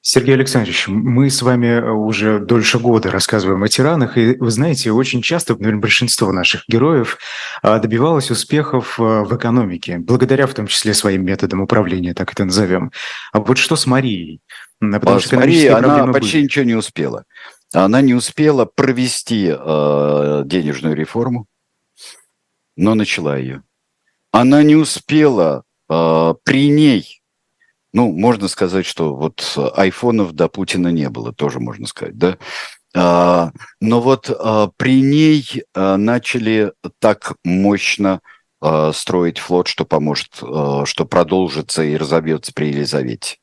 Сергей 0.00 0.36
Александрович, 0.36 0.86
мы 0.88 1.28
с 1.28 1.42
вами 1.42 1.80
уже 1.80 2.38
дольше 2.38 2.78
года 2.78 3.10
рассказываем 3.10 3.62
о 3.62 3.68
тиранах, 3.68 4.16
и 4.16 4.36
вы 4.36 4.50
знаете, 4.50 4.92
очень 4.92 5.22
часто, 5.22 5.54
наверное, 5.54 5.82
большинство 5.82 6.32
наших 6.32 6.64
героев 6.68 7.18
а, 7.62 7.78
добивалось 7.78 8.30
успехов 8.30 8.98
а, 8.98 9.24
в 9.24 9.36
экономике, 9.36 9.98
благодаря 9.98 10.46
в 10.46 10.54
том 10.54 10.66
числе 10.66 10.94
своим 10.94 11.26
методам 11.26 11.60
управления, 11.60 12.14
так 12.14 12.32
это 12.32 12.44
назовем. 12.44 12.92
А 13.32 13.40
вот 13.40 13.58
что 13.58 13.76
с 13.76 13.86
Марией? 13.86 14.40
Потому 14.80 15.16
а 15.16 15.20
что 15.20 15.28
с 15.28 15.32
Марией 15.32 15.68
она 15.68 16.06
почти 16.12 16.38
были. 16.38 16.44
ничего 16.44 16.64
не 16.64 16.74
успела. 16.74 17.24
Она 17.74 18.00
не 18.00 18.14
успела 18.14 18.64
провести 18.64 19.52
э, 19.54 20.42
денежную 20.46 20.94
реформу, 20.94 21.46
но 22.78 22.94
начала 22.94 23.36
ее. 23.36 23.62
Она 24.30 24.62
не 24.62 24.76
успела 24.76 25.64
э, 25.88 26.34
при 26.44 26.68
ней, 26.68 27.22
ну, 27.92 28.12
можно 28.12 28.48
сказать, 28.48 28.86
что 28.86 29.14
вот 29.14 29.58
айфонов 29.74 30.32
до 30.32 30.48
Путина 30.48 30.88
не 30.88 31.08
было, 31.08 31.32
тоже 31.32 31.58
можно 31.58 31.86
сказать, 31.86 32.16
да. 32.16 32.38
А, 32.94 33.52
но 33.80 34.00
вот 34.00 34.30
а, 34.30 34.70
при 34.76 35.02
ней 35.02 35.64
а, 35.74 35.96
начали 35.96 36.72
так 37.00 37.34
мощно 37.44 38.20
э, 38.62 38.92
строить 38.94 39.38
флот, 39.38 39.68
что 39.68 39.84
поможет, 39.84 40.38
э, 40.42 40.82
что 40.84 41.04
продолжится 41.04 41.82
и 41.82 41.96
разобьется 41.96 42.52
при 42.52 42.68
Елизавете. 42.68 43.36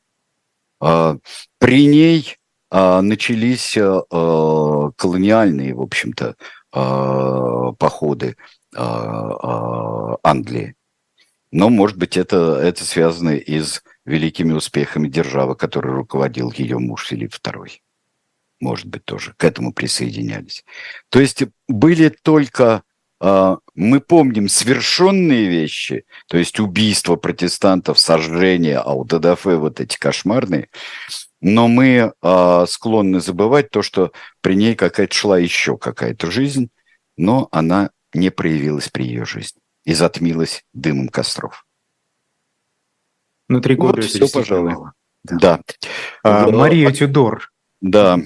Э, 0.80 1.16
при 1.58 1.86
ней 1.86 2.36
э, 2.70 3.00
начались 3.00 3.76
э, 3.76 4.00
колониальные, 4.10 5.74
в 5.74 5.80
общем-то, 5.80 6.34
э, 6.72 7.72
походы 7.78 8.26
э, 8.26 8.34
э, 8.36 8.65
Англии. 8.76 10.74
Но, 11.52 11.70
может 11.70 11.96
быть, 11.96 12.16
это, 12.16 12.58
это 12.62 12.84
связано 12.84 13.30
и 13.30 13.60
с 13.60 13.82
великими 14.04 14.52
успехами 14.52 15.08
державы, 15.08 15.56
которой 15.56 15.94
руководил 15.94 16.52
ее 16.52 16.78
муж 16.78 17.06
Филипп 17.06 17.34
II. 17.34 17.70
Может 18.60 18.86
быть, 18.86 19.04
тоже 19.04 19.34
к 19.36 19.44
этому 19.44 19.72
присоединялись. 19.72 20.64
То 21.08 21.20
есть 21.20 21.44
были 21.68 22.08
только 22.08 22.82
а, 23.20 23.58
мы 23.74 24.00
помним 24.00 24.48
совершенные 24.48 25.46
вещи, 25.46 26.04
то 26.28 26.36
есть 26.36 26.60
убийство 26.60 27.16
протестантов, 27.16 27.98
сожжение, 27.98 28.78
аутодафе, 28.78 29.56
вот 29.56 29.80
эти 29.80 29.96
кошмарные, 29.96 30.68
но 31.40 31.68
мы 31.68 32.12
склонны 32.66 33.20
забывать 33.20 33.70
то, 33.70 33.82
что 33.82 34.12
при 34.40 34.54
ней 34.54 34.74
какая-то 34.74 35.14
шла 35.14 35.38
еще 35.38 35.76
какая-то 35.76 36.30
жизнь, 36.30 36.70
но 37.16 37.48
она 37.52 37.90
не 38.16 38.30
проявилась 38.30 38.88
при 38.88 39.04
ее 39.04 39.24
жизни 39.24 39.60
и 39.84 39.94
затмилась 39.94 40.64
дымом 40.72 41.08
костров. 41.08 41.66
Ну, 43.48 43.60
три 43.60 43.76
года 43.76 44.02
вот 44.02 44.04
все, 44.04 44.28
пожалуй. 44.28 44.74
Да. 45.22 45.36
да. 45.38 45.62
А, 46.22 46.50
Мария 46.50 46.90
Тюдор. 46.90 47.52
Да, 47.80 48.18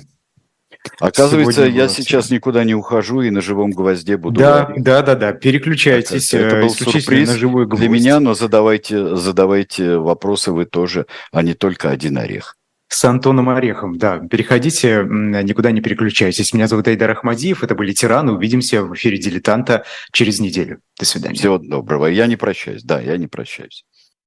Оказывается, 0.98 1.64
я 1.64 1.88
сейчас 1.88 2.30
никуда 2.30 2.64
не 2.64 2.74
ухожу 2.74 3.20
и 3.22 3.30
на 3.30 3.40
живом 3.40 3.70
гвозде 3.70 4.16
буду. 4.16 4.40
Да, 4.40 4.64
говорить. 4.64 4.84
да, 4.84 5.02
да, 5.02 5.14
да. 5.14 5.32
Переключайтесь. 5.32 6.32
Это, 6.32 6.46
это 6.46 6.60
был 6.62 6.70
сюрприз 6.70 7.28
на 7.28 7.36
живой 7.36 7.66
гвоздь. 7.66 7.80
для 7.80 7.88
меня, 7.88 8.20
но 8.20 8.34
задавайте, 8.34 9.16
задавайте 9.16 9.98
вопросы 9.98 10.52
вы 10.52 10.64
тоже, 10.64 11.06
а 11.32 11.42
не 11.42 11.54
только 11.54 11.90
один 11.90 12.18
орех. 12.18 12.56
С 12.92 13.04
Антоном 13.04 13.48
Орехом, 13.48 13.98
да. 13.98 14.18
Переходите, 14.18 15.06
никуда 15.08 15.70
не 15.70 15.80
переключайтесь. 15.80 16.52
Меня 16.52 16.66
зовут 16.66 16.88
Айдар 16.88 17.10
Ахмадиев, 17.12 17.62
это 17.62 17.76
были 17.76 17.92
«Тираны». 17.92 18.32
Увидимся 18.32 18.82
в 18.82 18.92
эфире 18.94 19.16
«Дилетанта» 19.16 19.84
через 20.12 20.40
неделю. 20.40 20.80
До 20.98 21.04
свидания. 21.04 21.36
Всего 21.36 21.58
доброго. 21.58 22.06
Я 22.06 22.26
не 22.26 22.34
прощаюсь, 22.34 22.82
да, 22.82 23.00
я 23.00 23.16
не 23.16 23.28
прощаюсь. 23.28 23.84